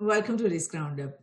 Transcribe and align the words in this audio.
Welcome 0.00 0.38
to 0.38 0.48
Risk 0.48 0.74
Roundup. 0.74 1.18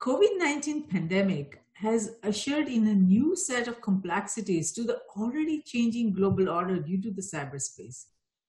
COVID-19 0.00 0.88
pandemic 0.88 1.60
has 1.74 2.12
ushered 2.22 2.66
in 2.66 2.86
a 2.86 2.94
new 2.94 3.36
set 3.36 3.68
of 3.68 3.82
complexities 3.82 4.72
to 4.72 4.84
the 4.84 5.02
already 5.14 5.60
changing 5.60 6.14
global 6.14 6.48
order 6.48 6.78
due 6.78 6.98
to 7.02 7.10
the 7.10 7.20
cyberspace. 7.20 8.06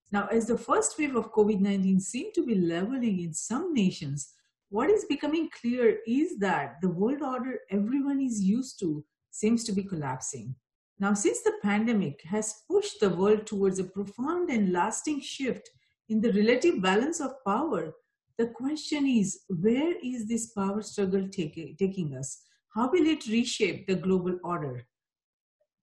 Now, 0.10 0.28
as 0.28 0.48
the 0.48 0.58
first 0.58 0.98
wave 0.98 1.18
of 1.18 1.34
COVID-19 1.34 2.00
seemed 2.00 2.34
to 2.36 2.46
be 2.46 2.56
leveling 2.56 3.20
in 3.20 3.34
some 3.34 3.74
nations, 3.74 4.30
what 4.70 4.90
is 4.90 5.04
becoming 5.10 5.50
clear 5.50 5.98
is 6.08 6.40
that 6.40 6.78
the 6.82 6.90
world 6.90 7.22
order 7.22 7.60
everyone 7.70 8.22
is 8.22 8.42
used 8.42 8.80
to 8.80 9.04
seems 9.32 9.66
to 9.66 9.74
be 9.74 9.84
collapsing. 9.84 10.56
Now, 10.98 11.14
since 11.14 11.42
the 11.42 11.60
pandemic 11.62 12.22
has 12.24 12.62
pushed 12.70 13.02
the 13.02 13.10
world 13.10 13.46
towards 13.46 13.80
a 13.80 13.84
profound 13.84 14.50
and 14.50 14.72
lasting 14.72 15.20
shift 15.20 15.70
in 16.08 16.22
the 16.22 16.32
relative 16.32 16.82
balance 16.82 17.20
of 17.20 17.44
power, 17.46 17.94
the 18.42 18.48
question 18.48 19.06
is, 19.06 19.42
where 19.50 19.94
is 20.04 20.28
this 20.28 20.48
power 20.48 20.82
struggle 20.82 21.28
take, 21.30 21.78
taking 21.78 22.16
us? 22.18 22.42
How 22.74 22.90
will 22.90 23.06
it 23.06 23.28
reshape 23.28 23.86
the 23.86 23.94
global 23.94 24.40
order? 24.44 24.88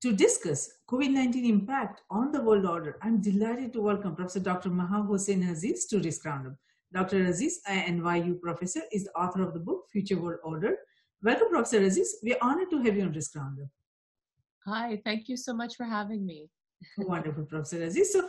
To 0.03 0.13
discuss 0.13 0.69
COVID-19 0.91 1.49
impact 1.49 2.03
on 2.11 2.33
the 2.33 2.43
world 2.43 2.67
order, 2.67 2.99
I'm 3.01 3.21
delighted 3.21 3.73
to 3.75 3.81
welcome 3.81 4.17
Professor 4.17 4.41
Dr. 4.41 4.71
Maha 4.71 5.05
Hosain 5.09 5.49
Aziz 5.49 5.87
to 5.87 6.01
this 6.01 6.21
Roundup. 6.25 6.55
Dr. 6.93 7.27
Aziz, 7.27 7.61
an 7.69 8.01
NYU 8.01 8.41
professor, 8.41 8.81
is 8.91 9.05
the 9.05 9.13
author 9.13 9.43
of 9.43 9.55
the 9.55 9.61
book 9.61 9.85
Future 9.93 10.21
World 10.21 10.41
Order. 10.43 10.75
Welcome, 11.23 11.51
Professor 11.51 11.83
Aziz. 11.83 12.17
We're 12.25 12.43
honored 12.43 12.71
to 12.71 12.83
have 12.83 12.97
you 12.97 13.05
on 13.05 13.13
this 13.13 13.31
Roundup. 13.37 13.69
Hi, 14.67 15.01
thank 15.05 15.29
you 15.29 15.37
so 15.37 15.55
much 15.55 15.77
for 15.77 15.85
having 15.85 16.27
me. 16.27 16.49
Wonderful, 16.99 17.45
Professor 17.45 17.85
Aziz. 17.85 18.13
So, 18.13 18.29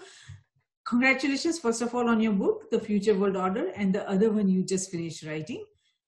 congratulations 0.90 1.60
first 1.60 1.84
of 1.84 1.94
all 1.94 2.10
on 2.10 2.20
your 2.20 2.34
book 2.34 2.70
the 2.72 2.80
future 2.80 3.14
world 3.14 3.38
order 3.38 3.72
and 3.76 3.94
the 3.94 4.10
other 4.10 4.32
one 4.32 4.50
you 4.50 4.64
just 4.64 4.90
finished 4.90 5.24
writing. 5.24 5.64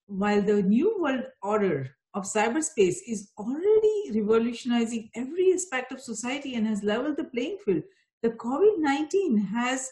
While 0.07 0.41
the 0.41 0.63
new 0.63 0.97
world 0.99 1.25
order 1.41 1.91
of 2.15 2.23
cyberspace 2.23 2.97
is 3.07 3.29
already 3.37 4.11
revolutionizing 4.13 5.09
every 5.15 5.53
aspect 5.53 5.91
of 5.91 6.01
society 6.01 6.55
and 6.55 6.67
has 6.67 6.83
leveled 6.83 7.17
the 7.17 7.25
playing 7.25 7.57
field 7.63 7.83
the 8.21 8.31
covid-19 8.31 9.47
has 9.49 9.89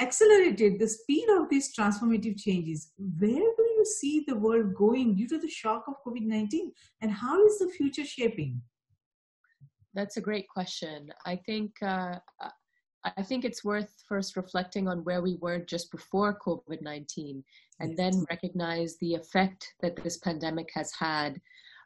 accelerated 0.00 0.78
the 0.78 0.88
speed 0.88 1.28
of 1.28 1.48
these 1.50 1.74
transformative 1.76 2.40
changes. 2.40 2.92
Where 3.18 3.50
do 3.58 3.62
you 3.76 3.84
see 3.84 4.24
the 4.26 4.36
world 4.36 4.74
going 4.74 5.14
due 5.16 5.28
to 5.28 5.38
the 5.38 5.48
shock 5.48 5.84
of 5.88 5.94
covid-19 6.06 6.70
and 7.00 7.10
how 7.10 7.44
is 7.44 7.58
the 7.58 7.68
future 7.68 8.04
shaping? 8.04 8.62
That's 9.92 10.16
a 10.16 10.20
great 10.20 10.48
question. 10.48 11.10
I 11.26 11.36
think 11.44 11.72
uh, 11.82 12.16
I 13.04 13.22
think 13.22 13.44
it's 13.44 13.64
worth 13.64 14.02
first 14.06 14.36
reflecting 14.36 14.86
on 14.88 15.04
where 15.04 15.22
we 15.22 15.36
were 15.40 15.58
just 15.58 15.90
before 15.90 16.38
COVID 16.38 16.82
19 16.82 17.42
and 17.80 17.96
then 17.96 18.24
recognize 18.28 18.96
the 18.98 19.14
effect 19.14 19.74
that 19.80 19.96
this 19.96 20.18
pandemic 20.18 20.68
has 20.74 20.92
had. 20.98 21.40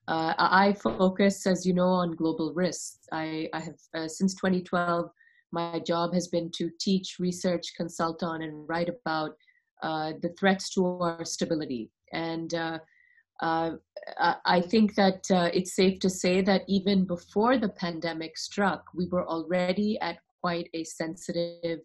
Uh, 0.07 0.35
I 0.37 0.75
focus, 0.75 1.47
as 1.47 1.65
you 1.65 1.73
know, 1.73 1.89
on 1.89 2.17
global 2.17 2.53
risks. 2.53 2.99
I, 3.13 3.49
I 3.55 3.61
have, 3.61 3.79
uh, 3.95 4.09
since 4.09 4.35
2012, 4.35 5.09
my 5.53 5.79
job 5.79 6.13
has 6.13 6.29
been 6.29 6.51
to 6.57 6.69
teach, 6.81 7.17
research, 7.19 7.75
consult 7.77 8.23
on, 8.23 8.43
and 8.43 8.69
write 8.69 8.89
about 8.89 9.37
uh, 9.83 10.13
the 10.21 10.35
threats 10.39 10.69
to 10.75 10.85
our 10.85 11.25
stability. 11.25 11.91
And 12.13 12.53
uh, 12.53 12.79
uh, 13.41 13.73
I 14.45 14.61
think 14.61 14.95
that 14.97 15.25
uh, 15.31 15.51
it's 15.53 15.75
safe 15.75 16.01
to 16.01 16.11
say 16.11 16.41
that 16.43 16.63
even 16.69 17.05
before 17.05 17.59
the 17.59 17.69
pandemic 17.69 18.37
struck, 18.37 18.85
we 18.95 19.07
were 19.07 19.27
already 19.27 19.99
at 20.01 20.19
quite 20.45 20.69
a 20.75 20.85
sensitive 20.85 21.81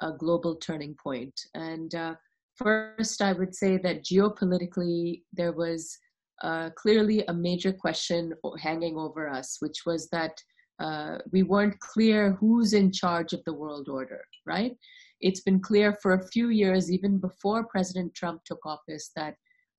uh, 0.00 0.12
global 0.12 0.54
turning 0.54 0.94
point. 0.94 1.34
And 1.54 1.92
uh, 1.92 2.14
first, 2.54 3.20
I 3.20 3.32
would 3.32 3.52
say 3.52 3.78
that 3.78 4.04
geopolitically, 4.04 5.22
there 5.32 5.50
was 5.50 5.98
uh, 6.40 6.70
clearly 6.76 7.24
a 7.26 7.34
major 7.34 7.72
question 7.72 8.32
hanging 8.60 8.96
over 8.96 9.28
us, 9.28 9.56
which 9.58 9.78
was 9.86 10.08
that 10.10 10.34
uh, 10.78 11.18
we 11.32 11.42
weren't 11.42 11.80
clear 11.80 12.34
who's 12.38 12.74
in 12.74 12.92
charge 12.92 13.32
of 13.32 13.42
the 13.44 13.58
world 13.62 13.88
order, 13.88 14.22
right? 14.46 14.76
It's 15.20 15.40
been 15.40 15.58
clear 15.58 15.96
for 16.00 16.12
a 16.12 16.28
few 16.28 16.50
years, 16.50 16.92
even 16.92 17.18
before 17.18 17.64
President 17.64 18.14
Trump 18.14 18.44
took 18.44 18.64
office, 18.64 19.10
that 19.16 19.34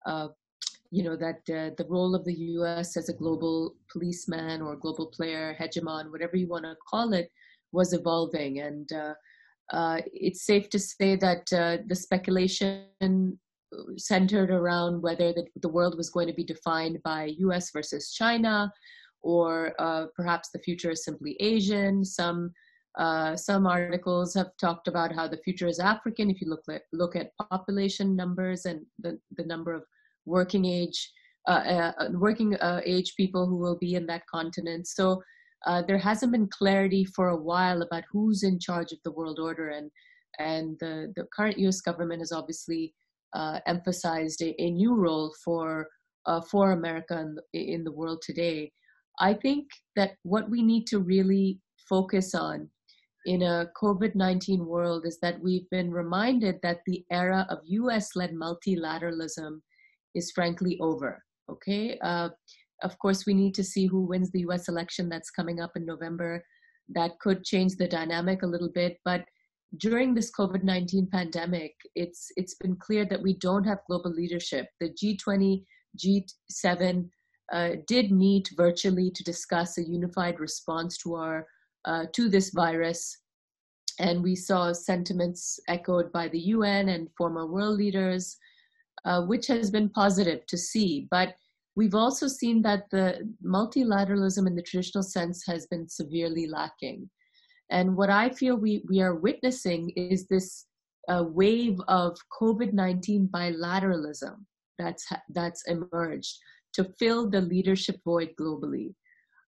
uh, 0.06 0.28
you 0.90 1.04
know 1.04 1.16
that 1.16 1.42
uh, 1.58 1.70
the 1.78 1.88
role 1.88 2.14
of 2.16 2.26
the 2.26 2.40
U.S. 2.58 2.98
as 2.98 3.08
a 3.08 3.20
global 3.22 3.76
policeman 3.92 4.62
or 4.62 4.76
global 4.76 5.06
player, 5.06 5.56
hegemon, 5.60 6.12
whatever 6.12 6.36
you 6.36 6.48
want 6.48 6.66
to 6.66 6.76
call 6.90 7.14
it, 7.14 7.30
was 7.72 7.94
evolving. 7.94 8.60
And 8.60 8.92
uh, 8.92 9.14
uh, 9.72 10.02
it's 10.14 10.46
safe 10.46 10.70
to 10.70 10.80
say 10.80 11.16
that 11.18 11.52
uh, 11.54 11.78
the 11.88 11.96
speculation 11.96 13.40
centered 13.98 14.50
around 14.50 15.02
whether 15.02 15.34
the, 15.34 15.46
the, 15.62 15.68
world 15.68 15.98
was 15.98 16.10
going 16.10 16.28
to 16.28 16.34
be 16.34 16.44
defined 16.44 16.98
by 17.04 17.34
US 17.40 17.72
versus 17.72 18.14
China, 18.14 18.72
or 19.22 19.74
uh, 19.78 20.06
perhaps 20.16 20.50
the 20.54 20.60
future 20.60 20.92
is 20.92 21.04
simply 21.04 21.36
Asian. 21.40 22.06
Some 22.06 22.52
uh, 22.98 23.36
some 23.36 23.68
articles 23.68 24.34
have 24.34 24.50
talked 24.60 24.88
about 24.88 25.14
how 25.14 25.28
the 25.28 25.38
future 25.38 25.68
is 25.68 25.80
African. 25.80 26.32
If 26.32 26.42
you 26.42 26.50
look 26.50 26.64
at 26.70 26.84
look 26.94 27.16
at 27.18 27.36
population 27.52 28.16
numbers 28.16 28.66
and 28.66 28.86
the, 29.00 29.20
the 29.36 29.44
number 29.44 29.74
of 29.74 29.84
working 30.26 30.64
age 30.64 31.12
uh, 31.46 31.92
working 32.12 32.58
age 32.86 33.16
people 33.16 33.46
who 33.48 33.58
will 33.58 33.78
be 33.78 33.96
in 33.96 34.06
that 34.08 34.26
continent. 34.28 34.88
So 34.88 35.22
uh, 35.66 35.82
there 35.88 35.98
hasn't 35.98 36.32
been 36.32 36.48
clarity 36.48 37.04
for 37.04 37.30
a 37.30 37.42
while 37.42 37.82
about 37.82 38.04
who's 38.12 38.44
in 38.44 38.60
charge 38.60 38.92
of 38.92 39.00
the 39.04 39.12
world 39.12 39.40
order, 39.40 39.70
and 39.70 39.90
and 40.40 40.78
the 40.80 41.12
the 41.16 41.26
current 41.36 41.58
U.S. 41.60 41.82
government 41.82 42.22
has 42.22 42.32
obviously 42.32 42.94
uh, 43.34 43.60
emphasized 43.66 44.42
a, 44.42 44.56
a, 44.62 44.72
new 44.72 44.96
role 44.96 45.34
for 45.44 45.88
uh, 46.26 46.42
for 46.42 46.72
America 46.72 47.20
in, 47.54 47.62
in 47.62 47.84
the 47.84 47.92
world 47.92 48.22
today. 48.22 48.72
I 49.20 49.34
think 49.34 49.68
that 49.96 50.12
what 50.24 50.50
we 50.50 50.62
need 50.62 50.86
to 50.88 51.00
really 51.00 51.60
focus 51.90 52.36
on 52.36 52.70
in 53.26 53.42
a 53.42 53.68
COVID 53.82 54.16
19 54.16 54.66
world 54.66 55.06
is 55.06 55.20
that 55.22 55.42
we've 55.42 55.70
been 55.70 55.92
reminded 55.92 56.60
that 56.64 56.80
the 56.86 57.04
era 57.12 57.46
of 57.50 57.60
US 57.66 58.16
led 58.16 58.32
multilateralism 58.32 59.60
is 60.16 60.32
frankly 60.32 60.78
over. 60.82 61.24
Okay. 61.50 61.98
Uh, 62.02 62.30
of 62.84 62.98
course, 63.00 63.26
we 63.26 63.34
need 63.34 63.56
to 63.56 63.64
see 63.64 63.88
who 63.88 64.06
wins 64.06 64.32
the 64.32 64.42
US 64.42 64.68
election 64.68 65.10
that's 65.10 65.32
coming 65.32 65.60
up 65.60 65.72
in 65.76 65.86
November. 65.86 66.44
That 66.90 67.20
could 67.20 67.44
change 67.44 67.76
the 67.76 67.88
dynamic 67.88 68.44
a 68.44 68.48
little 68.48 68.70
bit. 68.74 68.98
But 69.04 69.26
during 69.78 70.14
this 70.14 70.32
COVID 70.32 70.64
19 70.64 71.08
pandemic, 71.12 71.74
it's, 71.96 72.32
it's 72.38 72.56
been 72.56 72.76
clear 72.76 73.06
that 73.06 73.22
we 73.22 73.34
don't 73.38 73.66
have 73.66 73.80
global 73.88 74.12
leadership. 74.12 74.68
The 74.80 74.92
G20, 74.92 75.64
G7 75.98 77.10
uh, 77.52 77.70
did 77.88 78.12
meet 78.12 78.50
virtually 78.56 79.12
to 79.12 79.24
discuss 79.24 79.78
a 79.78 79.84
unified 79.84 80.40
response 80.40 80.98
to, 81.00 81.16
our, 81.16 81.48
uh, 81.86 82.06
to 82.14 82.30
this 82.30 82.52
virus. 82.52 83.18
And 84.00 84.22
we 84.22 84.36
saw 84.36 84.72
sentiments 84.74 85.60
echoed 85.68 86.12
by 86.12 86.28
the 86.28 86.40
UN 86.40 86.90
and 86.90 87.10
former 87.18 87.48
world 87.48 87.78
leaders, 87.78 88.38
uh, 89.06 89.24
which 89.24 89.48
has 89.48 89.72
been 89.72 89.90
positive 89.90 90.46
to 90.46 90.58
see. 90.58 91.08
But 91.10 91.36
We've 91.78 91.94
also 91.94 92.28
seen 92.28 92.64
that 92.64 92.90
the 92.90 93.32
multilateralism 93.46 94.48
in 94.48 94.56
the 94.56 94.64
traditional 94.64 95.04
sense 95.04 95.46
has 95.46 95.68
been 95.68 95.88
severely 95.88 96.48
lacking. 96.48 97.08
And 97.70 97.96
what 97.96 98.10
I 98.10 98.30
feel 98.30 98.56
we, 98.56 98.84
we 98.90 99.00
are 99.00 99.14
witnessing 99.14 99.92
is 99.92 100.26
this 100.26 100.66
uh, 101.08 101.26
wave 101.28 101.80
of 101.88 102.18
COVID 102.42 102.74
19 102.74 103.30
bilateralism 103.32 104.38
that's, 104.80 105.06
that's 105.30 105.62
emerged 105.68 106.40
to 106.74 106.84
fill 106.98 107.30
the 107.30 107.42
leadership 107.42 107.98
void 108.04 108.32
globally. 108.42 108.96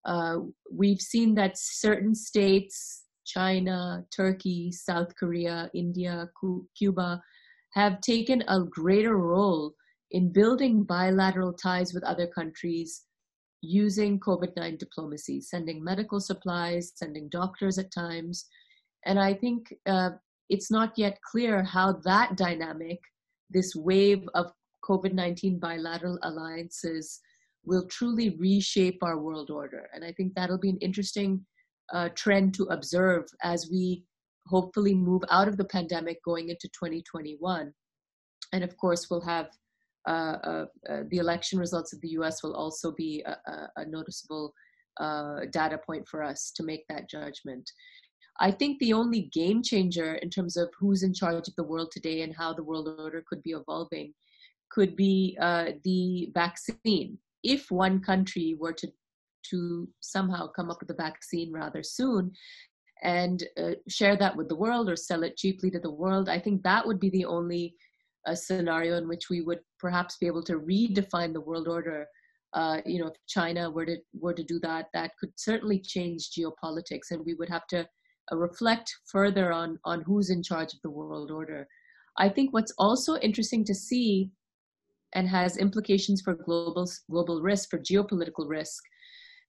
Uh, 0.03 0.39
we've 0.69 1.01
seen 1.01 1.33
that 1.35 1.57
certain 1.57 2.13
states, 2.13 3.05
China, 3.25 4.03
Turkey, 4.13 4.73
South 4.73 5.15
Korea, 5.15 5.69
India, 5.73 6.29
Cuba, 6.77 7.21
have 7.71 8.01
taken 8.01 8.43
a 8.49 8.59
greater 8.63 9.15
role 9.15 9.73
in 10.11 10.31
building 10.31 10.83
bilateral 10.83 11.53
ties 11.53 11.93
with 11.93 12.03
other 12.03 12.27
countries 12.27 13.03
using 13.61 14.19
COVID 14.19 14.55
9 14.55 14.77
diplomacy, 14.77 15.41
sending 15.41 15.83
medical 15.83 16.19
supplies, 16.19 16.93
sending 16.95 17.29
doctors 17.29 17.77
at 17.77 17.91
times. 17.91 18.45
And 19.05 19.19
I 19.19 19.33
think 19.33 19.73
uh, 19.85 20.11
it's 20.49 20.71
not 20.71 20.93
yet 20.97 21.19
clear 21.21 21.63
how 21.63 21.93
that 22.05 22.37
dynamic, 22.37 22.99
this 23.49 23.75
wave 23.75 24.27
of 24.33 24.51
COVID 24.83 25.13
19 25.13 25.59
bilateral 25.59 26.19
alliances, 26.23 27.19
will 27.65 27.85
truly 27.87 28.35
reshape 28.39 29.03
our 29.03 29.19
world 29.19 29.51
order. 29.51 29.89
And 29.93 30.05
I 30.05 30.13
think 30.13 30.33
that'll 30.33 30.57
be 30.57 30.69
an 30.69 30.77
interesting 30.77 31.45
uh, 31.91 32.09
trend 32.15 32.53
to 32.55 32.63
observe 32.65 33.25
as 33.43 33.69
we 33.69 34.03
hopefully 34.47 34.95
move 34.95 35.23
out 35.29 35.47
of 35.47 35.57
the 35.57 35.65
pandemic 35.65 36.23
going 36.23 36.49
into 36.49 36.69
2021. 36.69 37.73
And 38.53 38.63
of 38.63 38.77
course, 38.77 39.09
we'll 39.09 39.21
have 39.21 39.49
the 40.07 41.17
election 41.17 41.59
results 41.59 41.93
of 41.93 42.01
the 42.01 42.09
US 42.09 42.43
will 42.43 42.55
also 42.55 42.91
be 42.91 43.23
a, 43.25 43.37
a, 43.51 43.71
a 43.77 43.85
noticeable 43.85 44.53
data 44.99 45.79
point 45.85 46.07
for 46.07 46.23
us 46.23 46.51
to 46.55 46.63
make 46.63 46.85
that 46.89 47.09
judgment. 47.09 47.69
I 48.39 48.51
think 48.51 48.79
the 48.79 48.93
only 48.93 49.23
game 49.33 49.63
changer 49.63 50.15
in 50.15 50.29
terms 50.29 50.57
of 50.57 50.69
who's 50.79 51.03
in 51.03 51.13
charge 51.13 51.47
of 51.47 51.55
the 51.55 51.63
world 51.63 51.91
today 51.91 52.21
and 52.21 52.35
how 52.35 52.53
the 52.53 52.63
world 52.63 52.87
order 52.99 53.23
could 53.27 53.41
be 53.41 53.51
evolving 53.51 54.13
could 54.69 54.95
be 54.95 55.37
uh, 55.41 55.71
the 55.83 56.29
vaccine. 56.33 57.17
If 57.43 57.71
one 57.71 57.99
country 58.01 58.55
were 58.59 58.73
to 58.73 58.87
to 59.51 59.87
somehow 60.01 60.47
come 60.47 60.69
up 60.69 60.77
with 60.81 60.89
a 60.89 61.01
vaccine 61.01 61.53
rather 61.53 61.81
soon 61.81 62.33
and 63.01 63.43
uh, 63.57 63.75
share 63.87 64.17
that 64.17 64.35
with 64.35 64.49
the 64.49 64.55
world 64.55 64.89
or 64.89 64.95
sell 64.97 65.23
it 65.23 65.37
cheaply 65.37 65.71
to 65.71 65.79
the 65.79 65.91
world, 65.91 66.27
I 66.27 66.39
think 66.39 66.63
that 66.63 66.85
would 66.85 66.99
be 66.99 67.09
the 67.09 67.23
only 67.25 67.73
uh, 68.27 68.35
scenario 68.35 68.97
in 68.97 69.07
which 69.07 69.29
we 69.29 69.41
would 69.41 69.59
perhaps 69.79 70.17
be 70.17 70.27
able 70.27 70.43
to 70.43 70.59
redefine 70.59 71.33
the 71.33 71.41
world 71.41 71.67
order. 71.67 72.05
Uh, 72.53 72.77
you 72.85 72.99
know, 72.99 73.07
if 73.07 73.15
China 73.27 73.69
were 73.69 73.85
to 73.85 73.97
were 74.13 74.33
to 74.33 74.43
do 74.43 74.59
that, 74.59 74.85
that 74.93 75.11
could 75.19 75.31
certainly 75.35 75.79
change 75.79 76.31
geopolitics, 76.31 77.11
and 77.11 77.25
we 77.25 77.33
would 77.33 77.49
have 77.49 77.67
to 77.67 77.87
uh, 78.31 78.35
reflect 78.35 78.93
further 79.11 79.51
on 79.51 79.79
on 79.85 80.01
who's 80.01 80.29
in 80.29 80.43
charge 80.43 80.73
of 80.73 80.81
the 80.83 80.89
world 80.89 81.31
order. 81.31 81.67
I 82.17 82.29
think 82.29 82.53
what's 82.53 82.73
also 82.77 83.17
interesting 83.17 83.63
to 83.65 83.75
see 83.75 84.31
and 85.13 85.27
has 85.27 85.57
implications 85.57 86.21
for 86.21 86.33
global 86.35 86.89
global 87.09 87.41
risk, 87.41 87.69
for 87.69 87.79
geopolitical 87.79 88.47
risk 88.47 88.83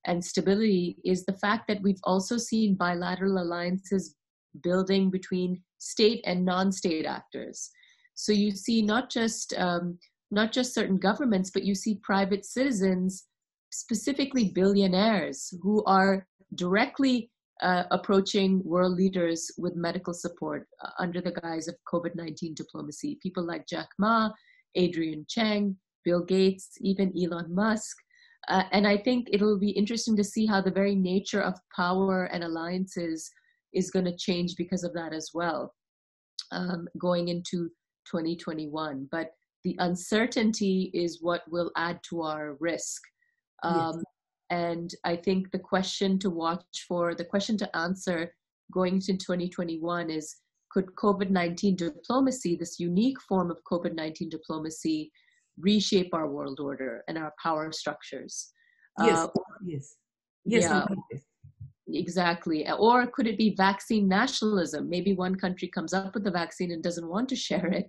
and 0.05 0.23
stability, 0.23 0.97
is 1.03 1.25
the 1.25 1.37
fact 1.37 1.67
that 1.67 1.81
we've 1.81 2.03
also 2.03 2.37
seen 2.37 2.75
bilateral 2.75 3.41
alliances 3.41 4.15
building 4.63 5.09
between 5.09 5.61
state 5.77 6.21
and 6.25 6.45
non-state 6.45 7.05
actors. 7.05 7.69
So 8.19 8.33
you 8.33 8.51
see 8.51 8.81
not 8.81 9.09
just 9.09 9.53
um, 9.57 9.97
not 10.29 10.51
just 10.51 10.73
certain 10.73 10.97
governments, 10.97 11.51
but 11.51 11.63
you 11.63 11.73
see 11.73 12.01
private 12.03 12.43
citizens, 12.43 13.27
specifically 13.69 14.51
billionaires, 14.53 15.53
who 15.61 15.81
are 15.85 16.27
directly 16.55 17.31
uh, 17.61 17.83
approaching 17.91 18.61
world 18.65 18.97
leaders 18.97 19.49
with 19.57 19.77
medical 19.77 20.13
support 20.13 20.67
uh, 20.83 20.89
under 20.99 21.21
the 21.21 21.31
guise 21.31 21.69
of 21.69 21.77
COVID 21.91 22.13
19 22.13 22.55
diplomacy. 22.55 23.17
People 23.23 23.47
like 23.47 23.65
Jack 23.67 23.87
Ma, 23.97 24.31
Adrian 24.75 25.25
Cheng, 25.29 25.77
Bill 26.03 26.21
Gates, 26.21 26.71
even 26.81 27.13
Elon 27.17 27.55
Musk. 27.55 27.95
Uh, 28.49 28.63
and 28.73 28.85
I 28.85 28.97
think 28.97 29.29
it'll 29.31 29.57
be 29.57 29.71
interesting 29.71 30.17
to 30.17 30.25
see 30.25 30.45
how 30.45 30.59
the 30.59 30.71
very 30.71 30.93
nature 30.93 31.41
of 31.41 31.57
power 31.73 32.25
and 32.25 32.43
alliances 32.43 33.31
is 33.73 33.91
going 33.91 34.05
to 34.05 34.17
change 34.17 34.57
because 34.57 34.83
of 34.83 34.93
that 34.95 35.13
as 35.13 35.29
well, 35.33 35.73
um, 36.51 36.85
going 36.97 37.29
into 37.29 37.69
2021. 38.09 39.07
But 39.11 39.31
the 39.63 39.75
uncertainty 39.79 40.91
is 40.93 41.21
what 41.21 41.41
will 41.49 41.71
add 41.75 41.99
to 42.09 42.21
our 42.21 42.55
risk. 42.59 43.01
Um, 43.63 43.95
yes. 43.95 44.03
And 44.51 44.95
I 45.03 45.15
think 45.15 45.51
the 45.51 45.59
question 45.59 46.17
to 46.19 46.29
watch 46.29 46.85
for, 46.87 47.13
the 47.13 47.25
question 47.25 47.57
to 47.57 47.75
answer 47.77 48.33
going 48.71 48.95
into 48.95 49.13
2021 49.13 50.09
is 50.09 50.35
could 50.71 50.87
COVID 50.95 51.29
19 51.29 51.75
diplomacy, 51.75 52.55
this 52.55 52.79
unique 52.79 53.19
form 53.21 53.51
of 53.51 53.57
COVID 53.69 53.95
19 53.95 54.29
diplomacy, 54.29 55.11
reshape 55.57 56.13
our 56.13 56.29
world 56.29 56.59
order 56.59 57.03
and 57.07 57.17
our 57.17 57.33
power 57.41 57.71
structures? 57.71 58.51
Yes, 58.99 59.17
uh, 59.17 59.27
yes. 59.65 59.95
Yes, 60.45 60.63
yeah, 60.63 60.85
exactly. 61.93 62.69
Or 62.69 63.07
could 63.07 63.27
it 63.27 63.37
be 63.37 63.55
vaccine 63.55 64.07
nationalism? 64.07 64.89
Maybe 64.89 65.13
one 65.13 65.35
country 65.35 65.67
comes 65.67 65.93
up 65.93 66.13
with 66.13 66.23
the 66.23 66.31
vaccine 66.31 66.71
and 66.71 66.83
doesn't 66.83 67.07
want 67.07 67.29
to 67.29 67.35
share 67.35 67.67
it 67.67 67.87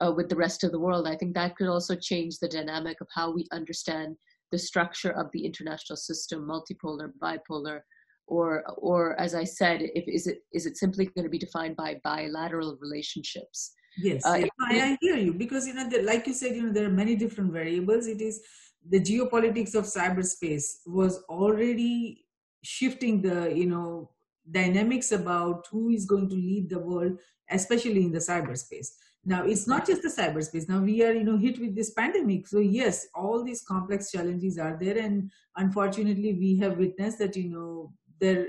uh, 0.00 0.12
with 0.14 0.28
the 0.28 0.36
rest 0.36 0.64
of 0.64 0.72
the 0.72 0.80
world. 0.80 1.06
I 1.06 1.16
think 1.16 1.34
that 1.34 1.56
could 1.56 1.68
also 1.68 1.94
change 1.94 2.38
the 2.38 2.48
dynamic 2.48 3.00
of 3.00 3.08
how 3.14 3.32
we 3.32 3.46
understand 3.52 4.16
the 4.50 4.58
structure 4.58 5.10
of 5.10 5.30
the 5.32 5.44
international 5.44 5.96
system, 5.96 6.48
multipolar, 6.48 7.10
bipolar, 7.22 7.80
or 8.26 8.62
or 8.76 9.18
as 9.20 9.34
I 9.34 9.44
said, 9.44 9.80
if 9.82 10.04
is 10.06 10.26
it 10.26 10.38
is 10.52 10.66
it 10.66 10.76
simply 10.76 11.06
going 11.06 11.24
to 11.24 11.30
be 11.30 11.38
defined 11.38 11.76
by 11.76 12.00
bilateral 12.04 12.76
relationships? 12.80 13.72
Yes, 13.96 14.24
uh, 14.24 14.34
yes. 14.34 14.48
I, 14.60 14.80
I, 14.80 14.98
hear 15.00 15.16
you 15.16 15.32
because 15.34 15.66
you 15.66 15.74
know, 15.74 15.88
the, 15.88 16.02
like 16.02 16.26
you 16.26 16.34
said, 16.34 16.54
you 16.54 16.62
know, 16.62 16.72
there 16.72 16.86
are 16.86 16.90
many 16.90 17.16
different 17.16 17.52
variables. 17.52 18.06
It 18.06 18.20
is 18.20 18.40
the 18.88 19.00
geopolitics 19.00 19.74
of 19.74 19.84
cyberspace 19.84 20.76
was 20.86 21.22
already 21.28 22.24
shifting 22.62 23.22
the 23.22 23.54
you 23.54 23.66
know 23.66 24.10
dynamics 24.50 25.12
about 25.12 25.66
who 25.70 25.90
is 25.90 26.06
going 26.06 26.28
to 26.28 26.34
lead 26.34 26.70
the 26.70 26.78
world, 26.78 27.18
especially 27.50 28.04
in 28.04 28.12
the 28.12 28.18
cyberspace. 28.18 28.88
Now 29.24 29.44
it's 29.44 29.66
not 29.66 29.86
just 29.86 30.02
the 30.02 30.08
cyberspace. 30.08 30.68
Now 30.68 30.80
we 30.80 31.04
are, 31.04 31.12
you 31.12 31.24
know, 31.24 31.36
hit 31.36 31.58
with 31.60 31.74
this 31.74 31.90
pandemic. 31.90 32.46
So 32.46 32.60
yes, 32.60 33.06
all 33.14 33.44
these 33.44 33.62
complex 33.62 34.10
challenges 34.10 34.58
are 34.58 34.78
there, 34.80 34.98
and 34.98 35.30
unfortunately, 35.56 36.34
we 36.34 36.56
have 36.58 36.78
witnessed 36.78 37.18
that, 37.18 37.36
you 37.36 37.50
know, 37.50 37.92
there 38.20 38.48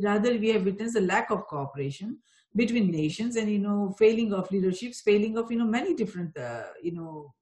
rather 0.00 0.30
we 0.38 0.50
have 0.50 0.64
witnessed 0.64 0.96
a 0.96 1.00
lack 1.00 1.30
of 1.30 1.46
cooperation 1.46 2.18
between 2.54 2.90
nations, 2.90 3.36
and 3.36 3.50
you 3.50 3.58
know, 3.58 3.94
failing 3.98 4.32
of 4.32 4.50
leaderships, 4.52 5.00
failing 5.00 5.36
of 5.36 5.50
you 5.50 5.58
know 5.58 5.64
many 5.64 5.94
different, 5.94 6.36
uh, 6.36 6.64
you 6.82 6.92
know, 6.92 7.34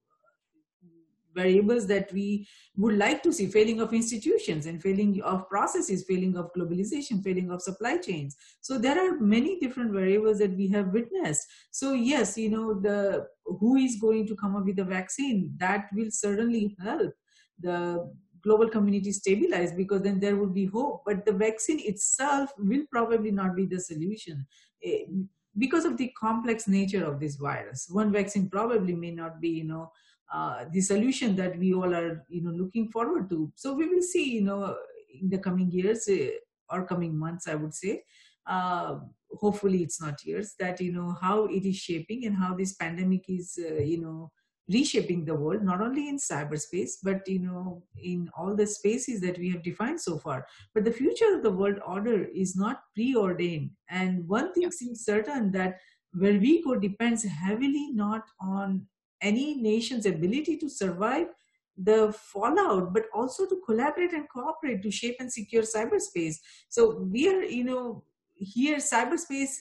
variables 1.33 1.87
that 1.87 2.11
we 2.13 2.47
would 2.77 2.97
like 2.97 3.23
to 3.23 3.33
see. 3.33 3.47
Failing 3.47 3.81
of 3.81 3.93
institutions 3.93 4.65
and 4.65 4.81
failing 4.81 5.21
of 5.23 5.47
processes 5.49 6.05
failing 6.07 6.37
of 6.37 6.51
globalization 6.53 7.23
failing 7.23 7.51
of 7.51 7.61
supply 7.61 7.97
chains. 7.97 8.35
So 8.61 8.77
there 8.77 8.99
are 8.99 9.19
many 9.19 9.59
different 9.59 9.91
variables 9.91 10.39
that 10.39 10.55
we 10.55 10.67
have 10.69 10.87
witnessed. 10.87 11.47
So 11.71 11.93
yes 11.93 12.37
you 12.37 12.49
know 12.49 12.79
the 12.79 13.27
who 13.45 13.75
is 13.75 13.97
going 13.97 14.27
to 14.27 14.35
come 14.35 14.55
up 14.55 14.65
with 14.65 14.79
a 14.79 14.83
vaccine? 14.83 15.53
That 15.57 15.87
will 15.93 16.11
certainly 16.11 16.75
help 16.81 17.13
the 17.59 18.11
global 18.43 18.69
community 18.69 19.11
stabilize 19.11 19.71
because 19.73 20.01
then 20.01 20.19
there 20.19 20.35
would 20.35 20.53
be 20.53 20.65
hope. 20.65 21.03
But 21.05 21.25
the 21.25 21.33
vaccine 21.33 21.79
itself 21.83 22.51
will 22.57 22.83
probably 22.91 23.31
not 23.31 23.55
be 23.55 23.65
the 23.65 23.79
solution 23.79 24.45
eh, 24.83 25.03
because 25.57 25.85
of 25.85 25.97
the 25.97 26.11
complex 26.19 26.67
nature 26.67 27.05
of 27.05 27.19
this 27.19 27.35
virus. 27.35 27.87
One 27.89 28.11
vaccine 28.11 28.49
probably 28.49 28.95
may 28.95 29.11
not 29.11 29.41
be 29.41 29.49
you 29.49 29.65
know 29.65 29.91
uh, 30.31 30.65
the 30.71 30.81
solution 30.81 31.35
that 31.35 31.57
we 31.57 31.73
all 31.73 31.93
are 31.93 32.23
you 32.29 32.41
know 32.41 32.51
looking 32.51 32.89
forward 32.89 33.29
to. 33.29 33.51
So 33.55 33.73
we 33.73 33.87
will 33.87 34.01
see 34.01 34.31
you 34.35 34.41
know 34.41 34.75
in 35.19 35.29
the 35.29 35.37
coming 35.37 35.69
years 35.71 36.07
uh, 36.07 36.29
or 36.69 36.85
coming 36.85 37.17
months 37.17 37.47
i 37.47 37.55
would 37.55 37.73
say. 37.73 38.03
Uh, 38.47 38.99
hopefully 39.39 39.83
it's 39.83 40.01
not 40.01 40.23
years 40.25 40.55
that 40.59 40.81
you 40.81 40.91
know 40.91 41.15
how 41.21 41.45
it 41.45 41.63
is 41.65 41.77
shaping 41.77 42.25
and 42.25 42.35
how 42.35 42.55
this 42.55 42.73
pandemic 42.73 43.29
is 43.29 43.57
uh, 43.69 43.75
you 43.75 44.01
know 44.01 44.31
reshaping 44.67 45.25
the 45.25 45.35
world 45.35 45.61
not 45.63 45.81
only 45.81 46.07
in 46.09 46.17
cyberspace 46.17 46.93
but 47.03 47.27
you 47.27 47.39
know 47.39 47.83
in 48.01 48.29
all 48.37 48.55
the 48.55 48.65
spaces 48.65 49.21
that 49.21 49.37
we 49.37 49.49
have 49.49 49.63
defined 49.63 49.99
so 49.99 50.17
far. 50.17 50.45
But 50.73 50.85
the 50.85 50.91
future 50.91 51.35
of 51.35 51.43
the 51.43 51.51
world 51.51 51.79
order 51.85 52.25
is 52.33 52.55
not 52.55 52.83
preordained. 52.95 53.71
And 53.89 54.27
one 54.27 54.53
thing 54.53 54.71
seems 54.71 55.03
certain 55.05 55.51
that 55.51 55.79
where 56.13 56.39
we 56.39 56.63
go 56.63 56.75
depends 56.75 57.23
heavily 57.23 57.91
not 57.93 58.23
on 58.39 58.87
any 59.21 59.55
nation's 59.55 60.05
ability 60.05 60.57
to 60.57 60.69
survive 60.69 61.27
the 61.77 62.13
fallout, 62.13 62.93
but 62.93 63.03
also 63.13 63.45
to 63.45 63.61
collaborate 63.65 64.13
and 64.13 64.29
cooperate 64.29 64.83
to 64.83 64.91
shape 64.91 65.15
and 65.19 65.31
secure 65.31 65.63
cyberspace. 65.63 66.35
So 66.69 66.97
we 66.99 67.29
are, 67.29 67.43
you 67.43 67.63
know, 67.63 68.03
here 68.35 68.77
cyberspace. 68.77 69.57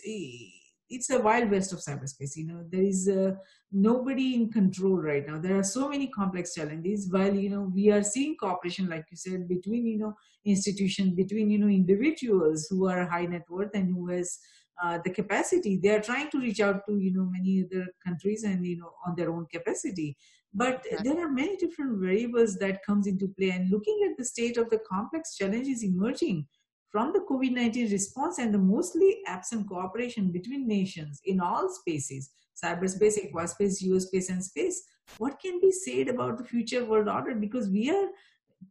It's 0.88 1.10
a 1.10 1.20
wild 1.20 1.50
west 1.50 1.72
of 1.72 1.78
cyberspace. 1.78 2.36
You 2.36 2.46
know, 2.46 2.64
there 2.68 2.82
is 2.82 3.08
uh, 3.08 3.34
nobody 3.70 4.34
in 4.34 4.50
control 4.50 4.96
right 4.96 5.26
now. 5.26 5.38
There 5.38 5.56
are 5.56 5.62
so 5.62 5.88
many 5.88 6.08
complex 6.08 6.54
challenges. 6.54 7.08
While 7.10 7.34
you 7.34 7.50
know 7.50 7.70
we 7.72 7.90
are 7.90 8.02
seeing 8.02 8.36
cooperation, 8.36 8.88
like 8.88 9.06
you 9.10 9.16
said, 9.16 9.48
between 9.48 9.86
you 9.86 9.98
know 9.98 10.16
institutions, 10.44 11.14
between 11.14 11.50
you 11.50 11.58
know 11.58 11.68
individuals 11.68 12.66
who 12.68 12.88
are 12.88 13.06
high 13.06 13.26
net 13.26 13.48
worth 13.48 13.70
and 13.74 13.94
who 13.94 14.08
has 14.08 14.38
uh, 14.82 14.98
the 15.04 15.10
capacity. 15.10 15.76
They 15.76 15.90
are 15.90 16.00
trying 16.00 16.30
to 16.30 16.38
reach 16.38 16.60
out 16.60 16.82
to 16.88 16.98
you 16.98 17.12
know 17.12 17.28
many 17.30 17.64
other 17.64 17.86
countries 18.04 18.44
and 18.44 18.64
you 18.66 18.78
know 18.78 18.92
on 19.06 19.14
their 19.16 19.30
own 19.30 19.46
capacity. 19.52 20.16
But 20.52 20.84
there 21.04 21.24
are 21.24 21.30
many 21.30 21.56
different 21.56 22.00
variables 22.00 22.56
that 22.56 22.84
comes 22.84 23.06
into 23.06 23.28
play. 23.28 23.50
And 23.50 23.70
looking 23.70 24.00
at 24.10 24.16
the 24.18 24.24
state 24.24 24.56
of 24.56 24.68
the 24.68 24.78
complex 24.78 25.36
challenges 25.36 25.84
emerging 25.84 26.46
from 26.90 27.12
the 27.12 27.20
covid-19 27.20 27.92
response 27.92 28.38
and 28.38 28.52
the 28.52 28.58
mostly 28.58 29.18
absent 29.28 29.68
cooperation 29.68 30.32
between 30.32 30.66
nations 30.66 31.20
in 31.24 31.38
all 31.38 31.72
spaces 31.72 32.30
cyberspace 32.62 33.18
aquaspace 33.24 33.82
geospace 33.82 34.30
and 34.30 34.44
space. 34.44 34.82
What 35.18 35.40
can 35.40 35.60
be 35.60 35.72
said 35.72 36.08
about 36.08 36.38
the 36.38 36.44
future 36.44 36.84
world 36.84 37.08
order? 37.08 37.34
Because 37.34 37.68
we 37.68 37.90
are 37.90 38.08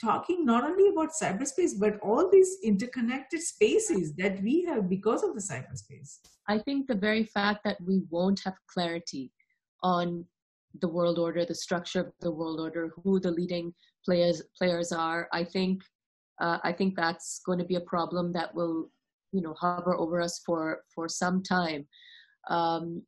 talking 0.01 0.45
not 0.45 0.63
only 0.63 0.89
about 0.89 1.09
cyberspace 1.21 1.71
but 1.77 1.99
all 2.01 2.29
these 2.29 2.57
interconnected 2.63 3.41
spaces 3.41 4.13
that 4.15 4.41
we 4.43 4.63
have 4.63 4.89
because 4.89 5.23
of 5.23 5.33
the 5.33 5.41
cyberspace. 5.41 6.19
I 6.47 6.59
think 6.59 6.87
the 6.87 6.95
very 6.95 7.23
fact 7.23 7.63
that 7.63 7.77
we 7.85 8.03
won't 8.09 8.41
have 8.45 8.55
clarity 8.67 9.31
on 9.83 10.25
the 10.81 10.87
world 10.87 11.17
order 11.17 11.45
the 11.45 11.55
structure 11.55 12.01
of 12.01 12.11
the 12.21 12.31
world 12.31 12.59
order 12.59 12.91
who 13.03 13.19
the 13.19 13.31
leading 13.31 13.73
players 14.05 14.43
players 14.55 14.91
are 14.91 15.27
i 15.33 15.43
think 15.43 15.81
uh, 16.41 16.59
i 16.63 16.71
think 16.71 16.95
that's 16.95 17.41
going 17.43 17.57
to 17.57 17.65
be 17.65 17.73
a 17.75 17.81
problem 17.81 18.31
that 18.31 18.53
will 18.53 18.91
you 19.31 19.41
know 19.41 19.53
hover 19.53 19.95
over 19.95 20.21
us 20.21 20.41
for 20.45 20.83
for 20.93 21.07
some 21.07 21.43
time. 21.43 21.87
Um, 22.49 23.03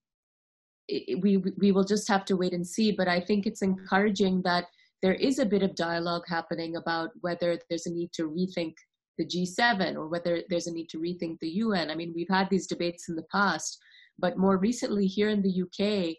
it, 0.88 1.22
we 1.22 1.38
we 1.38 1.72
will 1.72 1.84
just 1.84 2.08
have 2.08 2.26
to 2.26 2.36
wait 2.36 2.54
and 2.54 2.68
see 2.68 2.92
but 2.92 3.08
i 3.08 3.20
think 3.20 3.46
it's 3.46 3.62
encouraging 3.62 4.42
that 4.42 4.66
there 5.02 5.14
is 5.14 5.40
a 5.40 5.46
bit 5.46 5.64
of 5.64 5.76
dialogue 5.76 6.24
happening 6.28 6.76
about 6.76 7.10
whether 7.22 7.60
there's 7.70 7.88
a 7.88 7.92
need 7.92 8.12
to 8.14 8.30
rethink 8.30 8.74
the 9.18 9.26
G7 9.26 9.96
or 9.96 10.08
whether 10.08 10.42
there's 10.50 10.68
a 10.68 10.74
need 10.74 10.90
to 10.90 11.00
rethink 11.00 11.40
the 11.40 11.50
UN. 11.50 11.90
I 11.90 11.96
mean, 11.96 12.14
we've 12.16 12.30
had 12.30 12.50
these 12.50 12.68
debates 12.68 13.10
in 13.10 13.16
the 13.16 13.26
past, 13.32 13.80
but 14.20 14.38
more 14.38 14.58
recently 14.58 15.08
here 15.08 15.30
in 15.30 15.42
the 15.42 15.64
UK, 15.64 16.16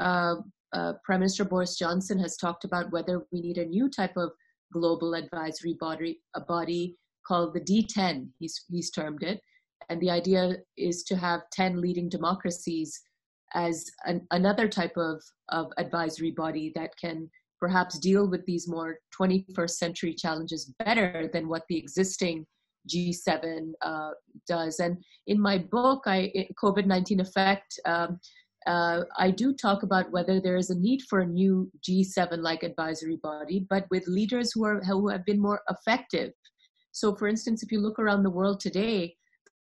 uh, 0.00 0.36
uh, 0.72 0.94
Prime 1.04 1.20
Minister 1.20 1.44
Boris 1.44 1.78
Johnson 1.78 2.18
has 2.18 2.36
talked 2.36 2.64
about 2.64 2.90
whether 2.90 3.24
we 3.32 3.40
need 3.40 3.58
a 3.58 3.64
new 3.64 3.88
type 3.88 4.16
of 4.16 4.32
global 4.72 5.14
advisory 5.14 5.76
body, 5.80 6.20
a 6.34 6.40
body 6.40 6.96
called 7.26 7.54
the 7.54 7.60
D10, 7.60 8.28
he's, 8.38 8.64
he's 8.68 8.90
termed 8.90 9.22
it. 9.22 9.40
And 9.88 10.00
the 10.00 10.10
idea 10.10 10.56
is 10.76 11.02
to 11.04 11.16
have 11.16 11.42
10 11.52 11.80
leading 11.80 12.08
democracies 12.08 13.00
as 13.54 13.90
an, 14.04 14.26
another 14.30 14.68
type 14.68 14.96
of, 14.96 15.22
of 15.48 15.72
advisory 15.78 16.32
body 16.32 16.72
that 16.74 16.92
can 17.00 17.30
perhaps 17.60 17.98
deal 17.98 18.28
with 18.28 18.44
these 18.46 18.68
more 18.68 18.98
21st 19.18 19.70
century 19.70 20.14
challenges 20.14 20.72
better 20.78 21.28
than 21.32 21.48
what 21.48 21.62
the 21.68 21.76
existing 21.76 22.46
G7 22.88 23.72
uh, 23.82 24.10
does. 24.46 24.80
And 24.80 24.98
in 25.26 25.40
my 25.40 25.58
book, 25.58 26.04
I 26.06 26.48
COVID 26.62 26.86
19 26.86 27.20
effect, 27.20 27.78
um, 27.84 28.20
uh, 28.66 29.04
I 29.16 29.30
do 29.30 29.54
talk 29.54 29.82
about 29.82 30.10
whether 30.10 30.40
there 30.40 30.56
is 30.56 30.70
a 30.70 30.78
need 30.78 31.02
for 31.08 31.20
a 31.20 31.26
new 31.26 31.70
G7 31.88 32.38
like 32.42 32.62
advisory 32.62 33.16
body, 33.22 33.66
but 33.68 33.86
with 33.90 34.06
leaders 34.06 34.52
who, 34.52 34.64
are, 34.64 34.80
who 34.84 35.08
have 35.08 35.24
been 35.24 35.40
more 35.40 35.62
effective. 35.70 36.32
So, 36.92 37.14
for 37.14 37.28
instance, 37.28 37.62
if 37.62 37.72
you 37.72 37.80
look 37.80 37.98
around 37.98 38.24
the 38.24 38.30
world 38.30 38.60
today, 38.60 39.16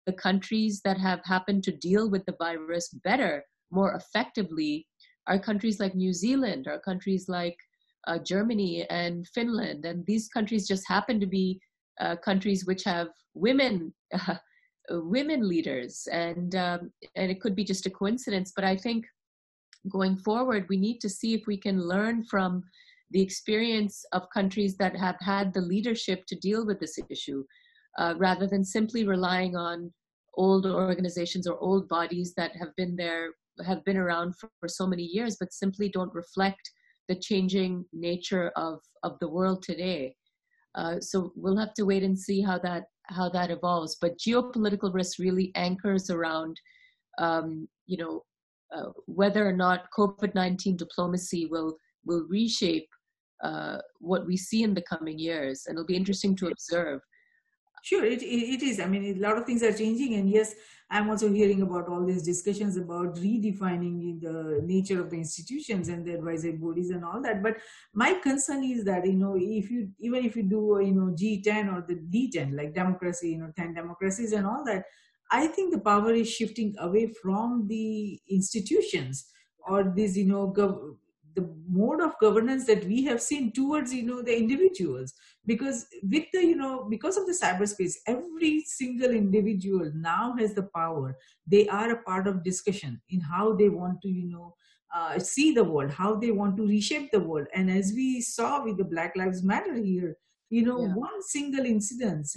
the 0.06 0.12
countries 0.12 0.80
that 0.84 0.98
have 0.98 1.20
happened 1.24 1.64
to 1.64 1.72
deal 1.72 2.10
with 2.10 2.24
the 2.26 2.36
virus 2.38 2.88
better, 3.04 3.44
more 3.70 3.94
effectively, 3.94 4.86
are 5.26 5.38
countries 5.38 5.80
like 5.80 5.94
New 5.94 6.12
Zealand, 6.12 6.66
are 6.66 6.78
countries 6.78 7.28
like 7.28 7.56
uh, 8.06 8.18
Germany 8.18 8.86
and 8.90 9.26
Finland. 9.28 9.84
And 9.84 10.04
these 10.06 10.28
countries 10.28 10.66
just 10.66 10.86
happen 10.88 11.20
to 11.20 11.26
be 11.26 11.60
uh, 12.00 12.16
countries 12.16 12.66
which 12.66 12.84
have 12.84 13.08
women. 13.34 13.92
Uh, 14.12 14.36
women 14.90 15.48
leaders 15.48 16.06
and 16.12 16.54
um, 16.54 16.92
and 17.16 17.30
it 17.30 17.40
could 17.40 17.56
be 17.56 17.64
just 17.64 17.86
a 17.86 17.90
coincidence 17.90 18.52
but 18.54 18.64
i 18.64 18.76
think 18.76 19.06
going 19.90 20.16
forward 20.16 20.66
we 20.68 20.76
need 20.76 21.00
to 21.00 21.08
see 21.08 21.34
if 21.34 21.46
we 21.46 21.56
can 21.56 21.86
learn 21.88 22.24
from 22.24 22.62
the 23.10 23.22
experience 23.22 24.04
of 24.12 24.28
countries 24.32 24.76
that 24.76 24.96
have 24.96 25.16
had 25.20 25.52
the 25.52 25.60
leadership 25.60 26.24
to 26.26 26.36
deal 26.36 26.66
with 26.66 26.80
this 26.80 26.98
issue 27.08 27.44
uh, 27.98 28.14
rather 28.16 28.46
than 28.46 28.64
simply 28.64 29.06
relying 29.06 29.56
on 29.56 29.92
old 30.36 30.66
organizations 30.66 31.46
or 31.46 31.58
old 31.60 31.88
bodies 31.88 32.34
that 32.36 32.52
have 32.56 32.74
been 32.76 32.96
there 32.96 33.30
have 33.64 33.84
been 33.84 33.96
around 33.96 34.36
for, 34.36 34.50
for 34.58 34.68
so 34.68 34.86
many 34.86 35.04
years 35.04 35.36
but 35.38 35.52
simply 35.52 35.88
don't 35.88 36.12
reflect 36.12 36.70
the 37.08 37.14
changing 37.14 37.84
nature 37.92 38.50
of 38.56 38.80
of 39.02 39.18
the 39.20 39.28
world 39.28 39.62
today 39.62 40.14
uh, 40.74 40.98
so 41.00 41.32
we'll 41.36 41.56
have 41.56 41.74
to 41.74 41.84
wait 41.84 42.02
and 42.02 42.18
see 42.18 42.40
how 42.40 42.58
that 42.58 42.84
how 43.04 43.28
that 43.28 43.50
evolves. 43.50 43.96
But 44.00 44.18
geopolitical 44.18 44.92
risk 44.92 45.18
really 45.18 45.52
anchors 45.54 46.10
around, 46.10 46.58
um, 47.18 47.68
you 47.86 47.98
know, 47.98 48.22
uh, 48.74 48.90
whether 49.06 49.46
or 49.46 49.52
not 49.52 49.86
COVID-19 49.96 50.76
diplomacy 50.76 51.46
will 51.46 51.78
will 52.04 52.26
reshape 52.28 52.88
uh, 53.42 53.78
what 53.98 54.26
we 54.26 54.36
see 54.36 54.62
in 54.62 54.74
the 54.74 54.82
coming 54.82 55.18
years, 55.18 55.64
and 55.66 55.76
it'll 55.76 55.86
be 55.86 55.96
interesting 55.96 56.34
to 56.36 56.48
observe. 56.48 57.00
Sure, 57.84 58.02
it, 58.02 58.22
it 58.22 58.62
is. 58.62 58.80
I 58.80 58.86
mean, 58.86 59.04
a 59.04 59.20
lot 59.20 59.36
of 59.36 59.44
things 59.44 59.62
are 59.62 59.72
changing, 59.72 60.14
and 60.14 60.30
yes, 60.30 60.54
I'm 60.88 61.10
also 61.10 61.30
hearing 61.30 61.60
about 61.60 61.86
all 61.86 62.02
these 62.06 62.22
discussions 62.22 62.78
about 62.78 63.16
redefining 63.16 64.22
the 64.22 64.62
nature 64.64 65.02
of 65.02 65.10
the 65.10 65.18
institutions 65.18 65.88
and 65.90 66.02
the 66.06 66.14
advisory 66.14 66.52
bodies 66.52 66.88
and 66.88 67.04
all 67.04 67.20
that. 67.20 67.42
But 67.42 67.58
my 67.92 68.14
concern 68.14 68.64
is 68.64 68.84
that 68.86 69.04
you 69.06 69.12
know, 69.12 69.36
if 69.38 69.70
you 69.70 69.90
even 69.98 70.24
if 70.24 70.34
you 70.34 70.44
do 70.44 70.80
you 70.82 70.92
know 70.94 71.14
G10 71.14 71.68
or 71.68 71.82
the 71.86 71.96
D10, 71.96 72.56
like 72.56 72.72
democracy, 72.74 73.32
you 73.32 73.38
know, 73.38 73.52
10 73.54 73.74
democracies 73.74 74.32
and 74.32 74.46
all 74.46 74.64
that, 74.64 74.86
I 75.30 75.46
think 75.48 75.74
the 75.74 75.80
power 75.80 76.12
is 76.14 76.30
shifting 76.30 76.74
away 76.78 77.12
from 77.12 77.66
the 77.68 78.18
institutions 78.30 79.30
or 79.66 79.92
these 79.94 80.16
you 80.16 80.24
know 80.26 80.50
gov- 80.56 80.96
the 81.34 81.48
mode 81.68 82.00
of 82.00 82.18
governance 82.20 82.64
that 82.66 82.84
we 82.84 83.04
have 83.04 83.20
seen 83.20 83.52
towards 83.52 83.92
you 83.92 84.02
know 84.02 84.22
the 84.22 84.36
individuals. 84.36 85.14
Because 85.46 85.86
with 86.02 86.24
the 86.32 86.44
you 86.44 86.56
know 86.56 86.86
because 86.88 87.16
of 87.16 87.26
the 87.26 87.32
cyberspace 87.32 87.94
every 88.06 88.62
single 88.66 89.10
individual 89.10 89.90
now 89.94 90.34
has 90.38 90.54
the 90.54 90.68
power. 90.74 91.16
They 91.46 91.68
are 91.68 91.90
a 91.90 92.02
part 92.02 92.26
of 92.26 92.44
discussion 92.44 93.00
in 93.10 93.20
how 93.20 93.54
they 93.54 93.68
want 93.68 94.00
to 94.02 94.08
you 94.08 94.30
know 94.30 94.54
uh, 94.94 95.18
see 95.18 95.52
the 95.52 95.64
world 95.64 95.90
how 95.90 96.14
they 96.14 96.30
want 96.30 96.56
to 96.56 96.66
reshape 96.66 97.10
the 97.10 97.20
world. 97.20 97.46
And 97.54 97.70
as 97.70 97.92
we 97.94 98.20
saw 98.20 98.64
with 98.64 98.78
the 98.78 98.84
black 98.84 99.16
lives 99.16 99.42
matter 99.42 99.74
here 99.74 100.16
you 100.50 100.62
know 100.64 100.82
yeah. 100.82 100.94
one 100.94 101.22
single 101.22 101.64
incident 101.64 102.28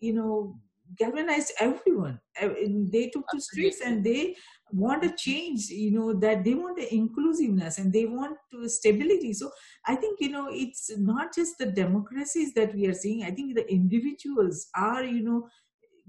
you 0.00 0.12
know 0.12 0.58
galvanized 0.96 1.52
everyone. 1.60 2.20
They 2.40 3.10
took 3.12 3.28
to 3.30 3.40
streets 3.40 3.80
and 3.84 4.02
they 4.02 4.36
want 4.72 5.04
a 5.04 5.12
change 5.16 5.68
you 5.68 5.90
know 5.90 6.12
that 6.12 6.44
they 6.44 6.54
want 6.54 6.76
the 6.76 6.94
inclusiveness 6.94 7.78
and 7.78 7.92
they 7.92 8.06
want 8.06 8.36
stability. 8.66 9.32
So 9.32 9.50
i 9.86 9.94
think 9.94 10.20
you 10.20 10.30
know 10.30 10.48
it's 10.50 10.96
not 10.98 11.34
just 11.34 11.58
the 11.58 11.66
democracies 11.66 12.54
that 12.54 12.74
we 12.74 12.86
are 12.86 12.94
seeing. 12.94 13.24
I 13.24 13.30
think 13.30 13.54
the 13.54 13.70
individuals 13.70 14.68
are 14.74 15.04
you 15.04 15.22
know 15.22 15.48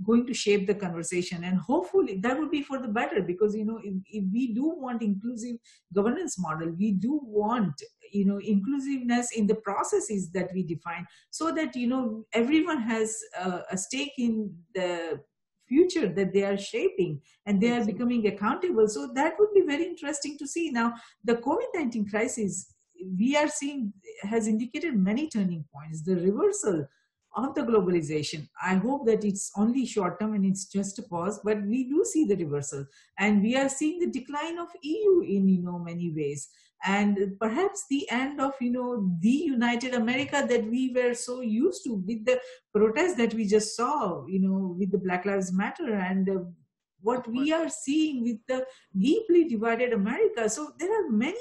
going 0.04 0.26
to 0.26 0.34
shape 0.34 0.66
the 0.66 0.74
conversation 0.74 1.44
and 1.44 1.58
hopefully 1.58 2.20
that 2.22 2.38
would 2.38 2.50
be 2.50 2.64
for 2.64 2.80
the 2.80 2.88
better 2.88 3.22
because 3.22 3.56
you 3.56 3.66
know 3.66 3.80
if, 3.84 3.94
if 4.12 4.24
we 4.32 4.54
do 4.54 4.74
want 4.78 5.02
inclusive 5.02 5.58
governance 5.94 6.40
model 6.40 6.70
we 6.80 6.92
do 6.92 7.20
want 7.24 7.74
you 8.12 8.26
know 8.26 8.40
inclusiveness 8.40 9.32
in 9.32 9.46
the 9.46 9.56
processes 9.56 10.32
that 10.32 10.50
we 10.54 10.64
define 10.64 11.06
so 11.32 11.52
that 11.54 11.76
you 11.76 11.88
know 11.88 12.26
everyone 12.34 12.82
has 12.82 13.20
a 13.72 13.78
stake 13.78 14.14
in 14.18 14.54
the 14.74 15.20
future 15.70 16.08
that 16.10 16.34
they 16.34 16.44
are 16.44 16.58
shaping 16.58 17.22
and 17.46 17.62
they 17.62 17.72
are 17.72 17.86
becoming 17.86 18.28
accountable. 18.28 18.88
So 18.90 19.12
that 19.14 19.36
would 19.40 19.54
be 19.54 19.62
very 19.62 19.86
interesting 19.86 20.38
to 20.40 20.48
see. 20.48 20.72
Now, 20.72 20.96
the 21.24 21.36
COVID 21.36 21.70
19 21.74 22.10
crisis, 22.10 22.74
we 23.18 23.38
are 23.38 23.48
seeing, 23.48 23.94
has 24.24 24.48
indicated 24.48 24.98
many 24.98 25.30
turning 25.30 25.64
points. 25.74 26.04
The 26.04 26.16
reversal 26.16 26.88
of 27.36 27.54
the 27.56 27.62
globalization. 27.62 28.48
I 28.62 28.76
hope 28.76 29.06
that 29.06 29.24
it's 29.24 29.52
only 29.56 29.86
short 29.86 30.20
term 30.20 30.34
and 30.34 30.46
it's 30.46 30.66
just 30.66 31.00
a 31.00 31.04
pause, 31.04 31.40
but 31.44 31.62
we 31.64 31.88
do 31.88 32.04
see 32.04 32.26
the 32.26 32.36
reversal. 32.36 32.86
And 33.18 33.42
we 33.42 33.56
are 33.56 33.70
seeing 33.70 34.00
the 34.00 34.08
decline 34.08 34.58
of 34.58 34.70
EU 34.82 35.22
in 35.22 35.48
you 35.48 35.62
know 35.62 35.80
many 35.80 36.12
ways 36.12 36.50
and 36.86 37.18
perhaps 37.40 37.86
the 37.90 38.10
end 38.10 38.40
of 38.40 38.54
you 38.62 38.72
know 38.72 39.12
the 39.22 39.30
united 39.30 39.94
america 39.94 40.46
that 40.48 40.66
we 40.66 40.94
were 40.96 41.14
so 41.14 41.42
used 41.42 41.84
to 41.84 41.96
with 41.96 42.24
the 42.26 42.40
protests 42.74 43.16
that 43.16 43.34
we 43.34 43.46
just 43.46 43.76
saw 43.76 44.26
you 44.28 44.40
know 44.40 44.76
with 44.80 44.92
the 44.92 44.98
black 44.98 45.26
lives 45.26 45.52
matter 45.52 45.94
and 45.94 46.30
uh, 46.30 46.40
what 47.02 47.28
we 47.28 47.52
are 47.52 47.70
seeing 47.70 48.24
with 48.24 48.38
the 48.48 48.66
deeply 48.98 49.46
divided 49.46 49.94
america. 49.94 50.50
So 50.50 50.74
there 50.78 50.92
are 50.92 51.10
many 51.10 51.40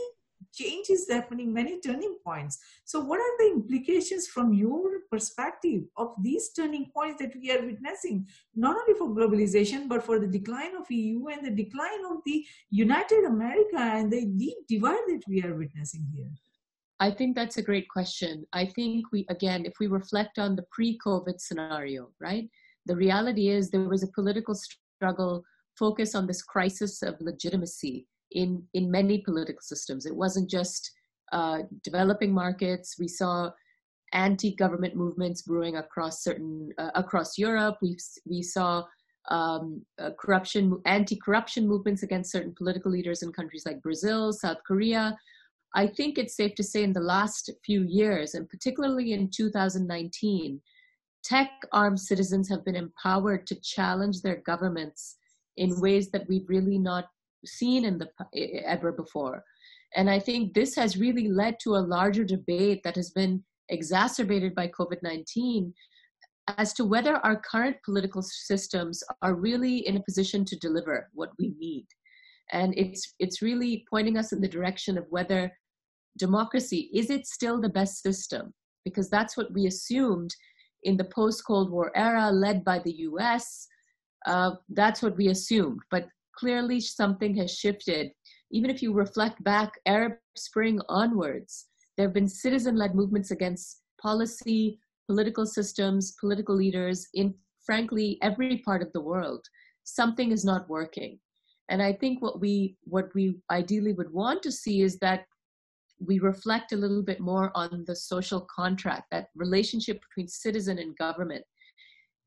changes 0.54 1.06
happening, 1.10 1.52
many 1.52 1.80
turning 1.80 2.16
points. 2.24 2.58
So, 2.84 3.00
what 3.00 3.20
are 3.20 3.38
the 3.38 3.52
implications 3.54 4.26
from 4.28 4.52
your 4.52 5.00
perspective 5.10 5.82
of 5.96 6.14
these 6.22 6.50
turning 6.50 6.90
points 6.94 7.20
that 7.22 7.34
we 7.40 7.50
are 7.52 7.64
witnessing, 7.64 8.26
not 8.54 8.76
only 8.76 8.98
for 8.98 9.08
globalization, 9.08 9.88
but 9.88 10.02
for 10.02 10.18
the 10.18 10.26
decline 10.26 10.74
of 10.76 10.90
EU 10.90 11.28
and 11.28 11.46
the 11.46 11.62
decline 11.62 12.04
of 12.10 12.18
the 12.24 12.44
United 12.70 13.24
America 13.24 13.78
and 13.78 14.12
the 14.12 14.26
deep 14.26 14.58
divide 14.68 15.04
that 15.08 15.22
we 15.28 15.42
are 15.42 15.54
witnessing 15.54 16.06
here? 16.14 16.30
I 17.00 17.12
think 17.12 17.36
that's 17.36 17.58
a 17.58 17.62
great 17.62 17.88
question. 17.88 18.44
I 18.52 18.66
think 18.66 19.06
we, 19.12 19.24
again, 19.28 19.64
if 19.64 19.74
we 19.78 19.86
reflect 19.86 20.38
on 20.38 20.56
the 20.56 20.64
pre 20.72 20.98
COVID 21.04 21.40
scenario, 21.40 22.10
right? 22.20 22.48
The 22.86 22.96
reality 22.96 23.48
is 23.48 23.70
there 23.70 23.88
was 23.88 24.02
a 24.02 24.08
political 24.08 24.54
struggle 24.54 25.44
focused 25.78 26.16
on 26.16 26.26
this 26.26 26.42
crisis 26.42 27.02
of 27.02 27.20
legitimacy 27.20 28.06
in 28.32 28.62
in 28.74 28.90
many 28.90 29.18
political 29.18 29.62
systems. 29.62 30.06
It 30.06 30.14
wasn't 30.14 30.50
just 30.50 30.90
uh, 31.32 31.62
developing 31.82 32.32
markets. 32.32 32.96
We 32.98 33.08
saw 33.08 33.50
anti-government 34.12 34.96
movements 34.96 35.42
brewing 35.42 35.76
across 35.76 36.22
certain 36.22 36.70
uh, 36.78 36.90
across 36.94 37.38
Europe. 37.38 37.78
We 37.82 37.96
we 38.26 38.42
saw 38.42 38.84
um, 39.30 39.84
uh, 39.98 40.10
corruption, 40.18 40.80
anti-corruption 40.86 41.68
movements 41.68 42.02
against 42.02 42.32
certain 42.32 42.54
political 42.56 42.90
leaders 42.90 43.22
in 43.22 43.32
countries 43.32 43.64
like 43.66 43.82
Brazil, 43.82 44.32
South 44.32 44.58
Korea. 44.66 45.16
I 45.74 45.86
think 45.86 46.16
it's 46.16 46.34
safe 46.34 46.54
to 46.54 46.64
say 46.64 46.82
in 46.82 46.94
the 46.94 47.00
last 47.00 47.50
few 47.64 47.82
years, 47.82 48.34
and 48.34 48.48
particularly 48.48 49.12
in 49.12 49.30
2019, 49.30 50.60
tech-armed 51.22 52.00
citizens 52.00 52.48
have 52.48 52.64
been 52.64 52.76
empowered 52.76 53.46
to 53.48 53.60
challenge 53.60 54.22
their 54.22 54.36
governments 54.36 55.16
in 55.58 55.78
ways 55.80 56.10
that 56.10 56.26
we've 56.26 56.48
really 56.48 56.78
not 56.78 57.06
seen 57.44 57.84
in 57.84 57.98
the 57.98 58.08
ever 58.64 58.92
before. 58.92 59.42
And 59.96 60.10
I 60.10 60.18
think 60.18 60.52
this 60.54 60.74
has 60.76 60.96
really 60.96 61.28
led 61.28 61.56
to 61.62 61.76
a 61.76 61.86
larger 61.96 62.24
debate 62.24 62.82
that 62.84 62.96
has 62.96 63.10
been 63.10 63.42
exacerbated 63.68 64.54
by 64.54 64.68
COVID 64.68 65.02
19 65.02 65.72
as 66.56 66.72
to 66.74 66.84
whether 66.84 67.16
our 67.16 67.40
current 67.40 67.76
political 67.84 68.22
systems 68.22 69.02
are 69.22 69.34
really 69.34 69.86
in 69.86 69.96
a 69.96 70.02
position 70.02 70.44
to 70.46 70.56
deliver 70.56 71.08
what 71.12 71.30
we 71.38 71.54
need. 71.58 71.86
And 72.52 72.72
it's, 72.78 73.14
it's 73.18 73.42
really 73.42 73.84
pointing 73.90 74.16
us 74.16 74.32
in 74.32 74.40
the 74.40 74.48
direction 74.48 74.96
of 74.96 75.04
whether 75.10 75.52
democracy 76.18 76.90
is 76.92 77.10
it 77.10 77.26
still 77.26 77.60
the 77.60 77.68
best 77.68 78.02
system? 78.02 78.54
Because 78.84 79.10
that's 79.10 79.36
what 79.36 79.52
we 79.52 79.66
assumed 79.66 80.34
in 80.84 80.96
the 80.96 81.04
post 81.04 81.44
Cold 81.46 81.70
War 81.70 81.92
era 81.94 82.30
led 82.30 82.64
by 82.64 82.78
the 82.78 82.92
US. 82.92 83.66
Uh, 84.26 84.52
that's 84.70 85.02
what 85.02 85.16
we 85.16 85.28
assumed. 85.28 85.80
But 85.90 86.08
clearly 86.38 86.80
something 86.80 87.34
has 87.36 87.54
shifted 87.54 88.10
even 88.50 88.70
if 88.70 88.82
you 88.82 88.92
reflect 88.92 89.42
back 89.44 89.72
Arab 89.86 90.14
Spring 90.36 90.80
onwards, 90.88 91.66
there 91.96 92.06
have 92.06 92.14
been 92.14 92.28
citizen 92.28 92.76
led 92.76 92.94
movements 92.94 93.30
against 93.30 93.82
policy, 94.00 94.78
political 95.06 95.44
systems, 95.44 96.12
political 96.20 96.54
leaders 96.54 97.08
in 97.14 97.34
frankly 97.64 98.18
every 98.22 98.58
part 98.58 98.82
of 98.82 98.92
the 98.92 99.00
world. 99.00 99.44
Something 99.84 100.32
is 100.32 100.44
not 100.44 100.68
working. 100.68 101.18
And 101.68 101.82
I 101.82 101.92
think 101.92 102.22
what 102.22 102.40
we 102.40 102.76
what 102.84 103.14
we 103.14 103.36
ideally 103.50 103.92
would 103.92 104.12
want 104.12 104.42
to 104.44 104.52
see 104.52 104.80
is 104.80 104.98
that 105.00 105.24
we 106.00 106.18
reflect 106.20 106.72
a 106.72 106.76
little 106.76 107.02
bit 107.02 107.20
more 107.20 107.50
on 107.54 107.84
the 107.86 107.96
social 107.96 108.46
contract, 108.54 109.08
that 109.10 109.28
relationship 109.34 110.00
between 110.08 110.28
citizen 110.28 110.78
and 110.78 110.96
government. 110.96 111.44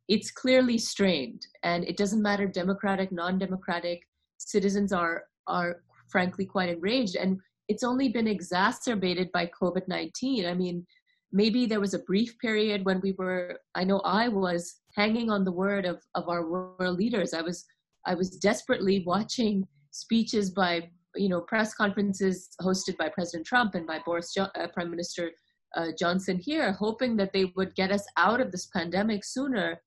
It's 0.07 0.31
clearly 0.31 0.77
strained, 0.77 1.45
and 1.63 1.83
it 1.85 1.97
doesn't 1.97 2.21
matter 2.21 2.47
democratic, 2.47 3.11
non-democratic. 3.11 4.01
Citizens 4.37 4.91
are 4.91 5.23
are 5.47 5.77
frankly 6.09 6.45
quite 6.45 6.69
enraged, 6.69 7.15
and 7.15 7.39
it's 7.67 7.83
only 7.83 8.09
been 8.09 8.27
exacerbated 8.27 9.31
by 9.31 9.49
COVID 9.61 9.87
nineteen. 9.87 10.45
I 10.45 10.53
mean, 10.53 10.85
maybe 11.31 11.65
there 11.65 11.79
was 11.79 11.93
a 11.93 11.99
brief 11.99 12.37
period 12.39 12.85
when 12.85 12.99
we 13.01 13.13
were. 13.17 13.59
I 13.75 13.83
know 13.83 13.99
I 13.99 14.27
was 14.27 14.81
hanging 14.95 15.29
on 15.29 15.45
the 15.45 15.51
word 15.51 15.85
of 15.85 16.01
of 16.15 16.27
our 16.27 16.49
world 16.49 16.97
leaders. 16.97 17.33
I 17.33 17.41
was 17.41 17.65
I 18.05 18.15
was 18.15 18.31
desperately 18.31 19.03
watching 19.05 19.67
speeches 19.91 20.49
by 20.49 20.89
you 21.15 21.29
know 21.29 21.41
press 21.41 21.73
conferences 21.73 22.49
hosted 22.61 22.97
by 22.97 23.09
President 23.09 23.45
Trump 23.45 23.75
and 23.75 23.87
by 23.87 23.99
Boris 24.05 24.33
jo- 24.33 24.47
uh, 24.55 24.67
Prime 24.73 24.89
Minister 24.89 25.31
uh, 25.75 25.87
Johnson 25.97 26.37
here, 26.37 26.73
hoping 26.73 27.15
that 27.17 27.31
they 27.33 27.45
would 27.55 27.75
get 27.75 27.91
us 27.91 28.05
out 28.17 28.41
of 28.41 28.51
this 28.51 28.67
pandemic 28.67 29.23
sooner. 29.23 29.81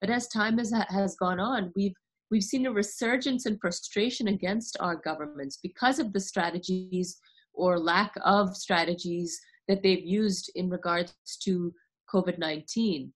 But 0.00 0.10
as 0.10 0.28
time 0.28 0.58
has 0.58 0.72
has 0.88 1.16
gone 1.16 1.40
on, 1.40 1.72
we've 1.76 1.94
we've 2.30 2.42
seen 2.42 2.66
a 2.66 2.72
resurgence 2.72 3.46
in 3.46 3.58
frustration 3.58 4.28
against 4.28 4.76
our 4.80 4.96
governments 4.96 5.58
because 5.62 5.98
of 5.98 6.12
the 6.12 6.20
strategies 6.20 7.18
or 7.52 7.78
lack 7.78 8.12
of 8.24 8.56
strategies 8.56 9.40
that 9.68 9.82
they've 9.82 10.04
used 10.04 10.50
in 10.54 10.68
regards 10.70 11.14
to 11.42 11.72
COVID 12.12 12.38
nineteen. 12.38 13.12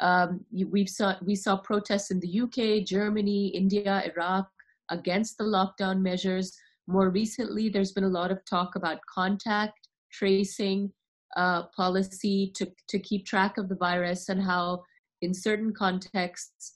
Um, 0.00 0.44
we 0.52 0.86
saw 0.86 1.14
we 1.22 1.34
saw 1.34 1.56
protests 1.56 2.10
in 2.10 2.20
the 2.20 2.40
UK, 2.40 2.86
Germany, 2.86 3.48
India, 3.48 4.02
Iraq 4.04 4.48
against 4.90 5.38
the 5.38 5.44
lockdown 5.44 6.00
measures. 6.00 6.56
More 6.86 7.10
recently, 7.10 7.68
there's 7.68 7.92
been 7.92 8.04
a 8.04 8.08
lot 8.08 8.30
of 8.30 8.44
talk 8.44 8.76
about 8.76 9.00
contact 9.12 9.88
tracing 10.10 10.92
uh, 11.36 11.64
policy 11.76 12.52
to, 12.56 12.70
to 12.88 12.98
keep 12.98 13.26
track 13.26 13.58
of 13.58 13.68
the 13.68 13.76
virus 13.76 14.28
and 14.28 14.42
how, 14.42 14.82
in 15.22 15.34
certain 15.34 15.72
contexts, 15.72 16.74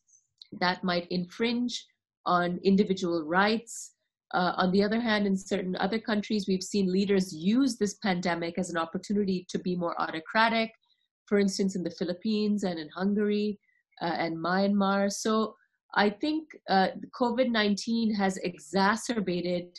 that 0.61 0.85
might 0.85 1.07
infringe 1.11 1.87
on 2.27 2.59
individual 2.63 3.25
rights. 3.25 3.93
Uh, 4.35 4.53
on 4.57 4.73
the 4.73 4.83
other 4.83 5.01
hand, 5.01 5.27
in 5.27 5.37
certain 5.37 5.77
other 5.77 5.99
countries, 5.99 6.47
we've 6.49 6.63
seen 6.63 6.91
leaders 6.91 7.35
use 7.35 7.77
this 7.77 7.95
pandemic 7.95 8.59
as 8.59 8.71
an 8.71 8.79
opportunity 8.79 9.47
to 9.49 9.59
be 9.59 9.77
more 9.77 10.01
autocratic, 10.01 10.71
for 11.27 11.39
instance, 11.39 11.77
in 11.77 11.83
the 11.83 11.91
Philippines 11.91 12.65
and 12.65 12.79
in 12.79 12.89
Hungary 12.91 13.59
uh, 14.01 14.07
and 14.19 14.37
Myanmar. 14.37 15.13
So 15.13 15.55
I 15.95 16.09
think 16.09 16.49
uh, 16.71 16.89
COVID 17.19 17.51
19 17.51 18.15
has 18.15 18.39
exacerbated 18.39 19.79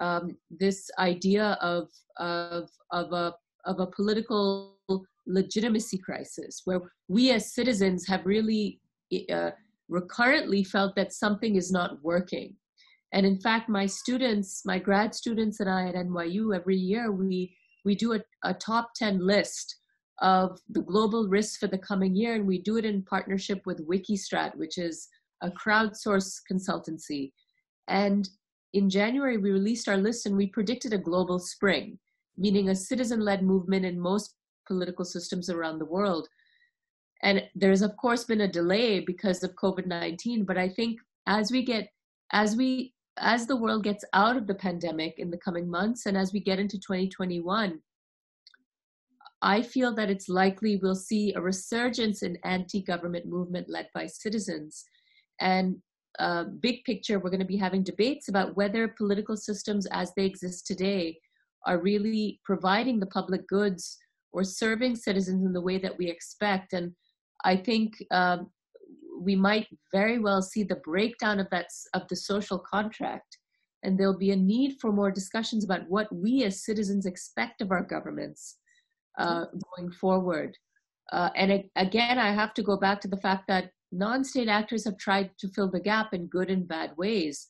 um, 0.00 0.36
this 0.50 0.90
idea 0.98 1.56
of, 1.60 1.88
of, 2.16 2.68
of, 2.90 3.12
a, 3.12 3.34
of 3.64 3.78
a 3.78 3.86
political 3.86 4.78
legitimacy 5.26 5.98
crisis, 5.98 6.62
where 6.64 6.80
we 7.08 7.30
as 7.30 7.54
citizens 7.54 8.06
have 8.06 8.24
really 8.26 8.80
uh, 9.32 9.50
recurrently 9.88 10.64
felt 10.64 10.96
that 10.96 11.12
something 11.12 11.56
is 11.56 11.70
not 11.70 12.02
working. 12.02 12.56
And 13.12 13.26
in 13.26 13.38
fact, 13.38 13.68
my 13.68 13.86
students, 13.86 14.62
my 14.64 14.78
grad 14.78 15.14
students 15.14 15.60
and 15.60 15.68
I 15.68 15.88
at 15.88 15.94
NYU, 15.94 16.56
every 16.56 16.76
year 16.76 17.12
we, 17.12 17.54
we 17.84 17.94
do 17.94 18.14
a, 18.14 18.20
a 18.42 18.54
top 18.54 18.92
10 18.96 19.24
list 19.26 19.76
of 20.20 20.58
the 20.70 20.80
global 20.80 21.28
risks 21.28 21.58
for 21.58 21.66
the 21.66 21.78
coming 21.78 22.14
year, 22.14 22.34
and 22.34 22.46
we 22.46 22.58
do 22.58 22.76
it 22.76 22.84
in 22.84 23.02
partnership 23.02 23.62
with 23.66 23.86
Wikistrat, 23.86 24.56
which 24.56 24.78
is 24.78 25.08
a 25.42 25.50
crowdsourced 25.50 26.40
consultancy. 26.50 27.32
And 27.88 28.28
in 28.72 28.88
January, 28.88 29.36
we 29.36 29.50
released 29.50 29.88
our 29.88 29.96
list 29.96 30.24
and 30.24 30.36
we 30.36 30.46
predicted 30.46 30.92
a 30.92 30.98
global 30.98 31.38
spring, 31.38 31.98
meaning 32.38 32.68
a 32.68 32.74
citizen 32.74 33.20
led 33.20 33.42
movement 33.42 33.84
in 33.84 34.00
most 34.00 34.34
political 34.66 35.04
systems 35.04 35.50
around 35.50 35.78
the 35.78 35.84
world. 35.84 36.28
And 37.22 37.42
there's, 37.54 37.82
of 37.82 37.96
course, 37.96 38.24
been 38.24 38.42
a 38.42 38.48
delay 38.48 39.00
because 39.00 39.42
of 39.42 39.54
COVID 39.54 39.86
19, 39.86 40.44
but 40.44 40.58
I 40.58 40.68
think 40.68 40.98
as 41.26 41.52
we 41.52 41.64
get, 41.64 41.88
as 42.32 42.56
we, 42.56 42.94
as 43.18 43.46
the 43.46 43.56
world 43.56 43.84
gets 43.84 44.04
out 44.12 44.36
of 44.36 44.46
the 44.46 44.54
pandemic 44.54 45.18
in 45.18 45.30
the 45.30 45.38
coming 45.38 45.70
months 45.70 46.06
and 46.06 46.16
as 46.16 46.32
we 46.32 46.40
get 46.40 46.58
into 46.58 46.78
2021, 46.78 47.80
I 49.42 49.62
feel 49.62 49.92
that 49.96 50.10
it's 50.10 50.28
likely 50.28 50.76
we'll 50.76 50.94
see 50.94 51.34
a 51.34 51.40
resurgence 51.40 52.22
in 52.22 52.38
anti 52.44 52.80
government 52.80 53.26
movement 53.26 53.68
led 53.68 53.88
by 53.92 54.06
citizens. 54.06 54.84
And 55.40 55.76
uh, 56.18 56.44
big 56.60 56.84
picture, 56.84 57.18
we're 57.18 57.30
going 57.30 57.40
to 57.40 57.46
be 57.46 57.56
having 57.56 57.82
debates 57.82 58.28
about 58.28 58.56
whether 58.56 58.86
political 58.88 59.36
systems 59.36 59.86
as 59.90 60.12
they 60.14 60.26
exist 60.26 60.66
today 60.66 61.18
are 61.66 61.78
really 61.78 62.40
providing 62.44 63.00
the 63.00 63.06
public 63.06 63.46
goods 63.48 63.98
or 64.32 64.44
serving 64.44 64.96
citizens 64.96 65.44
in 65.44 65.52
the 65.52 65.60
way 65.60 65.78
that 65.78 65.96
we 65.98 66.08
expect. 66.08 66.72
And 66.72 66.92
I 67.44 67.56
think 67.56 67.94
um, 68.10 68.50
we 69.20 69.36
might 69.36 69.66
very 69.92 70.18
well 70.18 70.42
see 70.42 70.62
the 70.62 70.76
breakdown 70.76 71.38
of 71.38 71.48
that 71.50 71.66
of 71.94 72.08
the 72.08 72.16
social 72.16 72.58
contract, 72.58 73.38
and 73.82 73.98
there'll 73.98 74.18
be 74.18 74.32
a 74.32 74.36
need 74.36 74.76
for 74.80 74.92
more 74.92 75.10
discussions 75.10 75.64
about 75.64 75.88
what 75.88 76.12
we 76.14 76.44
as 76.44 76.64
citizens 76.64 77.06
expect 77.06 77.60
of 77.60 77.70
our 77.70 77.82
governments 77.82 78.56
uh, 79.18 79.44
going 79.76 79.90
forward. 79.92 80.56
Uh, 81.12 81.30
and 81.36 81.64
again, 81.76 82.18
I 82.18 82.32
have 82.32 82.54
to 82.54 82.62
go 82.62 82.76
back 82.76 83.00
to 83.02 83.08
the 83.08 83.18
fact 83.18 83.46
that 83.48 83.70
non-state 83.90 84.48
actors 84.48 84.84
have 84.84 84.96
tried 84.96 85.30
to 85.38 85.48
fill 85.48 85.70
the 85.70 85.80
gap 85.80 86.14
in 86.14 86.26
good 86.26 86.50
and 86.50 86.66
bad 86.66 86.92
ways. 86.96 87.48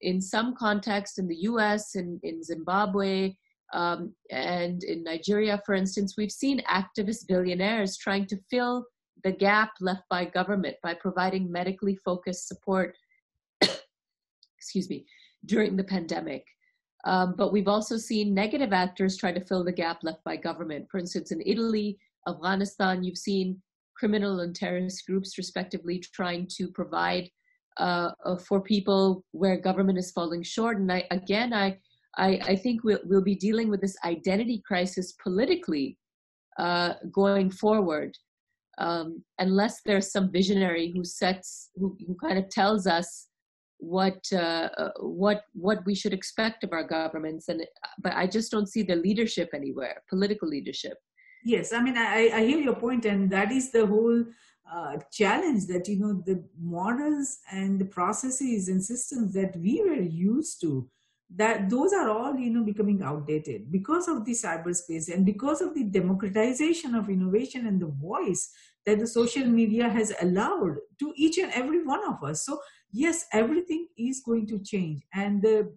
In 0.00 0.20
some 0.20 0.54
contexts, 0.56 1.18
in 1.18 1.28
the 1.28 1.36
U.S., 1.42 1.94
in, 1.94 2.18
in 2.24 2.42
Zimbabwe, 2.42 3.34
um, 3.74 4.14
and 4.30 4.84
in 4.84 5.02
Nigeria, 5.02 5.60
for 5.66 5.74
instance, 5.74 6.14
we've 6.16 6.30
seen 6.30 6.62
activist 6.70 7.26
billionaires 7.26 7.96
trying 7.96 8.26
to 8.26 8.38
fill 8.48 8.86
the 9.24 9.32
gap 9.32 9.72
left 9.80 10.02
by 10.08 10.24
government 10.24 10.76
by 10.82 10.94
providing 10.94 11.50
medically 11.50 11.96
focused 11.96 12.46
support, 12.46 12.94
excuse 14.58 14.88
me, 14.88 15.04
during 15.46 15.76
the 15.76 15.84
pandemic. 15.84 16.44
Um, 17.04 17.34
but 17.36 17.52
we've 17.52 17.68
also 17.68 17.96
seen 17.96 18.32
negative 18.32 18.72
actors 18.72 19.16
try 19.16 19.32
to 19.32 19.44
fill 19.44 19.64
the 19.64 19.72
gap 19.72 19.98
left 20.04 20.22
by 20.24 20.36
government. 20.36 20.86
For 20.90 20.98
instance, 20.98 21.32
in 21.32 21.42
Italy, 21.44 21.98
Afghanistan, 22.28 23.02
you've 23.02 23.18
seen 23.18 23.60
criminal 23.96 24.40
and 24.40 24.54
terrorist 24.54 25.04
groups, 25.04 25.36
respectively, 25.36 25.98
trying 25.98 26.46
to 26.56 26.68
provide 26.68 27.28
uh, 27.78 28.10
uh, 28.24 28.36
for 28.36 28.60
people 28.60 29.24
where 29.32 29.56
government 29.56 29.98
is 29.98 30.12
falling 30.12 30.44
short. 30.44 30.78
And 30.78 30.90
I, 30.90 31.04
again, 31.10 31.52
I, 31.52 31.78
I, 32.16 32.40
I 32.44 32.56
think 32.56 32.84
we'll, 32.84 33.00
we'll 33.04 33.22
be 33.22 33.34
dealing 33.34 33.68
with 33.68 33.80
this 33.80 33.96
identity 34.04 34.62
crisis 34.66 35.12
politically 35.22 35.98
uh, 36.58 36.94
going 37.12 37.50
forward, 37.50 38.16
um, 38.78 39.22
unless 39.38 39.80
there's 39.84 40.12
some 40.12 40.30
visionary 40.30 40.92
who 40.94 41.04
sets, 41.04 41.70
who, 41.76 41.96
who 42.06 42.16
kind 42.22 42.38
of 42.38 42.48
tells 42.50 42.86
us 42.86 43.28
what 43.78 44.20
uh, 44.32 44.68
uh, 44.78 44.90
what 45.00 45.42
what 45.52 45.84
we 45.84 45.94
should 45.94 46.14
expect 46.14 46.64
of 46.64 46.72
our 46.72 46.84
governments. 46.84 47.48
And 47.48 47.66
but 47.98 48.14
i 48.14 48.26
just 48.26 48.50
don't 48.50 48.68
see 48.68 48.82
the 48.82 48.96
leadership 48.96 49.50
anywhere 49.52 50.02
political 50.08 50.48
leadership. 50.48 50.96
Yes, 51.44 51.74
I 51.74 51.82
mean, 51.82 51.98
I, 51.98 52.30
I 52.32 52.44
hear 52.44 52.58
your 52.58 52.76
point, 52.76 53.04
and 53.04 53.28
that 53.30 53.52
is 53.52 53.70
the 53.70 53.86
whole 53.86 54.24
uh, 54.72 54.96
challenge 55.12 55.66
that, 55.66 55.86
you 55.88 55.98
know, 55.98 56.22
the 56.24 56.42
models 56.58 57.38
and 57.52 57.78
the 57.78 57.84
processes 57.84 58.68
and 58.68 58.82
systems 58.82 59.34
that 59.34 59.54
we 59.56 59.82
were 59.82 60.00
used 60.00 60.60
to, 60.62 60.88
that 61.36 61.68
those 61.68 61.92
are 61.92 62.10
all, 62.10 62.36
you 62.36 62.50
know, 62.50 62.64
becoming 62.64 63.02
outdated 63.02 63.70
because 63.72 64.08
of 64.08 64.24
the 64.24 64.32
cyberspace 64.32 65.12
and 65.12 65.26
because 65.26 65.60
of 65.60 65.74
the 65.74 65.84
democratization 65.84 66.94
of 66.94 67.10
innovation 67.10 67.66
and 67.66 67.80
the 67.80 67.86
voice 67.86 68.50
that 68.86 68.98
the 68.98 69.06
social 69.06 69.44
media 69.44 69.88
has 69.88 70.12
allowed 70.22 70.76
to 70.98 71.12
each 71.16 71.38
and 71.38 71.52
every 71.52 71.84
one 71.84 72.06
of 72.06 72.22
us. 72.22 72.44
So, 72.44 72.60
yes, 72.92 73.26
everything 73.32 73.88
is 73.96 74.22
going 74.24 74.46
to 74.48 74.58
change. 74.60 75.02
And 75.12 75.42
the 75.42 75.72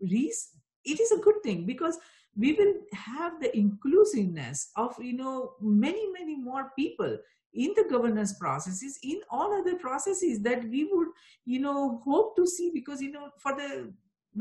reason, 0.00 0.60
it 0.84 0.98
is 1.00 1.12
a 1.12 1.18
good 1.18 1.42
thing 1.44 1.66
because 1.66 1.98
we 2.36 2.52
will 2.52 2.74
have 2.92 3.40
the 3.40 3.56
inclusiveness 3.56 4.70
of 4.76 4.94
you 5.00 5.12
know 5.12 5.54
many 5.60 6.10
many 6.12 6.36
more 6.36 6.70
people 6.78 7.18
in 7.52 7.72
the 7.76 7.84
governance 7.90 8.34
processes 8.34 8.98
in 9.02 9.20
all 9.30 9.52
other 9.52 9.74
processes 9.76 10.40
that 10.40 10.62
we 10.68 10.84
would 10.84 11.08
you 11.44 11.58
know 11.58 12.00
hope 12.04 12.36
to 12.36 12.46
see 12.46 12.70
because 12.72 13.02
you 13.02 13.10
know 13.10 13.28
for 13.38 13.56
the 13.56 13.92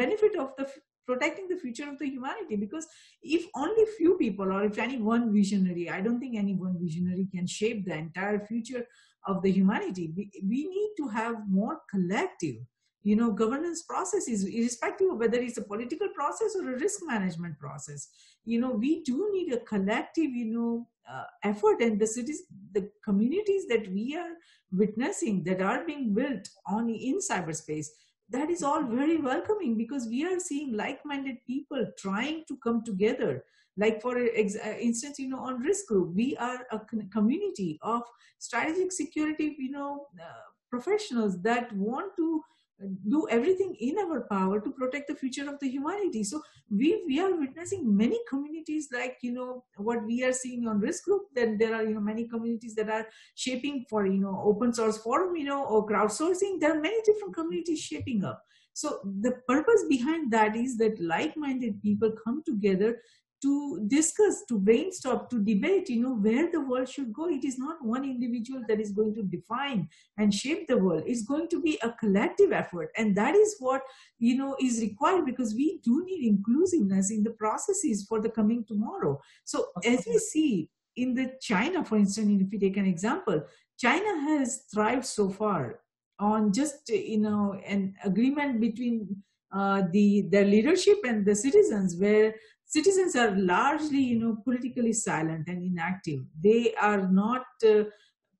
benefit 0.04 0.38
of 0.38 0.52
the 0.58 0.68
protecting 1.08 1.48
the 1.48 1.56
future 1.56 1.90
of 1.90 1.98
the 2.00 2.06
humanity 2.06 2.58
because 2.58 2.86
if 3.24 3.46
only 3.56 3.84
few 3.98 4.16
people 4.18 4.52
or 4.56 4.64
if 4.70 4.78
any 4.86 4.98
one 5.10 5.34
visionary 5.34 5.90
i 5.90 6.00
don't 6.02 6.20
think 6.20 6.36
any 6.36 6.56
one 6.64 6.76
visionary 6.82 7.28
can 7.34 7.48
shape 7.48 7.86
the 7.86 7.96
entire 7.96 8.40
future 8.46 8.84
of 9.28 9.44
the 9.44 9.52
humanity. 9.52 10.14
We, 10.16 10.32
we 10.44 10.68
need 10.68 10.94
to 10.98 11.08
have 11.10 11.36
more 11.50 11.82
collective 11.92 12.56
you 13.04 13.16
know 13.16 13.32
governance 13.32 13.84
processes 13.84 14.44
irrespective 14.44 15.12
of 15.12 15.18
whether 15.20 15.38
it's 15.38 15.58
a 15.58 15.62
political 15.62 16.10
process 16.10 16.56
or 16.60 16.74
a 16.74 16.80
risk 16.80 17.02
management 17.06 17.60
process. 17.60 18.10
You 18.44 18.60
know 18.60 18.72
we 18.72 19.04
do 19.04 19.30
need 19.32 19.54
a 19.54 19.60
collective 19.60 20.32
you 20.32 20.46
know 20.46 20.88
uh, 21.10 21.24
effort 21.44 21.82
and 21.82 22.00
the 22.00 22.08
cities 22.08 22.44
the 22.74 22.90
communities 23.04 23.68
that 23.68 23.92
we 23.94 24.16
are 24.16 24.32
witnessing 24.72 25.44
that 25.44 25.62
are 25.62 25.86
being 25.86 26.14
built 26.14 26.50
on 26.68 26.90
in 26.90 27.20
cyberspace 27.20 27.88
that 28.30 28.50
is 28.50 28.64
all 28.64 28.84
very 28.84 29.18
welcoming 29.18 29.78
because 29.78 30.08
we 30.08 30.26
are 30.26 30.40
seeing 30.40 30.76
like-minded 30.76 31.38
people 31.46 31.86
trying 31.98 32.44
to 32.48 32.58
come 32.58 32.84
together. 32.84 33.44
Like 33.78 34.02
for 34.02 34.18
uh, 34.18 34.78
instance 34.80 35.20
you 35.20 35.30
know 35.30 35.40
on 35.40 35.60
risk 35.60 35.88
group 35.88 36.16
we 36.16 36.36
are 36.38 36.66
a 36.72 36.80
community 37.12 37.78
of 37.84 38.02
strategic 38.40 38.92
security 38.92 39.56
you 39.60 39.70
know 39.70 40.08
uh, 40.20 40.48
professionals 40.70 41.42
that 41.44 41.72
want 41.74 42.16
to 42.18 42.42
do 43.10 43.28
everything 43.30 43.76
in 43.80 43.98
our 43.98 44.22
power 44.22 44.60
to 44.60 44.72
protect 44.72 45.08
the 45.08 45.16
future 45.16 45.50
of 45.50 45.60
the 45.60 45.68
humanity. 45.70 46.24
So 46.24 46.42
we 46.70 47.04
we 47.08 47.20
are 47.20 47.36
witnessing 47.36 47.96
many 47.98 48.20
communities 48.30 48.90
like 48.94 49.18
you 49.22 49.32
know 49.34 49.64
what 49.78 50.06
we 50.06 50.24
are 50.24 50.34
seeing 50.34 50.68
on 50.68 50.80
risk 50.80 51.06
group 51.06 51.24
then 51.34 51.58
there 51.58 51.74
are 51.74 51.84
you 51.84 51.94
know 51.94 52.02
many 52.02 52.28
communities 52.28 52.76
that 52.76 52.90
are 52.90 53.08
shaping 53.36 53.86
for 53.90 54.06
you 54.06 54.20
know 54.20 54.42
open 54.46 54.74
source 54.74 54.98
forum 54.98 55.36
you 55.36 55.46
know 55.46 55.66
or 55.66 55.88
crowdsourcing. 55.88 56.60
There 56.60 56.78
are 56.78 56.82
many 56.82 57.02
different 57.06 57.36
communities 57.36 57.80
shaping 57.80 58.24
up. 58.24 58.44
So 58.74 59.00
the 59.22 59.32
purpose 59.48 59.86
behind 59.90 60.32
that 60.34 60.56
is 60.56 60.78
that 60.78 61.02
like-minded 61.02 61.82
people 61.82 62.12
come 62.24 62.44
together 62.46 63.02
to 63.42 63.86
discuss, 63.88 64.44
to 64.48 64.58
brainstorm, 64.58 65.28
to 65.30 65.44
debate, 65.44 65.90
you 65.90 66.02
know, 66.02 66.16
where 66.16 66.52
the 66.52 66.62
world 66.62 66.90
should 66.90 67.14
go. 67.14 67.28
It 67.30 67.44
is 67.44 67.60
not 67.60 67.84
one 67.84 68.04
individual 68.04 68.64
that 68.68 68.80
is 68.80 68.92
going 68.92 69.14
to 69.16 69.24
define 69.24 69.88
and 70.18 70.34
shape 70.34 70.68
the 70.68 70.78
world. 70.78 71.04
It's 71.06 71.24
going 71.24 71.48
to 71.50 71.62
be 71.62 71.78
a 71.84 71.92
collective 71.92 72.52
effort. 72.52 72.90
And 72.98 73.16
that 73.16 73.36
is 73.36 73.56
what, 73.60 73.82
you 74.18 74.38
know, 74.38 74.56
is 74.60 74.82
required 74.82 75.26
because 75.26 75.54
we 75.54 75.80
do 75.84 76.04
need 76.06 76.26
inclusiveness 76.26 77.12
in 77.12 77.24
the 77.24 77.32
processes 77.32 78.06
for 78.08 78.22
the 78.22 78.30
coming 78.30 78.66
tomorrow. 78.68 79.22
So 79.44 79.68
as 79.86 80.06
we 80.08 80.18
see 80.18 80.70
in 80.96 81.14
the 81.14 81.34
China, 81.40 81.86
for 81.86 81.98
instance, 81.98 82.42
if 82.42 82.50
we 82.52 82.58
take 82.58 82.78
an 82.78 82.88
example, 82.88 83.44
China 83.78 84.20
has 84.22 84.64
thrived 84.74 85.06
so 85.06 85.30
far 85.30 85.82
on 86.20 86.52
just, 86.52 86.90
you 86.90 87.20
know, 87.20 87.60
an 87.66 87.94
agreement 88.04 88.60
between 88.60 89.24
uh, 89.52 89.84
the 89.92 90.28
the 90.30 90.44
leadership 90.44 90.98
and 91.06 91.26
the 91.26 91.36
citizens 91.36 91.96
where 91.96 92.36
citizens 92.68 93.16
are 93.16 93.32
largely 93.36 94.00
you 94.00 94.20
know 94.20 94.38
politically 94.44 94.94
silent 94.94 95.48
and 95.48 95.64
inactive. 95.64 96.22
They 96.44 96.74
are 96.76 97.08
not 97.08 97.46
uh, 97.66 97.84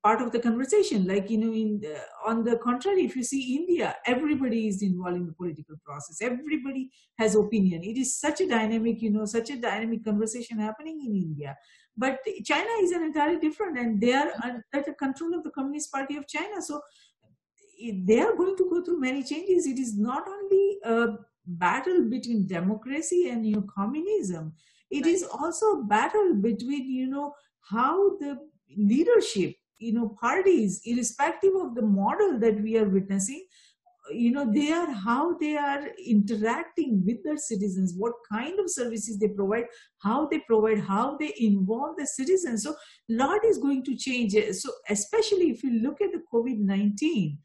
part 0.04 0.22
of 0.22 0.32
the 0.32 0.38
conversation. 0.38 1.06
Like 1.06 1.30
you 1.30 1.38
know 1.38 1.52
in 1.52 1.80
the, 1.80 2.00
on 2.26 2.44
the 2.44 2.56
contrary 2.58 3.04
if 3.04 3.16
you 3.16 3.24
see 3.24 3.56
india 3.56 3.96
everybody 4.06 4.68
is 4.68 4.82
involved 4.82 5.16
in 5.16 5.26
the 5.26 5.32
political 5.32 5.76
process. 5.84 6.20
Everybody 6.20 6.90
has 7.18 7.34
opinion. 7.34 7.82
It 7.82 7.96
is 7.96 8.16
such 8.18 8.40
a 8.40 8.48
dynamic 8.48 9.02
you 9.02 9.10
know 9.10 9.24
such 9.24 9.50
a 9.50 9.56
dynamic 9.56 10.04
conversation 10.04 10.58
happening 10.58 11.00
in 11.06 11.16
india. 11.16 11.56
But 11.96 12.20
china 12.44 12.70
is 12.82 12.92
an 12.92 13.02
entirely 13.02 13.40
different 13.40 13.78
and 13.78 14.00
they 14.00 14.12
are 14.12 14.30
under 14.42 14.84
the 14.86 14.94
control 14.94 15.34
of 15.34 15.42
the 15.42 15.50
communist 15.50 15.90
party 15.90 16.16
of 16.16 16.28
china. 16.28 16.60
So 16.62 16.80
eh, 17.82 17.92
they 18.04 18.20
are 18.20 18.36
going 18.36 18.56
to 18.56 18.70
go 18.70 18.84
through 18.84 19.00
many 19.00 19.24
changes. 19.24 19.66
It 19.66 19.78
is 19.78 19.96
not 19.98 20.28
only 20.28 20.78
a 20.84 21.06
battle 21.48 22.04
between 22.08 22.46
democracy 22.46 23.28
and 23.28 23.46
you 23.46 23.56
know 23.56 23.66
communism. 23.74 24.52
It 24.90 25.04
right. 25.04 25.14
is 25.14 25.22
also 25.22 25.80
a 25.80 25.84
battle 25.84 26.34
between 26.34 26.90
you 26.90 27.08
know 27.08 27.34
how 27.60 28.16
the 28.18 28.38
leadership 28.76 29.54
you 29.78 29.92
know 29.92 30.08
parties 30.20 30.80
irrespective 30.84 31.54
of 31.54 31.74
the 31.74 31.82
model 31.82 32.38
that 32.38 32.60
we 32.60 32.76
are 32.76 32.88
witnessing 32.88 33.44
you 34.10 34.30
know 34.30 34.50
they 34.52 34.72
are 34.72 34.90
how 34.90 35.36
they 35.38 35.56
are 35.56 35.88
interacting 36.06 37.02
with 37.04 37.22
their 37.24 37.36
citizens 37.36 37.94
what 37.96 38.14
kind 38.30 38.58
of 38.58 38.70
services 38.70 39.18
they 39.18 39.28
provide 39.28 39.64
how 39.98 40.26
they 40.26 40.38
provide 40.40 40.80
how 40.80 41.16
they 41.16 41.34
involve 41.38 41.96
the 41.96 42.06
citizens. 42.06 42.62
So 42.62 42.74
lot 43.08 43.44
is 43.44 43.58
going 43.58 43.84
to 43.84 43.96
change. 43.96 44.34
So 44.52 44.70
especially 44.88 45.50
if 45.50 45.62
you 45.62 45.80
look 45.80 46.00
at 46.00 46.12
the 46.12 46.22
covid-19 46.32 47.36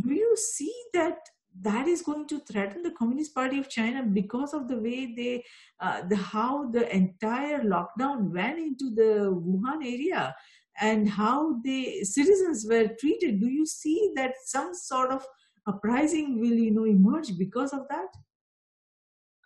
do 0.00 0.12
you 0.12 0.36
see 0.36 0.74
that 0.94 1.18
that 1.62 1.88
is 1.88 2.02
going 2.02 2.26
to 2.28 2.38
threaten 2.40 2.82
the 2.82 2.90
communist 2.92 3.34
party 3.34 3.58
of 3.58 3.68
china 3.68 4.02
because 4.02 4.54
of 4.54 4.68
the 4.68 4.76
way 4.76 5.14
they 5.14 5.44
uh, 5.80 6.02
the 6.08 6.16
how 6.16 6.70
the 6.70 6.94
entire 6.94 7.62
lockdown 7.62 8.30
went 8.32 8.58
into 8.58 8.94
the 8.94 9.30
wuhan 9.32 9.84
area 9.84 10.34
and 10.80 11.08
how 11.08 11.60
the 11.62 12.04
citizens 12.04 12.66
were 12.68 12.88
treated. 13.00 13.40
Do 13.40 13.48
you 13.48 13.66
see 13.66 14.12
that 14.14 14.34
some 14.44 14.74
sort 14.74 15.10
of 15.10 15.24
uprising 15.66 16.40
will 16.40 16.54
you 16.54 16.70
know 16.70 16.84
emerge 16.84 17.36
because 17.36 17.72
of 17.72 17.86
that? 17.90 18.08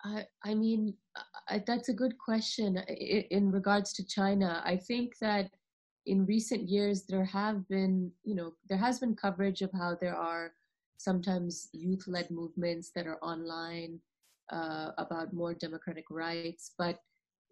I, 0.04 0.26
I 0.44 0.54
mean 0.54 0.94
I, 1.48 1.62
that's 1.66 1.88
a 1.88 1.94
good 1.94 2.18
question. 2.18 2.76
In 3.30 3.50
regards 3.50 3.92
to 3.94 4.04
china 4.04 4.62
i 4.64 4.76
think 4.76 5.18
that 5.20 5.50
in 6.06 6.26
recent 6.26 6.68
years 6.68 7.04
there 7.08 7.24
have 7.24 7.66
been 7.68 8.10
you 8.24 8.34
know 8.34 8.52
there 8.68 8.78
has 8.78 8.98
been 8.98 9.14
coverage 9.14 9.62
of 9.62 9.70
how 9.72 9.96
there 10.00 10.16
are 10.16 10.52
sometimes 10.96 11.68
youth 11.72 12.04
led 12.06 12.30
movements 12.30 12.90
that 12.94 13.06
are 13.06 13.18
online 13.22 14.00
uh, 14.52 14.90
about 14.98 15.32
more 15.32 15.54
democratic 15.54 16.04
rights. 16.10 16.72
But 16.78 16.98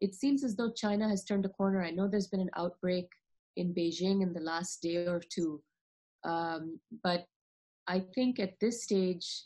it 0.00 0.14
seems 0.14 0.44
as 0.44 0.57
though 0.57 0.70
China 0.70 1.09
has 1.09 1.24
turned 1.24 1.44
a 1.44 1.50
corner. 1.50 1.83
I 1.83 1.90
know 1.90 2.09
there's 2.09 2.29
been 2.29 2.40
an 2.40 2.50
outbreak 2.57 3.09
in 3.57 3.74
Beijing 3.74 4.22
in 4.22 4.33
the 4.33 4.40
last 4.40 4.83
day 4.83 5.07
or 5.07 5.20
two. 5.20 5.62
Um, 6.24 6.79
but 7.03 7.26
I 7.87 8.05
think 8.14 8.38
at 8.38 8.59
this 8.61 8.83
stage, 8.85 9.44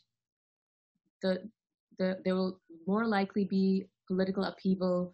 the, 1.23 1.49
the, 1.99 2.19
there 2.25 2.35
will 2.35 2.61
more 2.87 3.07
likely 3.07 3.45
be 3.45 3.87
political 4.07 4.45
upheaval 4.45 5.13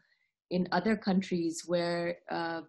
in 0.51 0.69
other 0.73 0.97
countries 0.97 1.65
where 1.67 2.17
uh, 2.31 2.63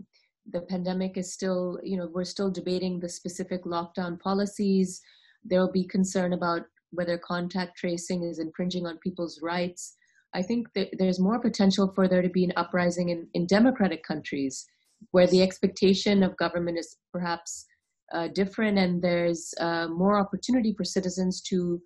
the 0.51 0.61
pandemic 0.61 1.17
is 1.17 1.33
still, 1.33 1.79
you 1.83 1.97
know, 1.97 2.09
we're 2.13 2.23
still 2.23 2.51
debating 2.51 2.99
the 2.99 3.09
specific 3.09 3.63
lockdown 3.63 4.19
policies 4.19 5.01
there 5.43 5.59
will 5.59 5.71
be 5.71 5.85
concern 5.85 6.33
about 6.33 6.63
whether 6.91 7.17
contact 7.17 7.77
tracing 7.77 8.23
is 8.23 8.39
infringing 8.39 8.85
on 8.85 8.97
people's 8.99 9.39
rights. 9.41 9.95
I 10.33 10.41
think 10.41 10.67
there's 10.97 11.19
more 11.19 11.39
potential 11.39 11.91
for 11.93 12.07
there 12.07 12.21
to 12.21 12.29
be 12.29 12.43
an 12.43 12.53
uprising 12.55 13.09
in, 13.09 13.27
in 13.33 13.47
democratic 13.47 14.03
countries 14.03 14.65
where 15.11 15.27
the 15.27 15.41
expectation 15.41 16.23
of 16.23 16.37
government 16.37 16.77
is 16.77 16.97
perhaps 17.11 17.65
uh, 18.13 18.27
different 18.27 18.77
and 18.77 19.01
there's 19.01 19.53
uh, 19.59 19.87
more 19.87 20.19
opportunity 20.19 20.73
for 20.73 20.83
citizens 20.83 21.41
to 21.41 21.81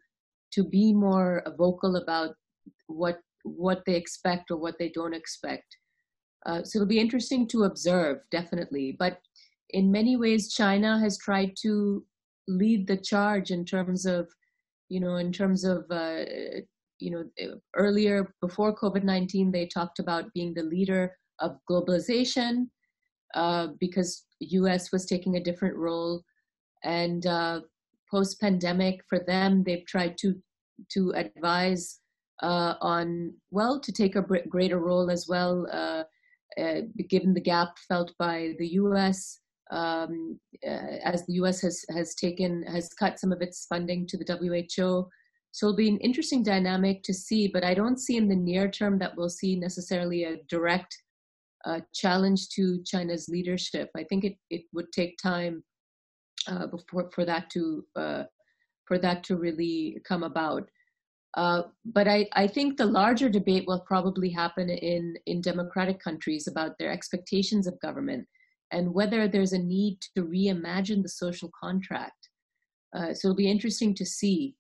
to 0.52 0.64
be 0.64 0.94
more 0.94 1.44
vocal 1.58 1.98
about 1.98 2.36
what 2.88 3.20
what 3.44 3.84
they 3.86 3.96
expect 3.96 4.50
or 4.50 4.58
what 4.58 4.76
they 4.80 4.90
don't 4.90 5.14
expect. 5.14 5.78
Uh, 6.46 6.64
so 6.64 6.78
it'll 6.78 6.88
be 6.88 7.00
interesting 7.00 7.48
to 7.48 7.64
observe, 7.64 8.18
definitely. 8.32 8.96
But 8.98 9.20
in 9.72 9.92
many 9.92 10.16
ways, 10.16 10.54
China 10.54 11.00
has 11.00 11.18
tried 11.18 11.54
to 11.62 12.04
lead 12.48 12.88
the 12.88 12.98
charge 12.98 13.52
in 13.52 13.66
terms 13.66 14.06
of 14.06 14.28
you 14.90 15.00
know 15.00 15.16
in 15.16 15.32
terms 15.32 15.64
of 15.64 15.86
uh, 15.90 16.24
you 17.00 17.12
know 17.12 17.24
earlier 17.76 18.34
before 18.42 18.76
covid-19 18.76 19.52
they 19.52 19.66
talked 19.66 20.00
about 20.00 20.32
being 20.34 20.54
the 20.54 20.64
leader 20.64 21.12
of 21.40 21.58
globalization 21.70 22.68
uh, 23.34 23.68
because 23.80 24.24
us 24.42 24.92
was 24.92 25.06
taking 25.06 25.36
a 25.36 25.44
different 25.44 25.76
role. 25.76 26.24
And 26.84 27.26
uh, 27.26 27.62
post 28.10 28.40
pandemic 28.40 29.02
for 29.10 29.20
them 29.20 29.64
they've 29.64 29.86
tried 29.86 30.18
to 30.20 30.36
to 30.92 31.12
advise 31.16 32.00
uh, 32.44 32.76
on 32.82 33.34
well 33.52 33.80
to 33.80 33.92
take 33.92 34.16
a 34.16 34.26
greater 34.50 34.80
role 34.80 35.10
as 35.10 35.28
well 35.28 35.68
uh, 35.72 36.04
uh, 36.62 36.82
given 37.10 37.34
the 37.34 37.42
gap 37.42 37.78
felt 37.88 38.14
by 38.20 38.54
the 38.60 38.68
us 38.68 39.40
um, 39.72 40.40
uh, 40.66 40.98
as 41.04 41.26
the 41.26 41.34
U.S. 41.34 41.62
has 41.62 41.84
has 41.90 42.16
taken 42.16 42.64
has 42.64 42.90
cut 42.90 43.20
some 43.20 43.32
of 43.32 43.42
its 43.42 43.66
funding 43.68 44.08
to 44.08 44.18
the 44.18 44.26
WHO. 44.26 45.10
So 45.52 45.68
it'll 45.68 45.78
be 45.78 45.88
an 45.88 46.00
interesting 46.00 46.44
dynamic 46.44 47.02
to 47.04 47.14
see, 47.14 47.48
but 47.48 47.64
I 47.64 47.74
don't 47.74 48.00
see 48.00 48.18
in 48.18 48.28
the 48.28 48.36
near 48.36 48.70
term 48.70 49.00
that 49.00 49.16
we'll 49.16 49.30
see 49.30 49.56
necessarily 49.56 50.26
a 50.26 50.38
direct 50.50 50.96
uh, 51.64 51.80
challenge 51.94 52.50
to 52.50 52.84
China's 52.86 53.30
leadership. 53.30 53.90
I 53.96 54.04
think 54.04 54.26
it, 54.26 54.36
it 54.50 54.64
would 54.74 54.92
take 54.92 55.18
time 55.18 55.64
uh, 56.48 56.68
before 56.68 57.10
for 57.14 57.26
that 57.26 57.50
to 57.52 57.86
uh, 57.96 58.24
for 58.86 59.00
that 59.00 59.24
to 59.26 59.38
really 59.38 59.98
come 60.08 60.24
about. 60.24 60.70
Uh, 61.36 61.64
but 61.86 62.08
I, 62.08 62.28
I 62.34 62.48
think 62.48 62.78
the 62.78 62.86
larger 62.86 63.30
debate 63.30 63.66
will 63.68 63.82
probably 63.82 64.30
happen 64.30 64.70
in, 64.70 65.16
in 65.26 65.42
democratic 65.42 66.00
countries 66.00 66.48
about 66.48 66.78
their 66.78 66.92
expectations 66.92 67.68
of 67.68 67.80
government 67.82 68.26
and 68.72 68.94
whether 68.94 69.28
there's 69.28 69.54
a 69.54 69.60
need 69.60 70.00
to 70.16 70.24
reimagine 70.24 71.02
the 71.02 71.10
social 71.10 71.52
contract. 71.60 72.30
Uh, 72.96 73.14
so 73.14 73.28
it'll 73.28 73.36
be 73.36 73.52
interesting 73.52 73.94
to 73.94 74.06
see 74.06 74.56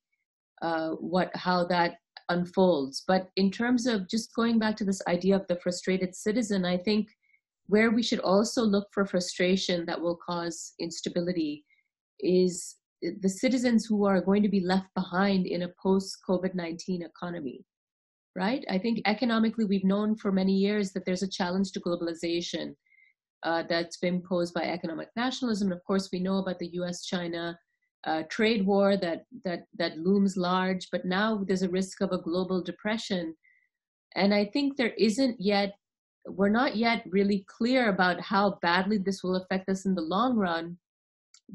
uh, 0.61 0.91
what 0.91 1.31
how 1.35 1.65
that 1.65 1.95
unfolds. 2.29 3.03
But 3.07 3.29
in 3.35 3.51
terms 3.51 3.85
of 3.85 4.09
just 4.09 4.33
going 4.35 4.59
back 4.59 4.75
to 4.77 4.85
this 4.85 5.01
idea 5.07 5.35
of 5.35 5.47
the 5.47 5.57
frustrated 5.57 6.15
citizen, 6.15 6.65
I 6.65 6.77
think 6.77 7.09
where 7.67 7.91
we 7.91 8.03
should 8.03 8.19
also 8.19 8.61
look 8.63 8.87
for 8.91 9.05
frustration 9.05 9.85
that 9.85 9.99
will 9.99 10.17
cause 10.17 10.73
instability 10.79 11.65
is 12.19 12.75
the 13.01 13.29
citizens 13.29 13.85
who 13.85 14.05
are 14.05 14.21
going 14.21 14.41
to 14.43 14.49
be 14.49 14.59
left 14.59 14.87
behind 14.95 15.45
in 15.45 15.63
a 15.63 15.73
post 15.81 16.17
COVID 16.27 16.55
19 16.55 17.03
economy, 17.03 17.65
right? 18.35 18.63
I 18.69 18.77
think 18.77 19.01
economically, 19.05 19.65
we've 19.65 19.83
known 19.83 20.15
for 20.15 20.31
many 20.31 20.53
years 20.53 20.91
that 20.91 21.05
there's 21.05 21.23
a 21.23 21.27
challenge 21.27 21.71
to 21.73 21.81
globalization 21.81 22.75
uh, 23.45 23.63
that's 23.69 23.97
been 23.97 24.21
posed 24.21 24.53
by 24.53 24.63
economic 24.63 25.09
nationalism. 25.15 25.67
And 25.71 25.77
of 25.77 25.83
course, 25.85 26.09
we 26.11 26.19
know 26.19 26.39
about 26.39 26.59
the 26.59 26.71
US 26.79 27.05
China 27.05 27.57
uh, 28.03 28.23
trade 28.29 28.65
war 28.65 28.97
that, 28.97 29.25
that, 29.43 29.65
that 29.77 29.97
looms 29.97 30.35
large, 30.35 30.89
but 30.91 31.05
now 31.05 31.43
there's 31.47 31.61
a 31.61 31.69
risk 31.69 32.01
of 32.01 32.11
a 32.11 32.17
global 32.17 32.61
depression. 32.61 33.35
And 34.15 34.33
I 34.33 34.45
think 34.45 34.75
there 34.75 34.93
isn't 34.97 35.39
yet, 35.39 35.75
we're 36.27 36.49
not 36.49 36.75
yet 36.75 37.03
really 37.09 37.45
clear 37.47 37.89
about 37.89 38.19
how 38.19 38.57
badly 38.61 38.97
this 38.97 39.23
will 39.23 39.35
affect 39.35 39.69
us 39.69 39.85
in 39.85 39.93
the 39.93 40.01
long 40.01 40.35
run. 40.35 40.77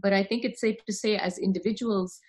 But 0.00 0.12
I 0.12 0.22
think 0.22 0.44
it's 0.44 0.60
safe 0.60 0.76
to 0.86 0.92
say, 0.92 1.16
as 1.16 1.38
individuals 1.38 2.20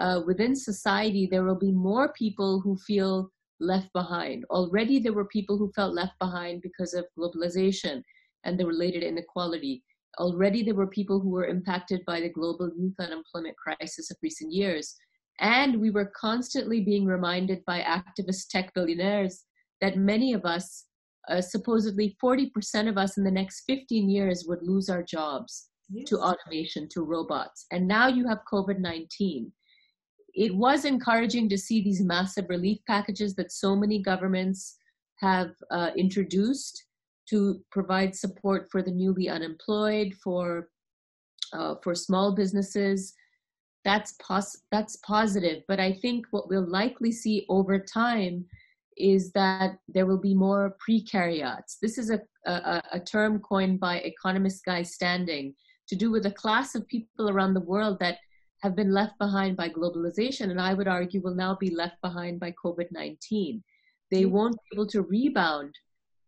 uh, 0.00 0.22
within 0.26 0.56
society, 0.56 1.28
there 1.30 1.44
will 1.44 1.58
be 1.58 1.70
more 1.70 2.12
people 2.12 2.60
who 2.60 2.76
feel 2.76 3.30
left 3.60 3.92
behind. 3.92 4.44
Already, 4.50 4.98
there 4.98 5.12
were 5.12 5.26
people 5.26 5.56
who 5.56 5.70
felt 5.72 5.94
left 5.94 6.18
behind 6.18 6.62
because 6.62 6.94
of 6.94 7.06
globalization 7.16 8.02
and 8.44 8.58
the 8.58 8.66
related 8.66 9.02
inequality. 9.02 9.82
Already 10.18 10.62
there 10.62 10.74
were 10.74 10.86
people 10.86 11.20
who 11.20 11.30
were 11.30 11.46
impacted 11.46 12.04
by 12.06 12.20
the 12.20 12.28
global 12.28 12.70
youth 12.76 12.94
unemployment 12.98 13.56
crisis 13.56 14.10
of 14.10 14.16
recent 14.22 14.52
years. 14.52 14.96
And 15.40 15.80
we 15.80 15.90
were 15.90 16.12
constantly 16.16 16.80
being 16.80 17.04
reminded 17.06 17.64
by 17.64 17.80
activist 17.80 18.48
tech 18.50 18.72
billionaires 18.74 19.44
that 19.80 19.96
many 19.96 20.32
of 20.32 20.44
us, 20.44 20.84
uh, 21.28 21.40
supposedly 21.40 22.16
40% 22.22 22.88
of 22.88 22.96
us 22.96 23.16
in 23.16 23.24
the 23.24 23.30
next 23.30 23.64
15 23.66 24.08
years, 24.08 24.44
would 24.46 24.62
lose 24.62 24.88
our 24.88 25.02
jobs 25.02 25.68
yes. 25.90 26.08
to 26.08 26.18
automation, 26.18 26.88
to 26.90 27.02
robots. 27.02 27.66
And 27.72 27.88
now 27.88 28.06
you 28.06 28.28
have 28.28 28.38
COVID 28.50 28.78
19. 28.78 29.50
It 30.34 30.54
was 30.54 30.84
encouraging 30.84 31.48
to 31.48 31.58
see 31.58 31.82
these 31.82 32.00
massive 32.02 32.46
relief 32.48 32.78
packages 32.88 33.34
that 33.36 33.52
so 33.52 33.76
many 33.76 34.02
governments 34.02 34.76
have 35.20 35.50
uh, 35.70 35.90
introduced 35.96 36.84
to 37.30 37.60
provide 37.70 38.14
support 38.14 38.68
for 38.70 38.82
the 38.82 38.90
newly 38.90 39.28
unemployed, 39.28 40.14
for 40.22 40.68
uh, 41.52 41.76
for 41.82 41.94
small 41.94 42.34
businesses. 42.34 43.14
That's 43.84 44.14
pos- 44.20 44.62
that's 44.72 44.96
positive, 44.96 45.62
but 45.68 45.78
I 45.78 45.92
think 45.92 46.26
what 46.30 46.48
we'll 46.48 46.68
likely 46.68 47.12
see 47.12 47.44
over 47.48 47.78
time 47.78 48.46
is 48.96 49.32
that 49.32 49.76
there 49.88 50.06
will 50.06 50.20
be 50.20 50.34
more 50.34 50.76
precariats. 50.88 51.76
This 51.82 51.98
is 51.98 52.10
a, 52.10 52.20
a, 52.46 52.82
a 52.92 53.00
term 53.00 53.40
coined 53.40 53.80
by 53.80 53.98
economist 53.98 54.64
Guy 54.64 54.82
Standing 54.82 55.54
to 55.88 55.96
do 55.96 56.10
with 56.10 56.26
a 56.26 56.30
class 56.30 56.74
of 56.74 56.86
people 56.88 57.28
around 57.28 57.54
the 57.54 57.60
world 57.60 57.98
that 58.00 58.18
have 58.62 58.74
been 58.74 58.92
left 58.92 59.18
behind 59.18 59.56
by 59.56 59.68
globalization, 59.68 60.50
and 60.50 60.60
I 60.60 60.72
would 60.72 60.88
argue 60.88 61.20
will 61.20 61.34
now 61.34 61.56
be 61.60 61.74
left 61.74 62.00
behind 62.02 62.40
by 62.40 62.54
COVID 62.64 62.86
19. 62.90 63.62
They 64.10 64.22
mm-hmm. 64.22 64.30
won't 64.30 64.54
be 64.54 64.76
able 64.76 64.86
to 64.88 65.02
rebound 65.02 65.74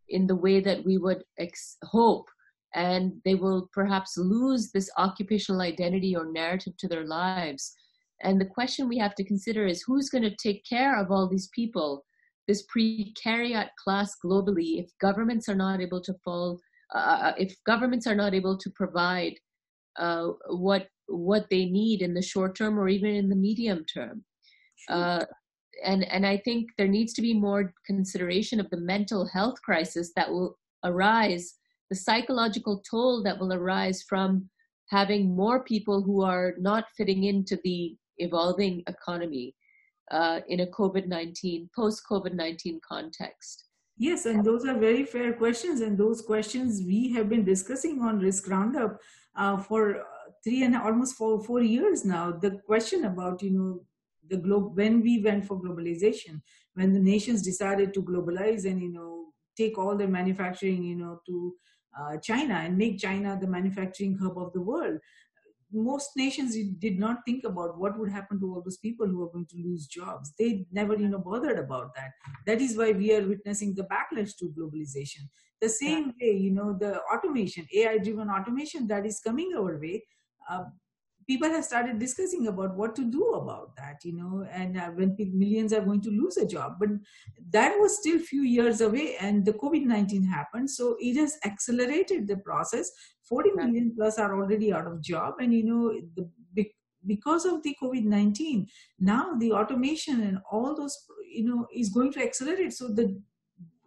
in 0.08 0.26
the 0.26 0.36
way 0.36 0.60
that 0.60 0.84
we 0.84 0.98
would 0.98 1.24
ex- 1.38 1.76
hope. 1.84 2.26
And 2.74 3.12
they 3.24 3.34
will 3.34 3.70
perhaps 3.72 4.16
lose 4.16 4.70
this 4.70 4.90
occupational 4.98 5.62
identity 5.62 6.14
or 6.14 6.30
narrative 6.30 6.76
to 6.78 6.88
their 6.88 7.06
lives. 7.06 7.74
And 8.22 8.40
the 8.40 8.46
question 8.46 8.88
we 8.88 8.98
have 8.98 9.14
to 9.16 9.24
consider 9.24 9.66
is 9.66 9.82
who's 9.82 10.10
going 10.10 10.24
to 10.24 10.36
take 10.36 10.64
care 10.68 11.00
of 11.00 11.10
all 11.10 11.28
these 11.28 11.48
people 11.54 12.04
this 12.48 12.64
precariat 12.66 13.70
class 13.82 14.14
globally 14.24 14.80
if 14.80 14.88
governments 15.00 15.48
are 15.48 15.54
not 15.56 15.80
able 15.80 16.00
to 16.00 16.14
fall 16.24 16.60
uh, 16.94 16.98
uh, 16.98 17.32
if 17.36 17.56
governments 17.64 18.06
are 18.06 18.14
not 18.14 18.34
able 18.34 18.56
to 18.56 18.70
provide 18.70 19.34
uh, 19.98 20.28
what 20.48 20.88
what 21.08 21.46
they 21.50 21.66
need 21.66 22.02
in 22.02 22.14
the 22.14 22.22
short 22.22 22.56
term 22.56 22.78
or 22.78 22.88
even 22.88 23.14
in 23.14 23.28
the 23.28 23.36
medium 23.36 23.84
term? 23.84 24.24
Uh, 24.88 25.24
and 25.84 26.04
and 26.04 26.26
I 26.26 26.36
think 26.38 26.70
there 26.78 26.88
needs 26.88 27.12
to 27.14 27.22
be 27.22 27.34
more 27.34 27.72
consideration 27.86 28.60
of 28.60 28.70
the 28.70 28.76
mental 28.76 29.26
health 29.26 29.60
crisis 29.62 30.12
that 30.16 30.30
will 30.30 30.58
arise, 30.84 31.54
the 31.90 31.96
psychological 31.96 32.82
toll 32.88 33.22
that 33.24 33.38
will 33.38 33.52
arise 33.52 34.02
from 34.08 34.48
having 34.90 35.34
more 35.34 35.64
people 35.64 36.02
who 36.02 36.22
are 36.22 36.54
not 36.58 36.84
fitting 36.96 37.24
into 37.24 37.58
the 37.64 37.96
evolving 38.18 38.82
economy 38.86 39.54
uh, 40.10 40.40
in 40.48 40.60
a 40.60 40.66
COVID 40.66 41.06
nineteen 41.06 41.68
post 41.74 42.02
COVID 42.10 42.34
nineteen 42.34 42.80
context. 42.86 43.64
Yes, 43.98 44.26
and 44.26 44.44
those 44.44 44.66
are 44.66 44.78
very 44.78 45.04
fair 45.04 45.32
questions, 45.32 45.80
and 45.80 45.96
those 45.96 46.20
questions 46.20 46.82
we 46.86 47.12
have 47.14 47.28
been 47.28 47.44
discussing 47.44 48.02
on 48.02 48.20
Risk 48.20 48.48
Roundup 48.48 48.98
uh, 49.36 49.56
for 49.56 50.04
three 50.44 50.62
and 50.64 50.76
almost 50.76 51.16
four 51.16 51.42
four 51.42 51.62
years 51.62 52.04
now. 52.04 52.30
The 52.30 52.60
question 52.66 53.06
about 53.06 53.42
you 53.42 53.50
know 53.50 53.80
the 54.28 54.36
globe 54.36 54.76
when 54.76 55.00
we 55.02 55.20
went 55.22 55.44
for 55.44 55.60
globalization 55.60 56.40
when 56.74 56.92
the 56.92 57.00
nations 57.00 57.42
decided 57.42 57.92
to 57.94 58.02
globalize 58.02 58.64
and 58.64 58.80
you 58.80 58.92
know 58.92 59.26
take 59.56 59.78
all 59.78 59.96
their 59.96 60.08
manufacturing 60.08 60.82
you 60.82 60.96
know 60.96 61.20
to 61.26 61.54
uh, 61.98 62.16
china 62.18 62.54
and 62.54 62.76
make 62.76 62.98
china 62.98 63.38
the 63.40 63.46
manufacturing 63.46 64.16
hub 64.18 64.38
of 64.38 64.52
the 64.52 64.60
world 64.60 64.98
most 65.72 66.10
nations 66.16 66.56
did 66.78 66.98
not 66.98 67.18
think 67.26 67.44
about 67.44 67.78
what 67.78 67.98
would 67.98 68.10
happen 68.10 68.38
to 68.40 68.46
all 68.46 68.62
those 68.62 68.78
people 68.78 69.06
who 69.06 69.22
are 69.22 69.30
going 69.30 69.46
to 69.46 69.56
lose 69.56 69.86
jobs. 69.86 70.32
They 70.38 70.64
never 70.70 70.96
you 70.96 71.08
know 71.08 71.18
bothered 71.18 71.58
about 71.58 71.94
that. 71.96 72.10
That 72.46 72.60
is 72.60 72.76
why 72.76 72.92
we 72.92 73.12
are 73.14 73.26
witnessing 73.26 73.74
the 73.74 73.84
backlash 73.84 74.36
to 74.38 74.54
globalization. 74.56 75.28
The 75.60 75.68
same 75.68 76.12
way 76.20 76.32
you 76.32 76.50
know 76.50 76.76
the 76.78 77.00
automation 77.12 77.66
ai 77.74 77.98
driven 77.98 78.28
automation 78.28 78.86
that 78.88 79.06
is 79.06 79.20
coming 79.20 79.52
our 79.56 79.78
way 79.78 80.04
uh, 80.50 80.64
people 81.26 81.48
have 81.48 81.64
started 81.64 81.98
discussing 81.98 82.46
about 82.46 82.76
what 82.76 82.94
to 82.96 83.04
do 83.04 83.24
about 83.34 83.74
that 83.76 84.04
you 84.04 84.14
know 84.16 84.46
and 84.50 84.78
uh, 84.78 84.88
when 84.90 85.16
millions 85.34 85.72
are 85.72 85.80
going 85.80 86.00
to 86.00 86.10
lose 86.10 86.36
a 86.36 86.46
job. 86.46 86.76
But 86.78 86.90
that 87.50 87.76
was 87.78 87.98
still 87.98 88.18
few 88.18 88.42
years 88.42 88.80
away 88.80 89.16
and 89.20 89.44
the 89.44 89.52
covid-19 89.52 90.28
happened. 90.28 90.70
So 90.70 90.96
it 91.00 91.16
has 91.16 91.38
accelerated 91.44 92.28
the 92.28 92.36
process. 92.38 92.90
40 93.28 93.50
million 93.52 93.92
plus 93.96 94.18
are 94.18 94.40
already 94.40 94.72
out 94.72 94.86
of 94.86 95.02
job. 95.02 95.34
And 95.40 95.52
you 95.52 95.64
know 95.64 96.00
the 96.14 96.28
because 97.06 97.44
of 97.44 97.62
the 97.62 97.76
covid-19 97.80 98.66
now 98.98 99.34
the 99.38 99.52
automation 99.52 100.22
and 100.22 100.38
all 100.50 100.74
those 100.74 100.96
you 101.32 101.44
know 101.44 101.66
is 101.74 101.88
going 101.90 102.12
to 102.12 102.22
accelerate. 102.22 102.72
So 102.72 102.88
the 102.88 103.20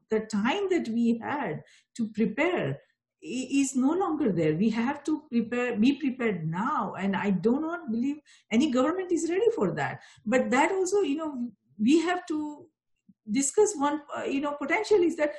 the 0.09 0.21
time 0.21 0.69
that 0.69 0.87
we 0.89 1.19
had 1.21 1.61
to 1.95 2.09
prepare 2.09 2.79
is 3.21 3.75
no 3.75 3.91
longer 3.91 4.31
there. 4.31 4.55
We 4.55 4.69
have 4.69 5.03
to 5.05 5.23
prepare, 5.29 5.75
be 5.75 5.93
prepared 5.93 6.47
now. 6.47 6.95
And 6.97 7.15
I 7.15 7.31
do 7.31 7.59
not 7.59 7.91
believe 7.91 8.17
any 8.51 8.71
government 8.71 9.11
is 9.11 9.29
ready 9.29 9.49
for 9.55 9.71
that. 9.71 10.01
But 10.25 10.49
that 10.51 10.71
also, 10.71 11.01
you 11.01 11.17
know, 11.17 11.51
we 11.77 11.99
have 12.01 12.25
to 12.27 12.65
discuss 13.29 13.75
one, 13.75 14.01
uh, 14.17 14.23
you 14.23 14.41
know, 14.41 14.53
potential 14.53 15.03
is 15.03 15.15
that 15.17 15.33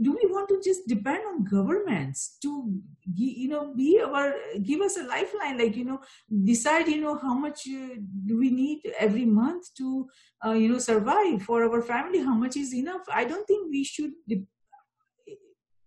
do 0.00 0.12
we 0.12 0.30
want 0.30 0.48
to 0.48 0.60
just 0.64 0.86
depend 0.88 1.22
on 1.26 1.44
governments 1.44 2.38
to 2.40 2.72
you 3.14 3.48
know 3.48 3.74
be 3.74 4.00
our 4.00 4.34
give 4.62 4.80
us 4.80 4.96
a 4.96 5.02
lifeline 5.02 5.58
like 5.58 5.76
you 5.76 5.84
know 5.84 6.00
decide 6.44 6.88
you 6.88 7.00
know 7.00 7.18
how 7.18 7.34
much 7.34 7.68
uh, 7.68 7.94
do 8.26 8.38
we 8.38 8.50
need 8.50 8.80
every 8.98 9.26
month 9.26 9.66
to 9.76 10.08
uh, 10.46 10.52
you 10.52 10.68
know 10.68 10.78
survive 10.78 11.42
for 11.42 11.64
our 11.64 11.82
family 11.82 12.20
how 12.20 12.34
much 12.34 12.56
is 12.56 12.74
enough 12.74 13.02
i 13.12 13.24
don't 13.24 13.46
think 13.46 13.68
we 13.70 13.84
should 13.84 14.12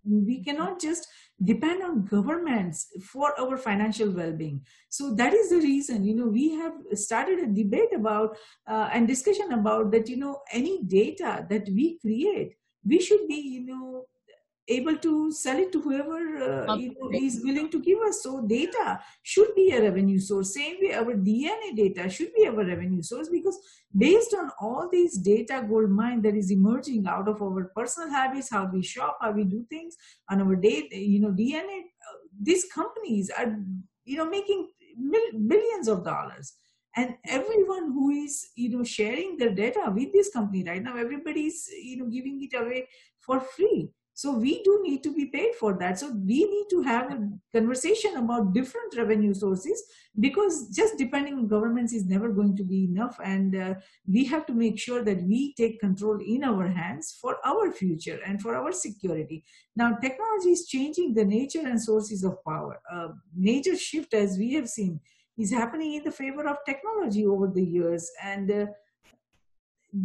we 0.05 0.43
cannot 0.43 0.79
just 0.79 1.07
depend 1.43 1.83
on 1.83 2.05
governments 2.05 2.87
for 3.03 3.37
our 3.39 3.57
financial 3.57 4.09
well-being. 4.09 4.61
So 4.89 5.13
that 5.15 5.33
is 5.33 5.49
the 5.49 5.57
reason 5.57 6.05
you 6.05 6.15
know 6.15 6.27
we 6.27 6.51
have 6.55 6.73
started 6.93 7.39
a 7.39 7.47
debate 7.47 7.93
about 7.95 8.37
uh, 8.67 8.89
and 8.93 9.07
discussion 9.07 9.51
about 9.51 9.91
that 9.91 10.07
you 10.07 10.17
know 10.17 10.41
any 10.51 10.83
data 10.83 11.45
that 11.49 11.67
we 11.69 11.97
create 11.99 12.55
we 12.85 13.01
should 13.01 13.27
be 13.27 13.35
you 13.35 13.65
know 13.65 14.05
able 14.67 14.97
to 14.97 15.32
sell 15.32 15.58
it 15.58 15.71
to 15.71 15.82
whoever 15.82 16.67
uh, 16.67 16.75
you 16.75 16.95
know, 16.99 17.10
is 17.13 17.41
willing 17.43 17.69
to 17.69 17.80
give 17.80 17.99
us. 17.99 18.23
So 18.23 18.41
data 18.41 18.99
should 19.21 19.54
be 19.56 19.71
a 19.71 19.82
revenue 19.82 20.19
source. 20.19 20.54
Same 20.54 20.78
way, 20.82 20.93
our 20.93 21.13
DNA 21.13 21.75
data 21.75 22.10
should 22.10 22.34
be 22.34 22.47
our 22.47 22.65
revenue 22.65 23.01
source 23.01 23.30
because 23.30 23.60
based 23.95 24.34
on 24.34 24.49
all 24.60 24.89
these 24.91 25.17
data 25.17 25.65
gold 25.69 25.91
mine 25.91 26.21
that 26.23 26.36
is 26.36 26.51
emerging 26.51 27.06
out 27.08 27.28
of 27.28 27.41
our 27.41 27.71
personal 27.75 28.10
habits, 28.10 28.49
how 28.51 28.65
we 28.65 28.82
shop, 28.82 29.17
how 29.21 29.32
we 29.32 29.43
do 29.43 29.65
things 29.69 29.95
on 30.30 30.41
our 30.41 30.56
data, 30.56 30.97
you 30.97 31.19
know, 31.19 31.32
DNA. 31.32 31.80
Uh, 31.80 32.17
these 32.41 32.65
companies 32.65 33.32
are 33.38 33.58
you 34.04 34.17
know 34.17 34.30
making 34.30 34.67
billions 35.47 35.88
of 35.88 36.04
dollars 36.04 36.54
and 36.95 37.15
everyone 37.28 37.91
who 37.91 38.10
is 38.12 38.49
you 38.56 38.69
know 38.69 38.84
sharing 38.84 39.38
their 39.38 39.54
data 39.54 39.91
with 39.93 40.12
this 40.13 40.30
company 40.32 40.63
right 40.63 40.84
now 40.84 40.95
everybody 40.95 41.47
is 41.47 41.67
you 41.82 41.97
know 41.97 42.06
giving 42.06 42.41
it 42.41 42.56
away 42.58 42.88
for 43.19 43.39
free 43.39 43.89
so 44.17 44.32
we 44.32 44.63
do 44.63 44.80
need 44.82 45.04
to 45.04 45.13
be 45.13 45.25
paid 45.25 45.56
for 45.56 45.78
that. 45.78 45.99
So 45.99 46.10
we 46.10 46.45
need 46.45 46.67
to 46.69 46.82
have 46.84 47.12
a 47.12 47.30
conversation 47.54 48.15
about 48.15 48.54
different 48.54 48.95
revenue 48.95 49.34
sources 49.34 49.84
because 50.17 50.69
just 50.69 50.97
depending 50.97 51.34
on 51.34 51.49
governments 51.49 51.91
is 51.91 52.06
never 52.06 52.30
going 52.30 52.56
to 52.56 52.63
be 52.63 52.86
enough. 52.86 53.17
And 53.21 53.54
uh, 53.58 53.73
we 54.08 54.23
have 54.25 54.45
to 54.45 54.54
make 54.54 54.80
sure 54.80 55.04
that 55.04 55.21
we 55.23 55.54
take 55.56 55.82
control 55.82 56.17
in 56.25 56.45
our 56.45 56.65
hands 56.65 57.17
for 57.21 57.39
our 57.45 57.73
future 57.73 58.21
and 58.25 58.41
for 58.41 58.56
our 58.56 58.71
security. 58.71 59.43
Now, 59.75 59.97
technology 59.97 60.51
is 60.51 60.65
changing 60.65 61.13
the 61.13 61.25
nature 61.25 61.67
and 61.67 61.82
sources 61.82 62.23
of 62.23 62.41
power. 62.45 62.80
Uh, 62.89 63.10
major 63.36 63.75
shift 63.75 64.13
as 64.13 64.38
we 64.38 64.54
have 64.54 64.69
seen 64.69 65.01
is 65.38 65.51
happening 65.51 65.95
in 65.95 66.06
the 66.06 66.12
favor 66.12 66.47
of 66.47 66.63
technology 66.65 67.25
over 67.25 67.51
the 67.54 67.62
years. 67.62 68.10
And 68.23 68.49
uh, 68.49 68.65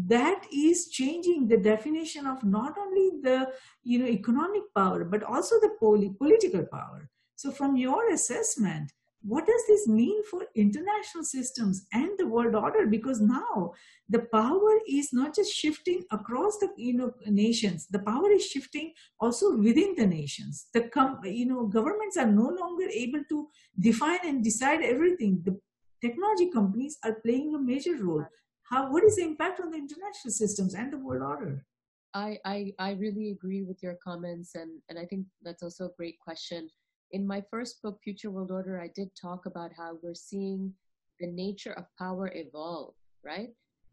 that 0.07 0.45
is 0.53 0.89
changing 0.89 1.49
the 1.49 1.57
definition 1.57 2.25
of 2.27 2.45
not 2.45 2.79
only 2.79 3.00
the 3.23 3.53
you 3.83 3.99
know 3.99 4.07
economic 4.07 4.63
power 4.75 5.05
but 5.05 5.23
also 5.23 5.57
the 5.61 5.75
political 6.19 6.65
power. 6.67 7.09
So 7.37 7.51
from 7.51 7.77
your 7.77 8.11
assessment 8.13 8.93
what 9.23 9.47
does 9.47 9.63
this 9.69 9.87
mean 9.87 10.25
for 10.25 10.47
international 10.55 11.25
systems 11.25 11.87
and 11.93 12.11
the 12.19 12.27
world 12.27 12.55
order? 12.55 12.87
Because 12.87 13.21
now 13.21 13.75
the 14.09 14.21
power 14.33 14.81
is 14.89 15.13
not 15.13 15.35
just 15.35 15.53
shifting 15.53 16.05
across 16.11 16.59
the 16.59 16.71
you 16.77 16.95
know 16.95 17.13
nations. 17.27 17.87
The 17.91 17.99
power 17.99 18.31
is 18.31 18.47
shifting 18.47 18.93
also 19.21 19.57
within 19.57 19.95
the 19.97 20.07
nations. 20.07 20.67
The 20.73 20.83
com- 20.89 21.21
you 21.25 21.47
know 21.47 21.67
governments 21.67 22.17
are 22.17 22.27
no 22.27 22.49
longer 22.49 22.89
able 22.91 23.23
to 23.29 23.49
define 23.79 24.21
and 24.25 24.43
decide 24.43 24.81
everything. 24.83 25.43
The 25.45 25.61
technology 26.01 26.51
companies 26.51 26.97
are 27.05 27.21
playing 27.25 27.55
a 27.55 27.59
major 27.59 27.97
role. 28.03 28.25
How 28.71 28.91
what 28.91 29.05
is 29.05 29.17
the 29.17 29.25
impact 29.25 29.61
on 29.61 29.71
the 29.71 29.77
international 29.79 30.33
systems 30.33 30.75
and 30.75 30.91
the 30.91 30.99
world 30.99 31.23
order 31.23 31.67
I, 32.15 32.39
I 32.45 32.73
i 32.79 32.91
really 32.93 33.31
agree 33.31 33.63
with 33.63 33.83
your 33.83 33.97
comments 34.03 34.55
and 34.55 34.81
and 34.89 34.99
i 34.99 35.05
think 35.05 35.27
that's 35.43 35.63
also 35.63 35.87
a 35.87 35.97
great 35.97 36.19
question 36.21 36.69
in 37.13 37.27
my 37.27 37.43
first 37.51 37.83
book 37.83 38.01
future 38.03 38.31
world 38.31 38.51
order 38.51 38.81
i 38.81 38.91
did 38.95 39.11
talk 39.21 39.47
about 39.47 39.71
how 39.77 39.99
we're 40.03 40.15
seeing 40.15 40.73
the 41.21 41.27
nature 41.27 41.73
of 41.73 41.85
power 41.99 42.31
evolve 42.35 42.95
right 43.25 43.51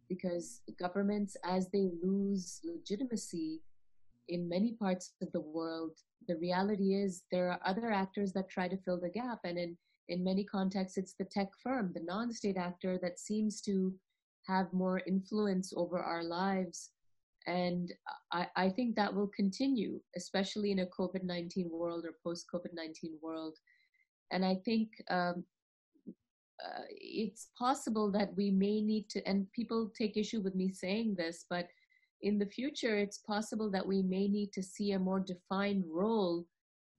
because 0.10 0.62
governments 0.80 1.36
as 1.44 1.70
they 1.70 1.90
lose 2.02 2.62
legitimacy 2.64 3.62
in 4.30 4.50
many 4.50 4.74
parts 4.74 5.14
of 5.22 5.32
the 5.32 5.42
world 5.42 5.92
the 6.28 6.38
reality 6.38 6.96
is 6.96 7.24
there 7.32 7.52
are 7.52 7.60
other 7.66 7.92
actors 7.92 8.34
that 8.34 8.50
try 8.50 8.68
to 8.68 8.78
fill 8.78 9.00
the 9.00 9.10
gap 9.10 9.40
and 9.44 9.58
in 9.58 9.78
in 10.10 10.24
many 10.24 10.44
contexts 10.44 10.98
it's 10.98 11.14
the 11.20 11.26
tech 11.26 11.50
firm 11.62 11.92
the 11.94 12.04
non-state 12.04 12.58
actor 12.58 12.98
that 13.02 13.20
seems 13.20 13.62
to 13.62 13.94
have 14.48 14.72
more 14.72 15.02
influence 15.06 15.74
over 15.76 16.00
our 16.00 16.24
lives. 16.24 16.92
And 17.48 17.94
I, 18.32 18.48
I 18.56 18.70
think 18.70 18.96
that 18.96 19.14
will 19.14 19.32
continue, 19.36 20.00
especially 20.16 20.72
in 20.72 20.80
a 20.80 20.86
COVID 20.86 21.24
19 21.24 21.70
world 21.72 22.06
or 22.06 22.12
post 22.24 22.46
COVID 22.54 22.74
19 22.74 23.18
world. 23.22 23.58
And 24.32 24.46
I 24.46 24.56
think 24.66 24.90
um, 25.10 25.44
uh, 26.08 26.84
it's 26.90 27.48
possible 27.58 28.12
that 28.12 28.36
we 28.36 28.52
may 28.52 28.82
need 28.82 29.10
to, 29.10 29.26
and 29.28 29.52
people 29.54 29.92
take 29.98 30.18
issue 30.18 30.42
with 30.42 30.56
me 30.56 30.72
saying 30.72 31.16
this, 31.18 31.46
but 31.50 31.68
in 32.22 32.38
the 32.38 32.48
future, 32.48 32.98
it's 32.98 33.20
possible 33.20 33.72
that 33.72 33.86
we 33.86 34.02
may 34.02 34.28
need 34.28 34.52
to 34.54 34.64
see 34.64 34.92
a 34.92 35.00
more 35.00 35.20
defined 35.20 35.86
role 35.88 36.46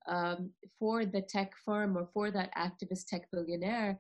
um, 0.06 0.50
for 0.78 1.04
the 1.04 1.20
tech 1.20 1.52
firm 1.64 1.96
or 1.96 2.08
for 2.14 2.30
that 2.30 2.54
activist 2.56 3.06
tech 3.08 3.30
billionaire 3.30 3.98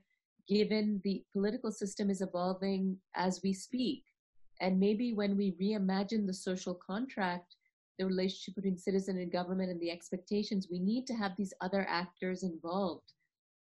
given 0.48 1.00
the 1.04 1.22
political 1.32 1.70
system 1.70 2.08
is 2.08 2.22
evolving 2.22 2.96
as 3.14 3.40
we 3.44 3.52
speak. 3.52 4.04
And 4.60 4.80
maybe 4.80 5.12
when 5.12 5.36
we 5.36 5.56
reimagine 5.60 6.26
the 6.26 6.34
social 6.34 6.74
contract, 6.74 7.56
the 7.98 8.06
relationship 8.06 8.54
between 8.54 8.78
citizen 8.78 9.18
and 9.18 9.30
government 9.30 9.70
and 9.70 9.80
the 9.80 9.90
expectations, 9.90 10.68
we 10.70 10.78
need 10.78 11.06
to 11.06 11.14
have 11.14 11.32
these 11.36 11.52
other 11.60 11.86
actors 11.88 12.42
involved 12.42 13.12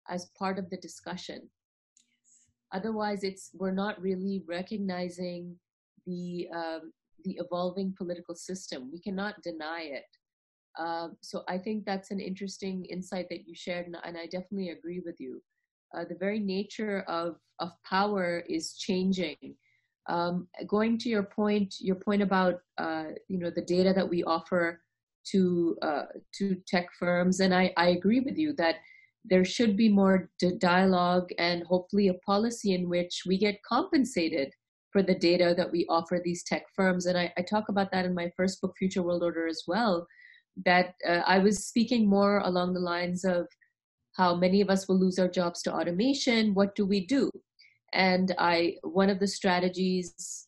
as 0.09 0.31
part 0.37 0.59
of 0.59 0.69
the 0.69 0.77
discussion. 0.77 1.41
Yes. 1.41 2.81
Otherwise, 2.81 3.23
it's 3.23 3.51
we're 3.53 3.71
not 3.71 4.01
really 4.01 4.43
recognizing 4.47 5.55
the 6.05 6.47
um, 6.55 6.93
the 7.23 7.37
evolving 7.39 7.93
political 7.97 8.35
system. 8.35 8.89
We 8.91 8.99
cannot 8.99 9.41
deny 9.41 9.81
it. 9.81 10.05
Uh, 10.79 11.09
so 11.21 11.43
I 11.47 11.57
think 11.57 11.85
that's 11.85 12.11
an 12.11 12.19
interesting 12.19 12.85
insight 12.85 13.27
that 13.29 13.47
you 13.47 13.55
shared, 13.55 13.87
and, 13.87 13.97
and 14.03 14.15
I 14.15 14.25
definitely 14.25 14.69
agree 14.69 15.01
with 15.03 15.15
you 15.19 15.41
uh, 15.95 16.05
the 16.07 16.15
very 16.15 16.39
nature 16.39 17.03
of, 17.07 17.37
of 17.59 17.71
power 17.83 18.43
is 18.47 18.73
changing. 18.73 19.55
Um, 20.09 20.47
going 20.67 20.97
to 20.99 21.09
your 21.09 21.23
point, 21.23 21.75
your 21.79 21.95
point 21.95 22.21
about 22.21 22.61
uh, 22.77 23.05
you 23.27 23.39
know 23.39 23.49
the 23.49 23.61
data 23.61 23.93
that 23.93 24.07
we 24.07 24.23
offer 24.23 24.81
to 25.31 25.77
uh, 25.81 26.03
to 26.35 26.55
tech 26.67 26.87
firms, 26.97 27.39
and 27.39 27.53
I, 27.53 27.73
I 27.77 27.89
agree 27.89 28.21
with 28.21 28.37
you 28.37 28.53
that 28.53 28.75
there 29.25 29.43
should 29.43 29.75
be 29.75 29.89
more 29.89 30.29
dialogue 30.59 31.29
and 31.37 31.63
hopefully 31.63 32.07
a 32.07 32.13
policy 32.25 32.73
in 32.73 32.87
which 32.87 33.23
we 33.27 33.37
get 33.37 33.61
compensated 33.63 34.53
for 34.93 35.03
the 35.03 35.15
data 35.15 35.53
that 35.57 35.69
we 35.69 35.85
offer 35.89 36.21
these 36.23 36.43
tech 36.43 36.63
firms. 36.73 37.07
And 37.07 37.17
I, 37.17 37.33
I 37.37 37.41
talk 37.41 37.67
about 37.67 37.91
that 37.91 38.05
in 38.05 38.15
my 38.15 38.31
first 38.37 38.61
book, 38.61 38.73
Future 38.77 39.03
World 39.03 39.23
Order, 39.23 39.45
as 39.47 39.63
well. 39.67 40.07
That 40.65 40.93
uh, 41.05 41.23
I 41.27 41.39
was 41.39 41.67
speaking 41.67 42.07
more 42.07 42.39
along 42.39 42.73
the 42.73 42.79
lines 42.79 43.25
of 43.25 43.47
how 44.17 44.35
many 44.35 44.61
of 44.61 44.69
us 44.69 44.87
will 44.87 44.99
lose 44.99 45.19
our 45.19 45.27
jobs 45.27 45.61
to 45.61 45.73
automation 45.73 46.53
what 46.53 46.75
do 46.75 46.85
we 46.85 47.05
do 47.05 47.31
and 47.93 48.33
i 48.37 48.75
one 48.83 49.09
of 49.09 49.19
the 49.19 49.27
strategies 49.27 50.47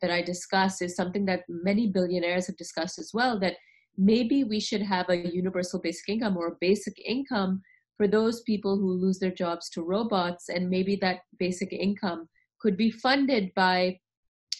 that 0.00 0.10
i 0.10 0.22
discuss 0.22 0.82
is 0.82 0.96
something 0.96 1.24
that 1.24 1.42
many 1.48 1.86
billionaires 1.86 2.46
have 2.46 2.56
discussed 2.56 2.98
as 2.98 3.10
well 3.12 3.38
that 3.38 3.56
maybe 3.96 4.44
we 4.44 4.60
should 4.60 4.82
have 4.82 5.08
a 5.08 5.28
universal 5.28 5.80
basic 5.80 6.08
income 6.08 6.36
or 6.36 6.48
a 6.48 6.56
basic 6.60 6.98
income 7.04 7.60
for 7.96 8.08
those 8.08 8.40
people 8.42 8.78
who 8.78 8.92
lose 8.92 9.18
their 9.18 9.30
jobs 9.30 9.68
to 9.68 9.82
robots 9.82 10.48
and 10.48 10.70
maybe 10.70 10.96
that 10.96 11.20
basic 11.38 11.72
income 11.72 12.28
could 12.60 12.76
be 12.76 12.90
funded 12.90 13.52
by 13.54 13.98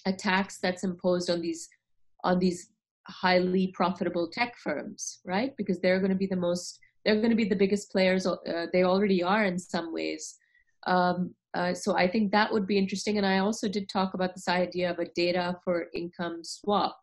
a 0.06 0.12
tax 0.12 0.58
that's 0.62 0.84
imposed 0.84 1.30
on 1.30 1.40
these 1.40 1.68
on 2.24 2.38
these 2.38 2.70
highly 3.06 3.68
profitable 3.68 4.28
tech 4.28 4.54
firms 4.58 5.20
right 5.24 5.56
because 5.56 5.80
they're 5.80 6.00
going 6.00 6.10
to 6.10 6.16
be 6.16 6.26
the 6.26 6.36
most 6.36 6.78
they're 7.04 7.16
going 7.16 7.30
to 7.30 7.36
be 7.36 7.48
the 7.48 7.56
biggest 7.56 7.90
players. 7.90 8.26
Uh, 8.26 8.66
they 8.72 8.84
already 8.84 9.22
are 9.22 9.44
in 9.44 9.58
some 9.58 9.92
ways. 9.92 10.36
Um, 10.86 11.34
uh, 11.54 11.74
so 11.74 11.96
I 11.96 12.08
think 12.08 12.30
that 12.30 12.52
would 12.52 12.66
be 12.66 12.78
interesting. 12.78 13.16
And 13.16 13.26
I 13.26 13.38
also 13.38 13.68
did 13.68 13.88
talk 13.88 14.14
about 14.14 14.34
this 14.34 14.48
idea 14.48 14.90
of 14.90 14.98
a 14.98 15.10
data 15.16 15.58
for 15.64 15.88
income 15.94 16.44
swap. 16.44 16.98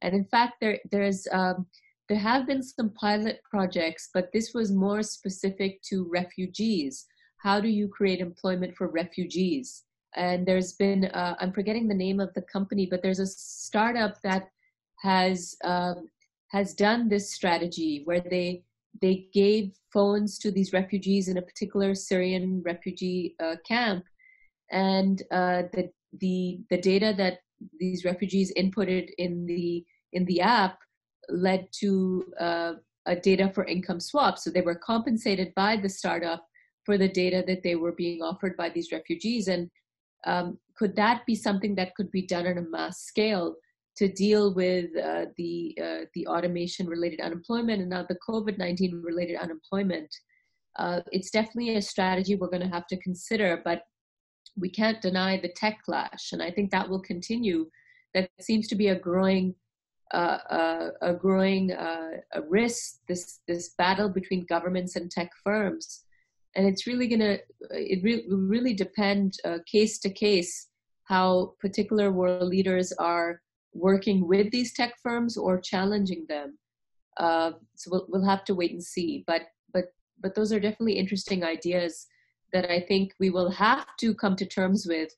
And 0.00 0.14
in 0.14 0.24
fact, 0.24 0.54
there 0.60 0.78
there's 0.90 1.26
um, 1.32 1.66
there 2.08 2.18
have 2.18 2.46
been 2.46 2.62
some 2.62 2.90
pilot 2.90 3.40
projects, 3.50 4.08
but 4.14 4.30
this 4.32 4.54
was 4.54 4.72
more 4.72 5.02
specific 5.02 5.82
to 5.82 6.08
refugees. 6.10 7.06
How 7.38 7.60
do 7.60 7.68
you 7.68 7.88
create 7.88 8.20
employment 8.20 8.74
for 8.76 8.88
refugees? 8.88 9.84
And 10.16 10.46
there's 10.46 10.72
been 10.72 11.06
uh, 11.06 11.34
I'm 11.40 11.52
forgetting 11.52 11.88
the 11.88 11.94
name 11.94 12.20
of 12.20 12.32
the 12.34 12.42
company, 12.42 12.86
but 12.86 13.02
there's 13.02 13.18
a 13.18 13.26
startup 13.26 14.20
that 14.22 14.48
has 15.02 15.56
um, 15.64 16.08
has 16.48 16.74
done 16.74 17.08
this 17.08 17.34
strategy 17.34 18.02
where 18.04 18.20
they 18.20 18.62
they 19.00 19.28
gave 19.32 19.72
phones 19.92 20.38
to 20.38 20.50
these 20.50 20.72
refugees 20.72 21.28
in 21.28 21.38
a 21.38 21.42
particular 21.42 21.94
Syrian 21.94 22.62
refugee 22.64 23.34
uh, 23.42 23.56
camp, 23.66 24.04
and 24.70 25.22
uh, 25.30 25.62
the 25.72 25.90
the 26.20 26.60
the 26.70 26.80
data 26.80 27.14
that 27.16 27.40
these 27.78 28.04
refugees 28.04 28.52
inputted 28.54 29.10
in 29.18 29.46
the 29.46 29.84
in 30.12 30.24
the 30.24 30.40
app 30.40 30.78
led 31.28 31.68
to 31.80 32.24
uh, 32.40 32.72
a 33.06 33.16
data 33.16 33.50
for 33.54 33.64
income 33.64 34.00
swap. 34.00 34.38
So 34.38 34.50
they 34.50 34.60
were 34.60 34.74
compensated 34.74 35.54
by 35.54 35.76
the 35.76 35.88
startup 35.88 36.46
for 36.84 36.96
the 36.96 37.08
data 37.08 37.44
that 37.46 37.62
they 37.62 37.74
were 37.74 37.92
being 37.92 38.22
offered 38.22 38.56
by 38.56 38.70
these 38.70 38.92
refugees. 38.92 39.48
And 39.48 39.70
um, 40.26 40.58
could 40.76 40.96
that 40.96 41.26
be 41.26 41.34
something 41.34 41.74
that 41.74 41.94
could 41.94 42.10
be 42.10 42.26
done 42.26 42.46
on 42.46 42.58
a 42.58 42.62
mass 42.62 43.00
scale? 43.00 43.56
To 43.98 44.08
deal 44.08 44.54
with 44.54 44.86
uh, 44.96 45.26
the 45.36 45.76
uh, 45.82 46.04
the 46.14 46.26
automation 46.26 46.86
related 46.86 47.20
unemployment 47.20 47.80
and 47.80 47.90
now 47.90 48.04
the 48.08 48.18
COVID 48.28 48.56
nineteen 48.56 49.02
related 49.02 49.36
unemployment. 49.36 50.14
Uh, 50.76 51.00
it's 51.10 51.30
definitely 51.30 51.74
a 51.76 51.82
strategy 51.82 52.36
we're 52.36 52.54
going 52.54 52.62
to 52.62 52.76
have 52.76 52.86
to 52.86 52.96
consider, 52.98 53.60
but 53.64 53.82
we 54.56 54.70
can't 54.70 55.02
deny 55.02 55.38
the 55.40 55.52
tech 55.56 55.78
clash, 55.84 56.32
and 56.32 56.40
I 56.42 56.50
think 56.50 56.70
that 56.70 56.88
will 56.88 57.00
continue. 57.00 57.68
That 58.14 58.30
seems 58.40 58.68
to 58.68 58.76
be 58.76 58.88
a 58.88 58.98
growing 58.98 59.54
uh, 60.14 60.38
uh, 60.50 60.90
a 61.02 61.14
growing 61.14 61.72
uh, 61.72 62.12
a 62.32 62.42
risk. 62.42 63.00
This 63.08 63.40
this 63.48 63.70
battle 63.76 64.08
between 64.08 64.46
governments 64.46 64.94
and 64.94 65.10
tech 65.10 65.30
firms, 65.42 66.04
and 66.54 66.66
it's 66.66 66.86
really 66.86 67.08
going 67.08 67.20
to 67.20 67.38
it 67.70 68.02
re- 68.04 68.26
really 68.28 68.74
depend 68.74 69.34
case 69.66 69.98
to 70.00 70.10
case 70.10 70.68
how 71.04 71.54
particular 71.58 72.12
world 72.12 72.48
leaders 72.48 72.92
are 72.92 73.40
working 73.78 74.26
with 74.26 74.50
these 74.50 74.72
tech 74.72 74.94
firms 75.02 75.36
or 75.36 75.60
challenging 75.60 76.26
them. 76.28 76.58
Uh, 77.16 77.52
so 77.74 77.90
we'll, 77.90 78.06
we'll 78.08 78.24
have 78.24 78.44
to 78.44 78.54
wait 78.54 78.72
and 78.72 78.82
see. 78.82 79.24
But 79.26 79.42
but 79.72 79.86
but 80.20 80.34
those 80.34 80.52
are 80.52 80.60
definitely 80.60 80.98
interesting 80.98 81.44
ideas 81.44 82.06
that 82.52 82.70
I 82.70 82.80
think 82.80 83.12
we 83.20 83.30
will 83.30 83.50
have 83.50 83.86
to 84.00 84.14
come 84.14 84.36
to 84.36 84.46
terms 84.46 84.86
with, 84.88 85.10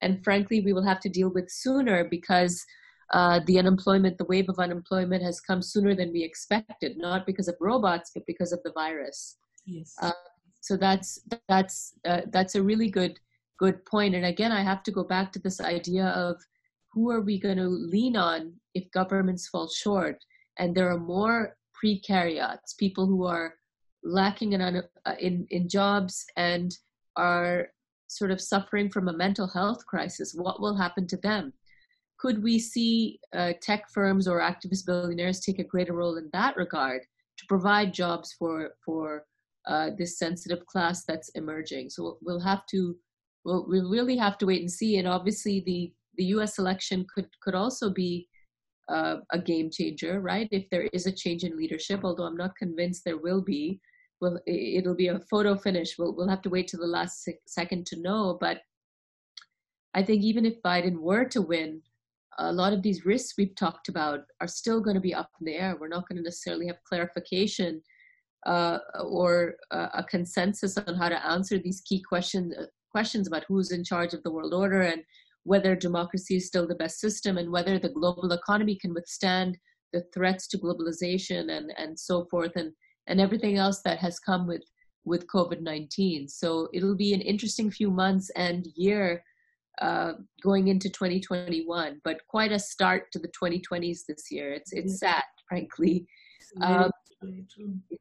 and 0.00 0.22
frankly, 0.24 0.60
we 0.60 0.72
will 0.72 0.84
have 0.84 1.00
to 1.00 1.08
deal 1.08 1.28
with 1.28 1.50
sooner 1.50 2.04
because 2.04 2.64
uh, 3.12 3.40
the 3.46 3.58
unemployment, 3.58 4.16
the 4.18 4.24
wave 4.24 4.48
of 4.48 4.58
unemployment, 4.58 5.22
has 5.22 5.40
come 5.40 5.60
sooner 5.60 5.94
than 5.94 6.12
we 6.12 6.24
expected, 6.24 6.96
not 6.96 7.26
because 7.26 7.48
of 7.48 7.54
robots, 7.60 8.10
but 8.14 8.24
because 8.26 8.52
of 8.52 8.60
the 8.64 8.72
virus. 8.72 9.36
Yes. 9.66 9.94
Uh, 10.00 10.12
so 10.60 10.76
that's 10.76 11.20
that's 11.48 11.94
uh, 12.06 12.22
that's 12.30 12.54
a 12.54 12.62
really 12.62 12.88
good 12.88 13.18
good 13.58 13.84
point. 13.84 14.14
And 14.14 14.24
again, 14.24 14.52
I 14.52 14.62
have 14.62 14.82
to 14.84 14.90
go 14.90 15.04
back 15.04 15.32
to 15.32 15.38
this 15.38 15.60
idea 15.60 16.06
of 16.06 16.36
who 16.92 17.10
are 17.10 17.20
we 17.20 17.40
going 17.40 17.56
to 17.56 17.68
lean 17.68 18.16
on 18.16 18.52
if 18.74 18.90
governments 18.90 19.48
fall 19.48 19.68
short? 19.68 20.18
And 20.58 20.74
there 20.74 20.90
are 20.90 20.98
more 20.98 21.56
precariats, 21.82 22.76
people 22.78 23.06
who 23.06 23.26
are 23.26 23.54
lacking 24.04 24.52
in, 24.52 24.60
uh, 24.62 24.82
in, 25.18 25.46
in 25.50 25.68
jobs 25.68 26.24
and 26.36 26.76
are 27.16 27.68
sort 28.08 28.30
of 28.30 28.40
suffering 28.40 28.90
from 28.90 29.08
a 29.08 29.12
mental 29.12 29.46
health 29.46 29.84
crisis, 29.86 30.34
what 30.34 30.60
will 30.60 30.76
happen 30.76 31.06
to 31.08 31.16
them? 31.18 31.52
Could 32.18 32.42
we 32.42 32.58
see 32.58 33.18
uh, 33.32 33.54
tech 33.60 33.90
firms 33.90 34.28
or 34.28 34.40
activist 34.40 34.86
billionaires 34.86 35.40
take 35.40 35.58
a 35.58 35.64
greater 35.64 35.94
role 35.94 36.18
in 36.18 36.28
that 36.32 36.56
regard 36.56 37.02
to 37.38 37.44
provide 37.48 37.92
jobs 37.92 38.32
for 38.38 38.70
for 38.84 39.24
uh, 39.66 39.90
this 39.98 40.18
sensitive 40.18 40.64
class 40.66 41.04
that's 41.04 41.30
emerging? 41.30 41.90
So 41.90 42.18
we'll 42.22 42.40
have 42.40 42.64
to 42.66 42.96
we'll, 43.44 43.66
we'll 43.66 43.90
really 43.90 44.16
have 44.16 44.38
to 44.38 44.46
wait 44.46 44.60
and 44.60 44.70
see. 44.70 44.98
And 44.98 45.08
obviously, 45.08 45.60
the 45.60 45.92
the 46.16 46.24
U.S. 46.36 46.58
election 46.58 47.06
could 47.14 47.28
could 47.42 47.54
also 47.54 47.90
be 47.90 48.28
uh, 48.88 49.16
a 49.32 49.38
game 49.38 49.70
changer, 49.70 50.20
right? 50.20 50.48
If 50.50 50.68
there 50.70 50.88
is 50.92 51.06
a 51.06 51.12
change 51.12 51.44
in 51.44 51.56
leadership, 51.56 52.00
although 52.04 52.24
I'm 52.24 52.36
not 52.36 52.56
convinced 52.56 53.04
there 53.04 53.18
will 53.18 53.42
be. 53.42 53.80
Well, 54.20 54.38
it'll 54.46 54.94
be 54.94 55.08
a 55.08 55.20
photo 55.30 55.56
finish. 55.56 55.98
We'll 55.98 56.14
we'll 56.14 56.28
have 56.28 56.42
to 56.42 56.50
wait 56.50 56.68
to 56.68 56.76
the 56.76 56.86
last 56.86 57.28
second 57.46 57.86
to 57.86 58.00
know. 58.00 58.38
But 58.40 58.60
I 59.94 60.02
think 60.02 60.22
even 60.22 60.46
if 60.46 60.62
Biden 60.62 61.00
were 61.00 61.24
to 61.26 61.42
win, 61.42 61.82
a 62.38 62.52
lot 62.52 62.72
of 62.72 62.82
these 62.82 63.04
risks 63.04 63.34
we've 63.36 63.54
talked 63.56 63.88
about 63.88 64.20
are 64.40 64.48
still 64.48 64.80
going 64.80 64.94
to 64.94 65.00
be 65.00 65.14
up 65.14 65.30
in 65.40 65.46
the 65.46 65.54
air. 65.54 65.76
We're 65.78 65.88
not 65.88 66.08
going 66.08 66.16
to 66.16 66.22
necessarily 66.22 66.66
have 66.68 66.82
clarification 66.88 67.82
uh, 68.46 68.78
or 69.02 69.54
uh, 69.70 69.88
a 69.94 70.04
consensus 70.04 70.76
on 70.78 70.94
how 70.94 71.08
to 71.08 71.26
answer 71.26 71.58
these 71.58 71.82
key 71.82 72.02
questions 72.02 72.54
questions 72.90 73.26
about 73.26 73.44
who's 73.48 73.72
in 73.72 73.82
charge 73.82 74.12
of 74.12 74.22
the 74.22 74.30
world 74.30 74.52
order 74.52 74.82
and 74.82 75.02
whether 75.44 75.74
democracy 75.74 76.36
is 76.36 76.46
still 76.46 76.66
the 76.66 76.74
best 76.74 77.00
system 77.00 77.38
and 77.38 77.50
whether 77.50 77.78
the 77.78 77.88
global 77.88 78.32
economy 78.32 78.76
can 78.76 78.94
withstand 78.94 79.58
the 79.92 80.02
threats 80.14 80.46
to 80.48 80.58
globalization 80.58 81.50
and, 81.56 81.72
and 81.76 81.98
so 81.98 82.26
forth 82.30 82.52
and, 82.56 82.72
and 83.06 83.20
everything 83.20 83.56
else 83.56 83.82
that 83.84 83.98
has 83.98 84.18
come 84.18 84.46
with, 84.46 84.62
with 85.04 85.26
COVID-19. 85.26 86.30
So 86.30 86.68
it'll 86.72 86.96
be 86.96 87.12
an 87.12 87.20
interesting 87.20 87.70
few 87.70 87.90
months 87.90 88.30
and 88.36 88.66
year 88.76 89.22
uh, 89.80 90.12
going 90.42 90.68
into 90.68 90.88
2021, 90.88 92.00
but 92.04 92.20
quite 92.28 92.52
a 92.52 92.58
start 92.58 93.10
to 93.12 93.18
the 93.18 93.28
2020s 93.28 94.00
this 94.06 94.30
year. 94.30 94.52
It's, 94.52 94.72
it's 94.72 95.00
sad, 95.00 95.24
frankly. 95.48 96.06
Um, 96.60 96.90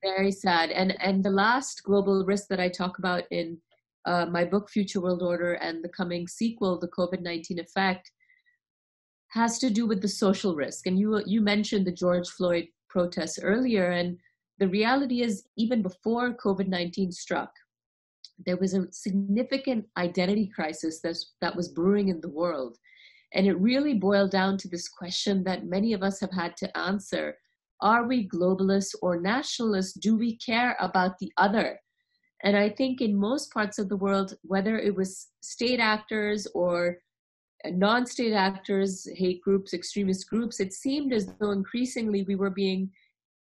very 0.04 0.32
sad. 0.32 0.72
And, 0.72 0.96
and 1.02 1.24
the 1.24 1.32
last 1.32 1.84
global 1.84 2.26
risk 2.26 2.48
that 2.50 2.60
I 2.60 2.70
talk 2.70 3.00
about 3.00 3.24
in 3.32 3.58
uh, 4.06 4.26
my 4.26 4.43
book 4.43 4.70
Future 4.70 5.02
World 5.02 5.22
Order 5.22 5.54
and 5.54 5.84
the 5.84 5.89
coming 5.89 6.28
sequel, 6.28 6.80
The 6.80 6.88
COVID 6.88 7.22
19 7.22 7.60
Effect, 7.60 8.12
has 9.30 9.60
to 9.60 9.70
do 9.70 9.86
with 9.86 10.02
the 10.02 10.08
social 10.08 10.56
risk. 10.56 10.88
And 10.88 10.99
you, 10.99 11.22
you 11.26 11.41
mentioned 11.41 11.86
the 11.86 11.91
George 11.91 12.30
Floyd 12.30 12.68
protests 12.89 13.39
earlier. 13.41 13.91
And 13.91 14.18
the 14.60 14.68
reality 14.68 15.22
is, 15.22 15.43
even 15.58 15.82
before 15.82 16.34
COVID 16.34 16.68
19 16.68 17.12
struck, 17.12 17.52
there 18.45 18.58
was 18.58 18.74
a 18.74 18.91
significant 18.91 19.86
identity 19.97 20.52
crisis 20.54 20.99
that's, 21.02 21.34
that 21.41 21.56
was 21.56 21.70
brewing 21.70 22.10
in 22.10 22.22
the 22.22 22.30
world. 22.30 22.78
And 23.34 23.47
it 23.47 23.60
really 23.60 23.93
boiled 23.93 24.32
down 24.32 24.58
to 24.58 24.68
this 24.68 24.89
question 24.89 25.43
that 25.45 25.66
many 25.66 25.93
of 25.93 26.04
us 26.04 26.20
have 26.20 26.34
had 26.34 26.58
to 26.58 26.78
answer 26.78 27.38
Are 27.82 28.06
we 28.08 28.28
globalists 28.28 28.95
or 29.02 29.22
nationalists? 29.22 29.93
Do 29.93 30.18
we 30.18 30.38
care 30.38 30.76
about 30.80 31.18
the 31.20 31.32
other? 31.38 31.80
And 32.44 32.58
I 32.58 32.70
think 32.70 33.02
in 33.02 33.16
most 33.16 33.54
parts 33.54 33.78
of 33.78 33.89
the 33.89 33.98
world, 33.98 34.36
whether 34.42 34.78
it 34.78 34.96
was 34.96 35.28
state 35.42 35.80
actors 35.80 36.48
or 36.56 36.98
non 37.66 38.06
state 38.06 38.34
actors, 38.34 39.08
hate 39.16 39.42
groups, 39.42 39.74
extremist 39.74 40.28
groups, 40.30 40.60
it 40.60 40.74
seemed 40.74 41.14
as 41.14 41.28
though 41.39 41.52
increasingly 41.52 42.24
we 42.24 42.36
were 42.36 42.50
being 42.50 42.89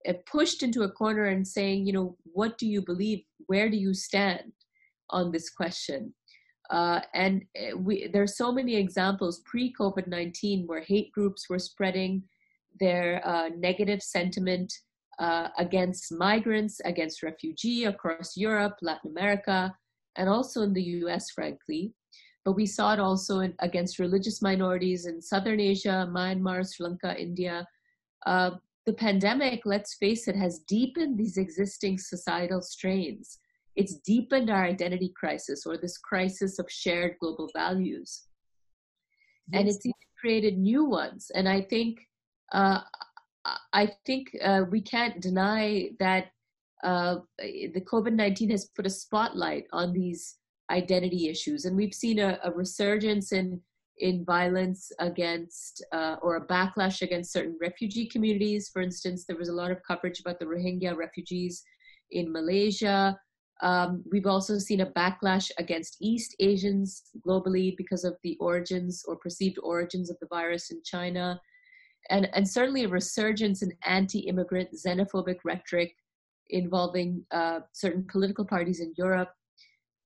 uh, 0.09 0.15
pushed 0.27 0.63
into 0.63 0.83
a 0.83 0.91
corner 0.91 1.27
and 1.27 1.47
saying, 1.47 1.87
you 1.87 1.93
know, 1.93 2.17
what 2.25 2.59
do 2.59 2.67
you 2.67 2.83
believe? 2.83 3.23
Where 3.47 3.71
do 3.71 3.77
you 3.77 3.95
stand 3.95 4.53
on 5.11 5.31
this 5.31 5.51
question? 5.51 6.15
Uh, 6.71 7.01
and 7.15 7.45
uh, 7.59 7.77
we, 7.77 8.09
there 8.09 8.23
are 8.23 8.27
so 8.27 8.53
many 8.53 8.77
examples 8.77 9.41
pre 9.47 9.73
COVID 9.79 10.07
19 10.07 10.67
where 10.67 10.83
hate 10.83 11.13
groups 11.13 11.49
were 11.49 11.59
spreading 11.59 12.23
their 12.81 13.27
uh, 13.27 13.49
negative 13.57 14.03
sentiment 14.03 14.73
uh, 15.19 15.49
against 15.59 16.13
migrants, 16.13 16.81
against 16.85 17.23
refugee 17.23 17.85
across 17.85 18.37
Europe, 18.37 18.77
Latin 18.83 19.11
America, 19.11 19.75
and 20.17 20.29
also 20.29 20.63
in 20.63 20.73
the 20.73 20.83
US, 21.05 21.31
frankly. 21.31 21.93
But 22.45 22.53
we 22.53 22.67
saw 22.67 22.93
it 22.93 23.01
also 23.01 23.41
in, 23.41 23.55
against 23.59 23.99
religious 23.99 24.41
minorities 24.41 25.07
in 25.07 25.21
Southern 25.21 25.61
Asia, 25.61 26.09
Myanmar, 26.11 26.65
Sri 26.65 26.87
Lanka, 26.87 27.21
India. 27.21 27.67
Uh, 28.27 28.53
the 28.87 28.93
pandemic, 28.95 29.63
let's 29.65 29.97
face 29.97 30.29
it, 30.29 30.37
has 30.37 30.61
deepened 30.61 31.19
these 31.19 31.37
existing 31.37 31.99
societal 31.99 32.63
strains. 32.63 33.39
It's 33.77 33.97
deepened 33.97 34.51
our 34.51 34.65
identity 34.65 35.13
crisis 35.15 35.67
or 35.67 35.77
this 35.77 35.99
crisis 35.99 36.59
of 36.59 36.67
shared 36.71 37.17
global 37.21 37.51
values. 37.55 38.29
Yes. 39.53 39.61
And 39.61 39.69
it's 39.69 39.87
created 40.21 40.59
new 40.59 40.85
ones. 40.85 41.31
And 41.35 41.49
I 41.49 41.61
think 41.61 41.99
uh, 42.53 42.81
I 43.73 43.93
think 44.07 44.29
uh, 44.43 44.63
we 44.71 44.81
can't 44.81 45.21
deny 45.21 45.91
that 45.99 46.27
uh, 46.83 47.17
the 47.39 47.83
COVID 47.93 48.13
19 48.13 48.51
has 48.51 48.67
put 48.67 48.87
a 48.87 48.91
spotlight 48.91 49.65
on 49.73 49.93
these 49.93 50.37
identity 50.71 51.29
issues. 51.29 51.65
And 51.65 51.77
we've 51.77 51.95
seen 51.95 52.19
a, 52.19 52.39
a 52.45 52.51
resurgence 52.53 53.33
in, 53.33 53.61
in 53.99 54.25
violence 54.25 54.93
against 54.99 55.85
uh, 55.93 56.17
or 56.23 56.37
a 56.37 56.47
backlash 56.47 57.03
against 57.03 57.33
certain 57.33 57.57
refugee 57.61 58.07
communities. 58.07 58.71
For 58.73 58.83
instance, 58.83 59.25
there 59.25 59.37
was 59.37 59.49
a 59.49 59.55
lot 59.55 59.71
of 59.71 59.83
coverage 59.87 60.21
about 60.21 60.39
the 60.39 60.47
Rohingya 60.47 60.97
refugees 60.97 61.63
in 62.11 62.33
Malaysia. 62.33 63.19
Um, 63.61 64.05
we've 64.13 64.27
also 64.27 64.59
seen 64.59 64.83
a 64.83 64.93
backlash 64.93 65.51
against 65.59 65.97
East 66.01 66.37
Asians 66.39 67.03
globally 67.27 67.77
because 67.77 68.05
of 68.05 68.17
the 68.23 68.37
origins 68.39 69.03
or 69.09 69.17
perceived 69.17 69.59
origins 69.63 70.11
of 70.11 70.17
the 70.21 70.29
virus 70.29 70.71
in 70.71 70.81
China 70.85 71.41
and, 72.11 72.29
and 72.35 72.49
certainly 72.49 72.85
a 72.85 72.89
resurgence 72.89 73.63
in 73.63 73.73
anti-immigrant 73.85 74.71
xenophobic 74.73 75.39
rhetoric 75.45 75.95
involving 76.51 77.25
uh, 77.31 77.61
certain 77.73 78.07
political 78.11 78.45
parties 78.45 78.81
in 78.81 78.95
Europe. 78.97 79.31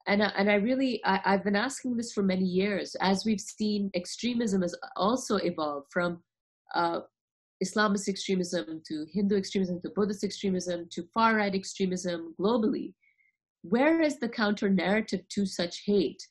And, 0.06 0.22
and 0.22 0.50
I 0.50 0.54
really, 0.54 1.00
I, 1.04 1.20
I've 1.24 1.44
been 1.44 1.56
asking 1.56 1.96
this 1.96 2.12
for 2.12 2.22
many 2.22 2.44
years, 2.44 2.96
as 3.00 3.24
we've 3.24 3.40
seen 3.40 3.90
extremism 3.94 4.62
has 4.62 4.74
also 4.96 5.36
evolved 5.36 5.86
from 5.90 6.20
uh, 6.74 7.00
Islamist 7.62 8.08
extremism 8.08 8.82
to 8.88 9.06
Hindu 9.12 9.36
extremism 9.36 9.80
to 9.82 9.90
Buddhist 9.90 10.24
extremism 10.24 10.88
to 10.90 11.04
far 11.14 11.36
right 11.36 11.54
extremism 11.54 12.34
globally. 12.40 12.94
Where 13.62 14.00
is 14.00 14.18
the 14.18 14.28
counter 14.28 14.68
narrative 14.68 15.20
to 15.28 15.46
such 15.46 15.84
hate? 15.86 16.26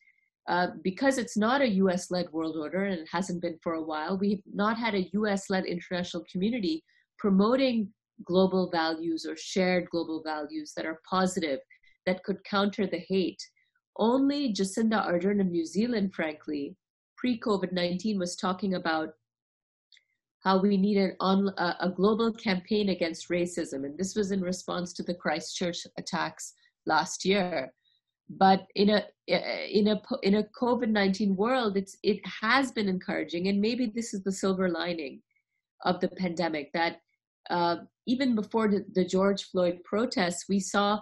Uh, 0.47 0.67
because 0.83 1.17
it's 1.17 1.37
not 1.37 1.61
a 1.61 1.69
US 1.69 2.09
led 2.09 2.29
world 2.31 2.57
order 2.57 2.85
and 2.85 2.99
it 2.99 3.07
hasn't 3.11 3.41
been 3.41 3.57
for 3.61 3.73
a 3.73 3.83
while, 3.83 4.17
we've 4.17 4.41
not 4.51 4.77
had 4.77 4.95
a 4.95 5.09
US 5.13 5.49
led 5.49 5.65
international 5.65 6.25
community 6.31 6.83
promoting 7.19 7.87
global 8.25 8.69
values 8.71 9.25
or 9.25 9.35
shared 9.35 9.89
global 9.89 10.21
values 10.23 10.73
that 10.75 10.85
are 10.85 11.01
positive, 11.07 11.59
that 12.05 12.23
could 12.23 12.43
counter 12.43 12.87
the 12.87 13.03
hate. 13.07 13.41
Only 13.97 14.53
Jacinda 14.53 15.07
Ardern 15.07 15.41
of 15.41 15.47
New 15.47 15.65
Zealand, 15.65 16.13
frankly, 16.15 16.75
pre 17.17 17.39
COVID 17.39 17.71
19 17.71 18.17
was 18.17 18.35
talking 18.35 18.73
about 18.75 19.09
how 20.43 20.59
we 20.59 20.75
needed 20.75 21.15
on, 21.19 21.49
a, 21.57 21.75
a 21.81 21.89
global 21.89 22.33
campaign 22.33 22.89
against 22.89 23.29
racism. 23.29 23.85
And 23.85 23.95
this 23.97 24.15
was 24.15 24.31
in 24.31 24.41
response 24.41 24.91
to 24.93 25.03
the 25.03 25.13
Christchurch 25.13 25.85
attacks 25.99 26.53
last 26.87 27.23
year 27.25 27.71
but 28.37 28.67
in 28.75 28.89
a 28.89 29.03
in 29.27 29.87
a 29.87 30.01
in 30.23 30.35
a 30.35 30.43
covid-19 30.59 31.35
world 31.35 31.75
it's 31.75 31.97
it 32.03 32.19
has 32.25 32.71
been 32.71 32.87
encouraging 32.87 33.47
and 33.47 33.59
maybe 33.59 33.85
this 33.85 34.13
is 34.13 34.23
the 34.23 34.31
silver 34.31 34.69
lining 34.69 35.21
of 35.83 35.99
the 35.99 36.07
pandemic 36.07 36.71
that 36.73 37.01
uh, 37.49 37.77
even 38.05 38.35
before 38.35 38.67
the, 38.67 38.85
the, 38.93 39.03
george 39.03 39.43
floyd 39.45 39.79
protests 39.83 40.45
we 40.47 40.59
saw 40.59 40.99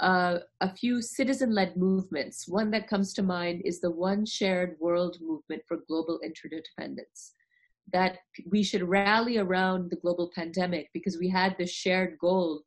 uh, 0.00 0.38
a 0.60 0.74
few 0.74 1.00
citizen-led 1.00 1.76
movements. 1.76 2.48
One 2.48 2.72
that 2.72 2.88
comes 2.88 3.12
to 3.14 3.22
mind 3.22 3.62
is 3.64 3.80
the 3.80 3.90
one 3.90 4.26
shared 4.26 4.76
world 4.80 5.18
movement 5.20 5.62
for 5.68 5.78
global 5.86 6.18
interdependence 6.24 7.34
that 7.92 8.18
we 8.50 8.62
should 8.62 8.82
rally 8.82 9.38
around 9.38 9.90
the 9.90 9.96
global 9.96 10.30
pandemic 10.34 10.88
because 10.92 11.18
we 11.18 11.28
had 11.28 11.56
this 11.56 11.70
shared 11.70 12.16
goal 12.18 12.62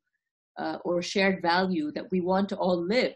uh, 0.58 0.78
or 0.86 1.02
shared 1.02 1.42
value 1.42 1.92
that 1.92 2.10
we 2.12 2.22
want 2.22 2.48
to 2.50 2.56
all 2.56 2.82
live 2.82 3.16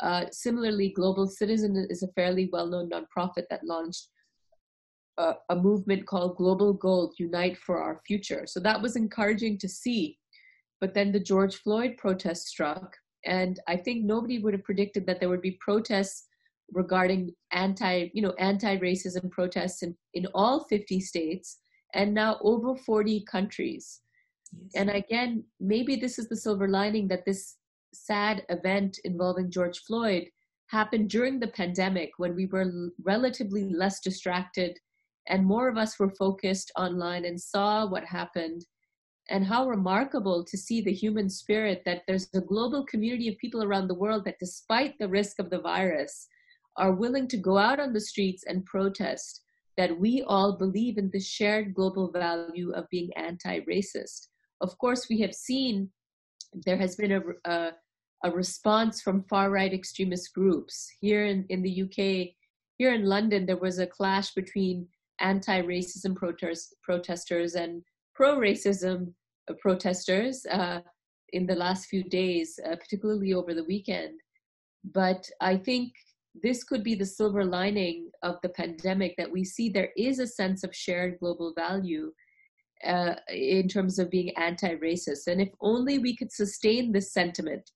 uh, 0.00 0.24
similarly, 0.32 0.90
Global 0.90 1.26
Citizen 1.26 1.86
is 1.90 2.02
a 2.02 2.12
fairly 2.12 2.48
well-known 2.52 2.90
nonprofit 2.90 3.44
that 3.50 3.64
launched 3.64 4.08
a, 5.18 5.34
a, 5.50 5.56
movement 5.56 6.06
called 6.06 6.36
Global 6.36 6.72
Goal 6.72 7.12
Unite 7.18 7.58
for 7.58 7.78
Our 7.78 8.00
Future. 8.06 8.44
So 8.46 8.60
that 8.60 8.80
was 8.80 8.96
encouraging 8.96 9.58
to 9.58 9.68
see. 9.68 10.18
But 10.80 10.94
then 10.94 11.12
the 11.12 11.20
George 11.20 11.56
Floyd 11.56 11.96
protest 11.98 12.46
struck, 12.46 12.96
and 13.26 13.60
I 13.68 13.76
think 13.76 14.04
nobody 14.04 14.38
would 14.38 14.54
have 14.54 14.64
predicted 14.64 15.06
that 15.06 15.20
there 15.20 15.28
would 15.28 15.42
be 15.42 15.58
protests 15.60 16.26
regarding 16.72 17.34
anti, 17.52 18.08
you 18.14 18.22
know, 18.22 18.34
anti-racism 18.38 19.30
protests 19.30 19.82
in, 19.82 19.94
in 20.14 20.26
all 20.34 20.64
50 20.64 21.00
states 21.00 21.58
and 21.92 22.14
now 22.14 22.38
over 22.40 22.74
40 22.74 23.24
countries. 23.30 24.00
Yes. 24.52 24.72
And 24.76 24.90
again, 24.90 25.44
maybe 25.60 25.96
this 25.96 26.18
is 26.18 26.28
the 26.28 26.36
silver 26.36 26.68
lining 26.68 27.08
that 27.08 27.26
this 27.26 27.56
sad 27.92 28.44
event 28.48 28.98
involving 29.04 29.50
George 29.50 29.78
Floyd 29.80 30.28
happened 30.68 31.10
during 31.10 31.40
the 31.40 31.48
pandemic 31.48 32.10
when 32.18 32.34
we 32.34 32.46
were 32.46 32.90
relatively 33.02 33.72
less 33.72 34.00
distracted 34.00 34.78
and 35.28 35.46
more 35.46 35.68
of 35.68 35.76
us 35.76 35.98
were 35.98 36.10
focused 36.10 36.72
online 36.76 37.24
and 37.24 37.40
saw 37.40 37.86
what 37.86 38.04
happened. 38.04 38.64
And 39.28 39.46
how 39.46 39.68
remarkable 39.68 40.44
to 40.44 40.58
see 40.58 40.80
the 40.80 40.92
human 40.92 41.30
spirit 41.30 41.82
that 41.84 42.02
there's 42.08 42.28
a 42.34 42.40
global 42.40 42.84
community 42.84 43.28
of 43.28 43.38
people 43.38 43.62
around 43.62 43.86
the 43.86 43.94
world 43.94 44.24
that 44.24 44.40
despite 44.40 44.98
the 44.98 45.08
risk 45.08 45.38
of 45.38 45.50
the 45.50 45.60
virus 45.60 46.26
are 46.76 46.92
willing 46.92 47.28
to 47.28 47.36
go 47.36 47.56
out 47.56 47.78
on 47.78 47.92
the 47.92 48.00
streets 48.00 48.42
and 48.48 48.64
protest 48.64 49.42
that 49.76 49.96
we 50.00 50.24
all 50.26 50.58
believe 50.58 50.98
in 50.98 51.10
the 51.12 51.20
shared 51.20 51.74
global 51.74 52.10
value 52.10 52.72
of 52.72 52.88
being 52.90 53.10
anti-racist. 53.14 54.28
Of 54.60 54.76
course 54.78 55.08
we 55.08 55.20
have 55.20 55.34
seen 55.34 55.90
there 56.52 56.76
has 56.76 56.96
been 56.96 57.12
a, 57.12 57.22
a 57.44 57.72
a 58.22 58.30
response 58.30 59.00
from 59.00 59.24
far 59.24 59.50
right 59.50 59.72
extremist 59.72 60.34
groups. 60.34 60.90
Here 61.00 61.24
in, 61.24 61.46
in 61.48 61.62
the 61.62 61.82
UK, 61.82 62.34
here 62.76 62.94
in 62.94 63.04
London, 63.04 63.46
there 63.46 63.56
was 63.56 63.78
a 63.78 63.86
clash 63.86 64.32
between 64.32 64.86
anti 65.20 65.62
racism 65.62 66.14
protest, 66.14 66.74
protesters 66.82 67.54
and 67.54 67.82
pro 68.14 68.36
racism 68.36 69.12
protesters 69.58 70.44
uh, 70.50 70.80
in 71.32 71.46
the 71.46 71.54
last 71.54 71.86
few 71.86 72.04
days, 72.04 72.58
uh, 72.66 72.76
particularly 72.76 73.34
over 73.34 73.54
the 73.54 73.64
weekend. 73.64 74.20
But 74.84 75.28
I 75.40 75.56
think 75.56 75.92
this 76.42 76.62
could 76.62 76.84
be 76.84 76.94
the 76.94 77.06
silver 77.06 77.44
lining 77.44 78.10
of 78.22 78.36
the 78.42 78.50
pandemic 78.50 79.14
that 79.16 79.30
we 79.30 79.44
see 79.44 79.68
there 79.68 79.90
is 79.96 80.18
a 80.18 80.26
sense 80.26 80.62
of 80.62 80.74
shared 80.74 81.18
global 81.18 81.52
value 81.54 82.12
uh, 82.86 83.14
in 83.28 83.68
terms 83.68 83.98
of 83.98 84.10
being 84.10 84.30
anti 84.36 84.74
racist. 84.76 85.26
And 85.26 85.40
if 85.40 85.50
only 85.60 85.98
we 85.98 86.16
could 86.16 86.32
sustain 86.32 86.92
this 86.92 87.12
sentiment 87.12 87.70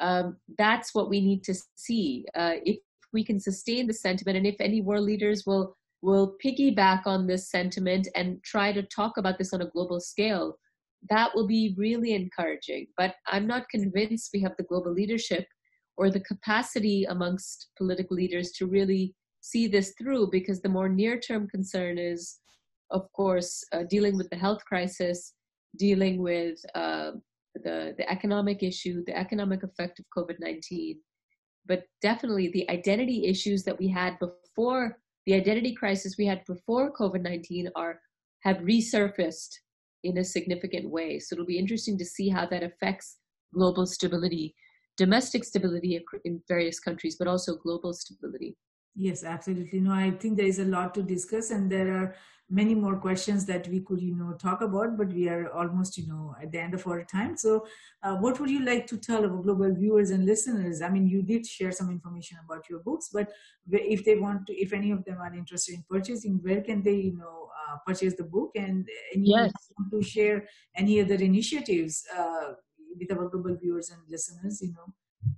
um, 0.00 0.36
that's 0.58 0.94
what 0.94 1.10
we 1.10 1.20
need 1.20 1.44
to 1.44 1.54
see. 1.76 2.24
Uh, 2.34 2.54
if 2.64 2.78
we 3.12 3.24
can 3.24 3.38
sustain 3.38 3.86
the 3.86 3.92
sentiment, 3.92 4.36
and 4.36 4.46
if 4.46 4.56
any 4.60 4.80
world 4.80 5.04
leaders 5.04 5.44
will 5.46 5.76
will 6.02 6.34
piggyback 6.42 7.02
on 7.04 7.26
this 7.26 7.50
sentiment 7.50 8.08
and 8.14 8.42
try 8.42 8.72
to 8.72 8.82
talk 8.84 9.18
about 9.18 9.36
this 9.36 9.52
on 9.52 9.60
a 9.60 9.68
global 9.68 10.00
scale, 10.00 10.56
that 11.10 11.30
will 11.34 11.46
be 11.46 11.74
really 11.76 12.14
encouraging. 12.14 12.86
But 12.96 13.16
I'm 13.26 13.46
not 13.46 13.68
convinced 13.68 14.30
we 14.32 14.40
have 14.40 14.54
the 14.56 14.64
global 14.64 14.92
leadership 14.92 15.46
or 15.98 16.08
the 16.08 16.20
capacity 16.20 17.04
amongst 17.04 17.68
political 17.76 18.16
leaders 18.16 18.52
to 18.52 18.66
really 18.66 19.14
see 19.42 19.66
this 19.66 19.92
through 19.98 20.30
because 20.32 20.62
the 20.62 20.70
more 20.70 20.88
near 20.88 21.18
term 21.20 21.46
concern 21.48 21.98
is, 21.98 22.38
of 22.90 23.10
course, 23.12 23.64
uh, 23.72 23.84
dealing 23.88 24.16
with 24.16 24.28
the 24.30 24.36
health 24.36 24.64
crisis, 24.64 25.34
dealing 25.76 26.22
with 26.22 26.58
uh, 26.74 27.12
the, 27.54 27.94
the 27.96 28.10
economic 28.10 28.62
issue, 28.62 29.04
the 29.06 29.16
economic 29.16 29.62
effect 29.62 29.98
of 29.98 30.06
COVID 30.16 30.36
19, 30.40 30.98
but 31.66 31.84
definitely 32.02 32.48
the 32.48 32.68
identity 32.70 33.26
issues 33.26 33.62
that 33.64 33.78
we 33.78 33.88
had 33.88 34.18
before 34.18 34.98
the 35.26 35.34
identity 35.34 35.74
crisis 35.74 36.16
we 36.18 36.26
had 36.26 36.44
before 36.46 36.92
COVID 36.92 37.22
19 37.22 37.68
are 37.76 38.00
have 38.40 38.56
resurfaced 38.58 39.54
in 40.02 40.18
a 40.18 40.24
significant 40.24 40.88
way. 40.88 41.18
So 41.18 41.34
it'll 41.34 41.46
be 41.46 41.58
interesting 41.58 41.98
to 41.98 42.04
see 42.04 42.28
how 42.28 42.46
that 42.46 42.62
affects 42.62 43.18
global 43.54 43.86
stability, 43.86 44.54
domestic 44.96 45.44
stability 45.44 46.02
in 46.24 46.42
various 46.48 46.80
countries, 46.80 47.16
but 47.18 47.28
also 47.28 47.56
global 47.56 47.92
stability. 47.92 48.56
Yes, 48.94 49.24
absolutely. 49.24 49.80
No, 49.80 49.92
I 49.92 50.10
think 50.10 50.36
there 50.36 50.46
is 50.46 50.58
a 50.58 50.64
lot 50.64 50.94
to 50.94 51.02
discuss, 51.02 51.50
and 51.50 51.70
there 51.70 51.92
are 51.94 52.14
many 52.50 52.74
more 52.74 52.96
questions 52.96 53.46
that 53.46 53.66
we 53.68 53.80
could 53.80 54.02
you 54.02 54.14
know 54.14 54.32
talk 54.32 54.60
about 54.60 54.98
but 54.98 55.12
we 55.12 55.28
are 55.28 55.48
almost 55.52 55.96
you 55.96 56.06
know 56.08 56.34
at 56.42 56.50
the 56.50 56.58
end 56.58 56.74
of 56.74 56.84
our 56.86 57.04
time 57.04 57.36
so 57.36 57.64
uh, 58.02 58.16
what 58.16 58.40
would 58.40 58.50
you 58.50 58.64
like 58.64 58.86
to 58.88 58.96
tell 58.96 59.24
our 59.24 59.42
global 59.42 59.72
viewers 59.72 60.10
and 60.10 60.26
listeners 60.26 60.82
i 60.82 60.88
mean 60.88 61.06
you 61.06 61.22
did 61.22 61.46
share 61.46 61.70
some 61.70 61.90
information 61.90 62.36
about 62.44 62.68
your 62.68 62.80
books 62.80 63.10
but 63.12 63.28
if 63.70 64.04
they 64.04 64.16
want 64.16 64.44
to 64.46 64.52
if 64.60 64.72
any 64.72 64.90
of 64.90 65.04
them 65.04 65.18
are 65.18 65.32
interested 65.32 65.76
in 65.76 65.84
purchasing 65.88 66.40
where 66.42 66.60
can 66.60 66.82
they 66.82 66.96
you 66.96 67.16
know 67.16 67.48
uh, 67.60 67.76
purchase 67.86 68.14
the 68.16 68.24
book 68.24 68.50
and 68.56 68.88
yes. 69.14 69.52
want 69.78 69.92
to 69.92 70.02
share 70.02 70.44
any 70.76 71.00
other 71.00 71.14
initiatives 71.14 72.04
uh, 72.18 72.52
with 72.98 73.12
our 73.12 73.28
global 73.28 73.56
viewers 73.56 73.90
and 73.90 74.00
listeners 74.08 74.60
you 74.60 74.72
know 74.72 74.92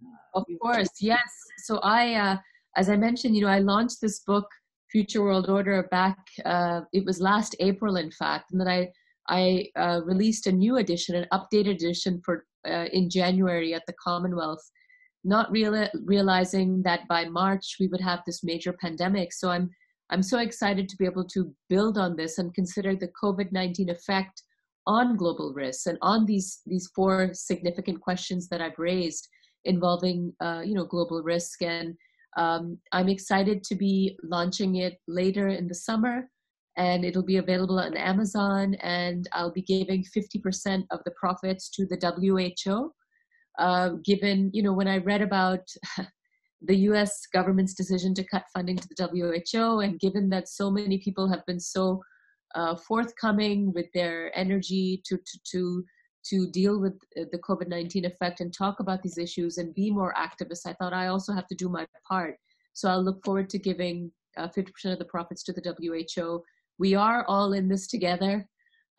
uh, 0.07 0.40
of 0.40 0.46
course 0.62 0.90
yes 0.98 1.30
so 1.59 1.78
i 1.80 2.14
uh, 2.14 2.36
as 2.77 2.89
i 2.89 2.97
mentioned 2.97 3.35
you 3.35 3.43
know 3.43 3.49
i 3.49 3.59
launched 3.59 4.01
this 4.01 4.20
book 4.20 4.47
Future 4.93 5.23
World 5.23 5.49
Order 5.49 5.89
back, 5.91 6.18
uh, 6.45 6.83
it 6.93 7.05
was 7.07 7.18
last 7.18 7.57
April, 7.61 7.97
in 7.97 8.11
fact, 8.11 8.53
and 8.53 8.61
then 8.61 8.68
I, 8.68 8.89
I 9.27 9.68
uh, 9.75 10.01
released 10.05 10.47
a 10.47 10.53
new 10.53 10.77
edition, 10.77 11.16
an 11.16 11.27
updated 11.33 11.77
edition 11.77 12.20
for 12.23 12.45
uh, 12.68 12.85
in 12.93 13.09
January 13.09 13.73
at 13.73 13.85
the 13.87 13.95
Commonwealth, 13.95 14.62
not 15.25 15.51
real, 15.51 15.89
realizing 16.05 16.83
that 16.83 17.09
by 17.09 17.25
March 17.25 17.77
we 17.81 17.89
would 17.89 18.03
have 18.03 18.20
this 18.27 18.45
major 18.45 18.75
pandemic. 18.75 19.33
So 19.33 19.51
I'm, 19.51 19.70
I'm 20.11 20.23
so 20.23 20.39
excited 20.39 20.91
to 20.91 20.97
be 20.97 21.07
able 21.07 21.25
to 21.29 21.53
build 21.70 21.97
on 21.97 22.14
this 22.14 22.37
and 22.37 22.55
consider 22.55 22.95
the 22.95 23.11
COVID-19 23.20 23.91
effect 23.91 24.43
on 24.87 25.16
global 25.16 25.55
risks 25.55 25.87
and 25.87 25.97
on 26.03 26.27
these, 26.27 26.61
these 26.66 26.91
four 26.95 27.31
significant 27.33 28.01
questions 28.03 28.49
that 28.49 28.61
I've 28.61 28.79
raised 28.79 29.27
involving, 29.64 30.35
uh, 30.41 30.61
you 30.64 30.75
know, 30.75 30.85
global 30.85 31.23
risk 31.23 31.62
and 31.62 31.97
um, 32.37 32.78
I'm 32.93 33.09
excited 33.09 33.62
to 33.64 33.74
be 33.74 34.18
launching 34.22 34.76
it 34.76 34.99
later 35.07 35.49
in 35.49 35.68
the 35.68 35.74
summer 35.74 36.28
and 36.76 37.05
it'll 37.05 37.24
be 37.24 37.37
available 37.37 37.78
on 37.78 37.97
Amazon 37.97 38.74
and 38.76 39.28
I'll 39.33 39.53
be 39.53 39.62
giving 39.62 40.05
50% 40.16 40.85
of 40.91 41.01
the 41.05 41.11
profits 41.12 41.68
to 41.70 41.87
the 41.87 41.99
WHO. 42.66 42.93
Uh, 43.59 43.91
given, 44.03 44.51
you 44.55 44.62
know, 44.62 44.72
when 44.72 44.89
I 44.89 44.97
read 44.97 45.20
about 45.20 45.61
the 46.62 46.76
US 46.89 47.26
government's 47.35 47.74
decision 47.74 48.14
to 48.14 48.24
cut 48.24 48.45
funding 48.55 48.76
to 48.76 48.89
the 48.89 49.09
WHO 49.53 49.80
and 49.80 50.01
given 50.01 50.30
that 50.30 50.49
so 50.49 50.70
many 50.70 50.99
people 50.99 51.28
have 51.28 51.45
been 51.47 51.61
so 51.61 52.01
uh, 52.55 52.76
forthcoming 52.76 53.72
with 53.74 53.87
their 53.93 54.37
energy 54.37 55.03
to, 55.07 55.16
to, 55.16 55.39
to 55.53 55.85
to 56.25 56.49
deal 56.51 56.81
with 56.81 56.95
uh, 57.18 57.25
the 57.33 57.39
COVID 57.39 57.68
19 57.68 58.05
effect 58.05 58.41
and 58.41 58.53
talk 58.53 58.81
about 58.81 59.03
these 59.03 59.18
issues 59.18 59.59
and 59.59 59.75
be 59.75 59.91
more 59.91 60.14
activists, 60.14 60.66
I 60.66 60.75
thought 60.75 60.93
I 60.93 61.09
also 61.09 61.33
have 61.33 61.49
to 61.49 61.55
do 61.55 61.68
my 61.68 61.87
part. 62.09 62.37
So 62.75 62.89
I'll 62.89 63.03
look 63.03 63.25
forward 63.25 63.51
to 63.51 63.59
giving 63.59 64.11
uh, 64.37 64.49
50% 64.49 64.93
of 64.93 64.99
the 64.99 65.05
profits 65.05 65.43
to 65.45 65.53
the 65.53 65.75
WHO. 66.16 66.43
We 66.79 66.95
are 66.95 67.25
all 67.27 67.53
in 67.53 67.68
this 67.68 67.87
together. 67.87 68.47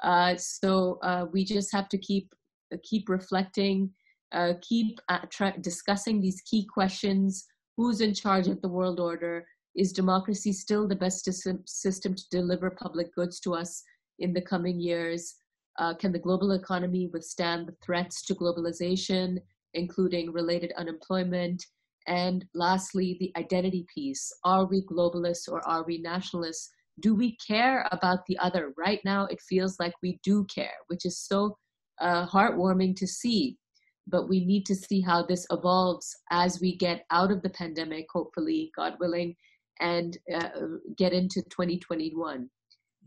Uh, 0.04 0.36
so 0.36 1.00
uh, 1.02 1.26
we 1.32 1.46
just 1.46 1.72
have 1.72 1.90
to 1.90 1.98
keep 1.98 2.34
uh, 2.74 2.78
keep 2.84 3.10
reflecting, 3.10 3.92
uh, 4.34 4.54
keep 4.62 5.00
tra- 5.30 5.60
discussing 5.62 6.20
these 6.22 6.42
key 6.42 6.68
questions. 6.72 7.46
Who's 7.78 8.02
in 8.02 8.14
charge 8.14 8.48
of 8.48 8.62
the 8.62 8.70
world 8.70 9.00
order? 9.00 9.46
Is 9.76 9.92
democracy 9.92 10.54
still 10.54 10.88
the 10.88 10.96
best 10.96 11.28
system 11.66 12.16
to 12.16 12.24
deliver 12.30 12.70
public 12.70 13.14
goods 13.16 13.40
to 13.42 13.56
us 13.56 13.84
in 14.20 14.34
the 14.34 14.42
coming 14.42 14.80
years? 14.80 15.36
Uh, 15.80 15.94
can 15.96 16.12
the 16.12 16.20
global 16.20 16.52
economy 16.52 17.10
withstand 17.12 17.68
the 17.68 17.76
threats 17.84 18.24
to 18.26 18.36
globalization, 18.36 19.38
including 19.74 20.32
related 20.32 20.72
unemployment? 20.78 21.66
And 22.08 22.46
lastly, 22.54 23.18
the 23.20 23.32
identity 23.40 23.86
piece. 23.94 24.32
Are 24.44 24.66
we 24.66 24.86
globalists 24.86 25.50
or 25.50 25.66
are 25.68 25.84
we 25.84 26.00
nationalists? 26.00 26.70
Do 27.00 27.16
we 27.16 27.38
care 27.38 27.88
about 27.92 28.26
the 28.28 28.38
other? 28.38 28.74
Right 28.78 29.00
now, 29.04 29.26
it 29.26 29.42
feels 29.42 29.80
like 29.80 29.94
we 30.04 30.20
do 30.24 30.46
care, 30.46 30.76
which 30.88 31.06
is 31.06 31.20
so 31.20 31.58
uh, 32.00 32.28
heartwarming 32.28 32.96
to 32.98 33.08
see. 33.08 33.58
But 34.06 34.28
we 34.28 34.46
need 34.46 34.66
to 34.66 34.76
see 34.76 35.00
how 35.00 35.24
this 35.24 35.48
evolves 35.50 36.14
as 36.30 36.60
we 36.60 36.76
get 36.76 37.06
out 37.10 37.32
of 37.32 37.42
the 37.42 37.50
pandemic, 37.50 38.08
hopefully, 38.12 38.70
God 38.76 38.96
willing, 39.00 39.36
and 39.80 40.18
uh, 40.36 40.50
get 40.98 41.14
into 41.14 41.42
2021. 41.44 42.50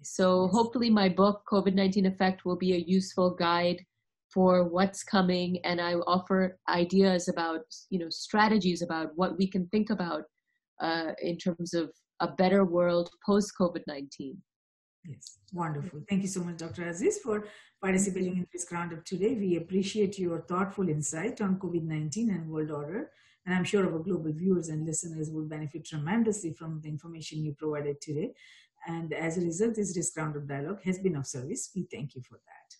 So 0.02 0.48
hopefully 0.48 0.90
my 0.90 1.08
book, 1.08 1.42
COVID-19 1.50 2.06
Effect, 2.06 2.44
will 2.44 2.56
be 2.56 2.74
a 2.74 2.84
useful 2.86 3.30
guide 3.30 3.84
for 4.32 4.64
what's 4.64 5.02
coming 5.02 5.58
and 5.64 5.80
I 5.80 5.94
offer 5.94 6.58
ideas 6.68 7.28
about, 7.28 7.64
you 7.90 7.98
know, 7.98 8.10
strategies 8.10 8.82
about 8.82 9.10
what 9.14 9.38
we 9.38 9.46
can 9.46 9.66
think 9.68 9.90
about 9.90 10.24
uh, 10.80 11.12
in 11.22 11.38
terms 11.38 11.74
of 11.74 11.90
a 12.20 12.28
better 12.28 12.64
world 12.64 13.10
post-COVID-19. 13.24 14.36
Yes, 15.04 15.38
wonderful. 15.52 16.00
Thank 16.08 16.22
you 16.22 16.28
so 16.28 16.42
much, 16.42 16.56
Dr. 16.56 16.88
Aziz, 16.88 17.18
for 17.18 17.46
participating 17.80 18.38
in 18.38 18.46
this 18.52 18.66
roundup 18.72 19.04
today. 19.04 19.34
We 19.34 19.56
appreciate 19.56 20.18
your 20.18 20.40
thoughtful 20.40 20.88
insight 20.88 21.40
on 21.40 21.58
COVID-19 21.58 22.28
and 22.30 22.48
world 22.50 22.70
order. 22.70 23.10
And 23.44 23.54
I'm 23.54 23.64
sure 23.64 23.84
our 23.84 24.00
global 24.00 24.32
viewers 24.32 24.68
and 24.68 24.84
listeners 24.84 25.30
will 25.30 25.44
benefit 25.44 25.86
tremendously 25.86 26.52
from 26.52 26.80
the 26.82 26.88
information 26.88 27.44
you 27.44 27.54
provided 27.54 28.00
today. 28.00 28.32
And 28.86 29.12
as 29.12 29.36
a 29.36 29.40
result, 29.40 29.74
this 29.74 29.96
risk 29.96 30.16
roundup 30.16 30.46
dialogue 30.46 30.80
has 30.84 30.98
been 30.98 31.16
of 31.16 31.26
service. 31.26 31.70
We 31.74 31.86
thank 31.92 32.14
you 32.14 32.22
for 32.28 32.36
that. 32.36 32.76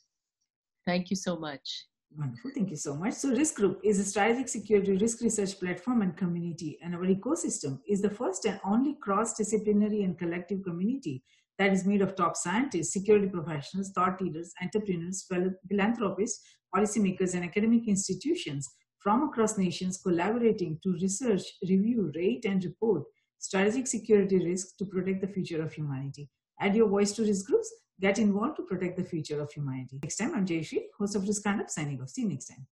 Thank 0.91 1.11
you 1.11 1.17
so 1.17 1.37
much. 1.37 1.87
Wonderful. 2.17 2.53
Thank 2.55 2.71
you 2.71 2.77
so 2.77 2.95
much. 2.95 3.15
So 3.15 3.31
Risk 3.31 3.57
Group 3.57 3.81
is 3.83 3.99
a 3.99 4.05
strategic 4.05 4.49
security 4.49 4.97
risk 4.97 5.21
research 5.21 5.59
platform 5.59 6.03
and 6.03 6.17
community. 6.17 6.79
And 6.83 6.95
our 6.95 7.03
ecosystem 7.03 7.81
is 7.89 8.01
the 8.01 8.11
first 8.11 8.45
and 8.45 8.61
only 8.65 8.97
cross-disciplinary 9.03 10.03
and 10.05 10.17
collective 10.17 10.63
community 10.63 11.25
that 11.59 11.73
is 11.73 11.85
made 11.85 12.03
of 12.03 12.15
top 12.15 12.37
scientists, 12.37 12.93
security 12.93 13.27
professionals, 13.27 13.91
thought 13.91 14.21
leaders, 14.21 14.53
entrepreneurs, 14.63 15.27
philanthropists, 15.69 16.41
policymakers, 16.75 17.35
and 17.35 17.45
academic 17.45 17.89
institutions 17.89 18.69
from 19.01 19.25
across 19.25 19.59
nations 19.59 19.99
collaborating 20.03 20.79
to 20.83 20.93
research, 21.03 21.43
review, 21.69 22.13
rate, 22.15 22.45
and 22.45 22.65
report 22.65 23.03
strategic 23.47 23.87
security 23.87 24.39
risks 24.45 24.73
to 24.79 24.85
protect 24.85 25.21
the 25.21 25.29
future 25.29 25.63
of 25.63 25.73
humanity. 25.73 26.29
Add 26.61 26.75
your 26.75 26.89
voice 26.89 27.13
to 27.13 27.23
risk 27.23 27.47
groups. 27.47 27.73
Get 28.01 28.19
involved 28.19 28.57
to 28.57 28.63
protect 28.63 28.97
the 28.97 29.05
future 29.05 29.41
of 29.41 29.53
humanity. 29.53 29.99
Next 30.03 30.17
time, 30.17 30.35
I'm 30.35 30.47
Jayashree, 30.47 30.87
host 30.99 31.17
of 31.17 31.27
Risk 31.27 31.41
Stand 31.41 31.61
Up, 31.61 31.71
signing 31.71 32.03
off. 32.03 32.11
See 32.11 32.23
you 32.23 32.29
next 32.29 32.47
time. 32.47 32.67